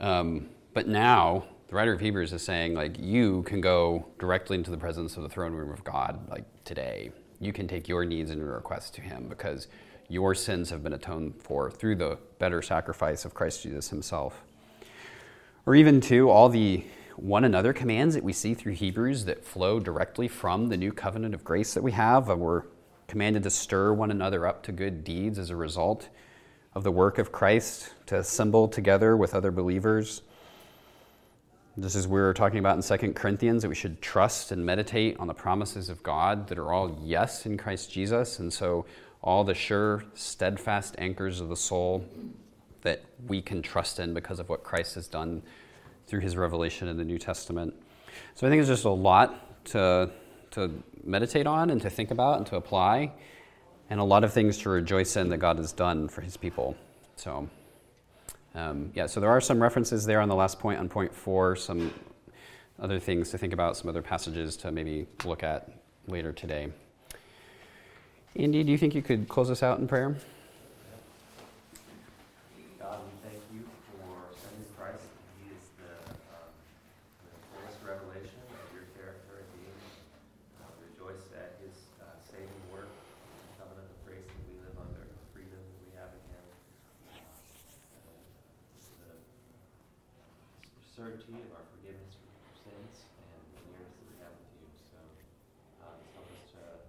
Um, 0.00 0.48
but 0.74 0.88
now, 0.88 1.44
the 1.68 1.74
writer 1.74 1.92
of 1.92 2.00
Hebrews 2.00 2.32
is 2.32 2.42
saying, 2.42 2.74
like, 2.74 2.96
you 2.98 3.42
can 3.42 3.60
go 3.60 4.06
directly 4.18 4.56
into 4.56 4.70
the 4.70 4.76
presence 4.76 5.16
of 5.16 5.22
the 5.22 5.28
throne 5.28 5.52
room 5.52 5.72
of 5.72 5.82
God, 5.82 6.28
like 6.28 6.44
today. 6.64 7.10
You 7.40 7.52
can 7.52 7.66
take 7.66 7.88
your 7.88 8.04
needs 8.04 8.30
and 8.30 8.40
your 8.40 8.54
requests 8.54 8.90
to 8.90 9.00
Him 9.00 9.26
because 9.28 9.68
your 10.08 10.34
sins 10.34 10.70
have 10.70 10.82
been 10.82 10.92
atoned 10.92 11.34
for 11.40 11.70
through 11.70 11.96
the 11.96 12.18
better 12.38 12.62
sacrifice 12.62 13.24
of 13.24 13.34
Christ 13.34 13.62
Jesus 13.62 13.88
Himself. 13.88 14.42
Or 15.66 15.74
even, 15.74 16.00
to 16.02 16.30
all 16.30 16.48
the 16.48 16.84
one 17.16 17.44
another 17.44 17.72
commands 17.72 18.14
that 18.14 18.22
we 18.22 18.32
see 18.32 18.54
through 18.54 18.74
Hebrews 18.74 19.24
that 19.24 19.44
flow 19.44 19.80
directly 19.80 20.28
from 20.28 20.68
the 20.68 20.76
new 20.76 20.92
covenant 20.92 21.34
of 21.34 21.44
grace 21.44 21.74
that 21.74 21.82
we 21.82 21.92
have. 21.92 22.28
We're 22.28 22.64
commanded 23.08 23.42
to 23.44 23.50
stir 23.50 23.92
one 23.92 24.10
another 24.10 24.46
up 24.46 24.62
to 24.64 24.72
good 24.72 25.02
deeds 25.02 25.38
as 25.38 25.50
a 25.50 25.56
result 25.56 26.08
of 26.74 26.84
the 26.84 26.92
work 26.92 27.16
of 27.16 27.32
Christ, 27.32 27.94
to 28.04 28.18
assemble 28.18 28.68
together 28.68 29.16
with 29.16 29.34
other 29.34 29.50
believers. 29.50 30.20
Just 31.80 31.96
as 31.96 32.06
we're 32.06 32.34
talking 32.34 32.58
about 32.58 32.76
in 32.76 32.98
2 32.98 33.14
Corinthians, 33.14 33.62
that 33.62 33.70
we 33.70 33.74
should 33.74 34.02
trust 34.02 34.52
and 34.52 34.64
meditate 34.64 35.16
on 35.18 35.26
the 35.26 35.34
promises 35.34 35.88
of 35.88 36.02
God 36.02 36.48
that 36.48 36.58
are 36.58 36.70
all 36.70 36.98
yes 37.02 37.46
in 37.46 37.56
Christ 37.56 37.90
Jesus. 37.90 38.38
And 38.38 38.52
so, 38.52 38.84
all 39.22 39.42
the 39.42 39.54
sure, 39.54 40.04
steadfast 40.12 40.94
anchors 40.98 41.40
of 41.40 41.48
the 41.48 41.56
soul 41.56 42.04
that 42.82 43.02
we 43.26 43.40
can 43.40 43.62
trust 43.62 43.98
in 43.98 44.12
because 44.12 44.38
of 44.38 44.50
what 44.50 44.62
Christ 44.62 44.96
has 44.96 45.08
done 45.08 45.42
through 46.06 46.20
his 46.20 46.36
revelation 46.36 46.88
in 46.88 46.96
the 46.96 47.04
New 47.04 47.18
Testament. 47.18 47.74
So 48.34 48.46
I 48.46 48.50
think 48.50 48.60
it's 48.60 48.68
just 48.68 48.84
a 48.84 48.90
lot 48.90 49.64
to, 49.66 50.10
to 50.52 50.82
meditate 51.04 51.46
on 51.46 51.70
and 51.70 51.80
to 51.82 51.90
think 51.90 52.10
about 52.10 52.38
and 52.38 52.46
to 52.46 52.56
apply, 52.56 53.12
and 53.90 54.00
a 54.00 54.04
lot 54.04 54.24
of 54.24 54.32
things 54.32 54.58
to 54.58 54.68
rejoice 54.68 55.16
in 55.16 55.28
that 55.28 55.38
God 55.38 55.58
has 55.58 55.72
done 55.72 56.08
for 56.08 56.20
his 56.20 56.36
people. 56.36 56.76
So, 57.16 57.48
um, 58.54 58.90
yeah, 58.94 59.06
so 59.06 59.20
there 59.20 59.30
are 59.30 59.40
some 59.40 59.62
references 59.62 60.04
there 60.04 60.20
on 60.20 60.28
the 60.28 60.34
last 60.34 60.58
point, 60.58 60.78
on 60.78 60.88
point 60.88 61.14
four, 61.14 61.56
some 61.56 61.92
other 62.78 62.98
things 62.98 63.30
to 63.30 63.38
think 63.38 63.52
about, 63.52 63.76
some 63.76 63.88
other 63.88 64.02
passages 64.02 64.56
to 64.58 64.72
maybe 64.72 65.06
look 65.24 65.42
at 65.42 65.70
later 66.06 66.32
today. 66.32 66.68
Andy, 68.34 68.64
do 68.64 68.70
you 68.70 68.76
think 68.76 68.94
you 68.94 69.02
could 69.02 69.28
close 69.28 69.50
us 69.50 69.62
out 69.62 69.78
in 69.78 69.88
prayer? 69.88 70.16
God, 72.78 73.00
we 73.00 73.12
thank 73.24 73.40
you 73.54 73.64
for 73.96 74.28
sending 74.36 74.68
Christ. 74.76 75.08
He 75.40 75.56
is 75.56 75.64
the, 75.80 75.88
um, 76.36 76.52
the 77.24 77.32
fullest 77.56 77.80
revelation 77.80 78.44
of 78.52 78.68
your 78.76 78.84
character 78.92 79.40
and 79.40 79.48
being. 79.56 79.80
Uh, 80.60 80.68
rejoice 80.84 81.32
at 81.32 81.56
his 81.64 81.72
uh, 81.96 82.12
saving 82.28 82.60
work, 82.68 82.92
the 82.92 83.56
covenant 83.56 83.88
of 83.88 83.96
grace 84.04 84.28
that 84.28 84.36
we 84.44 84.52
live 84.60 84.76
under, 84.84 85.00
the 85.00 85.16
freedom 85.32 85.56
that 85.56 85.80
we 85.80 85.96
have 85.96 86.12
in 86.12 86.20
him. 86.28 86.44
Uh, 89.00 89.16
the 90.76 90.84
certainty 90.92 91.40
of 91.40 91.56
our 91.56 91.64
forgiveness 91.72 92.20
for 92.20 92.68
sins 92.68 93.08
and 93.16 93.40
the 93.56 93.64
nearness 93.72 93.96
that 93.96 94.12
we 94.12 94.20
have 94.20 94.36
with 94.36 94.60
you. 94.60 94.68
So 94.92 95.00
uh, 95.80 95.96
just 96.04 96.12
help 96.12 96.28
us 96.36 96.44
to 96.52 96.84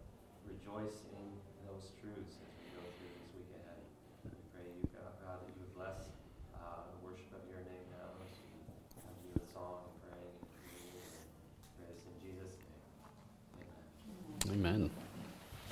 rejoice 0.52 1.08
in 1.16 1.24
those 1.68 1.92
truths 2.00 2.40
as 2.40 2.48
we 2.64 2.72
go 2.72 2.80
through 2.96 3.12
this 3.20 3.28
week 3.36 3.52
ahead. 3.60 3.84
We 4.24 4.32
pray 4.56 4.64
you, 4.64 4.88
God, 4.96 5.12
God, 5.20 5.44
that 5.44 5.52
you 5.52 5.60
would 5.60 5.76
bless 5.76 6.08
uh, 6.56 6.88
the 6.96 7.04
worship 7.04 7.28
of 7.36 7.44
your 7.52 7.60
name 7.68 7.84
now 8.00 8.08
as 8.24 8.32
we 8.40 8.64
come 8.96 9.12
to 9.12 9.20
you 9.28 9.36
with 9.36 9.44
song 9.52 9.84
and 9.84 9.92
praying 10.08 10.32
and 10.32 10.48
communion 10.56 11.04
and 11.04 11.28
pray 11.76 11.92
this 11.92 12.08
in 12.08 12.16
Jesus' 12.24 12.56
name. 12.64 14.56
Amen. 14.56 14.56
Amen. 14.56 14.88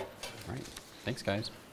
All 0.03 0.51
right. 0.51 0.67
Thanks, 1.15 1.23
guys. 1.23 1.64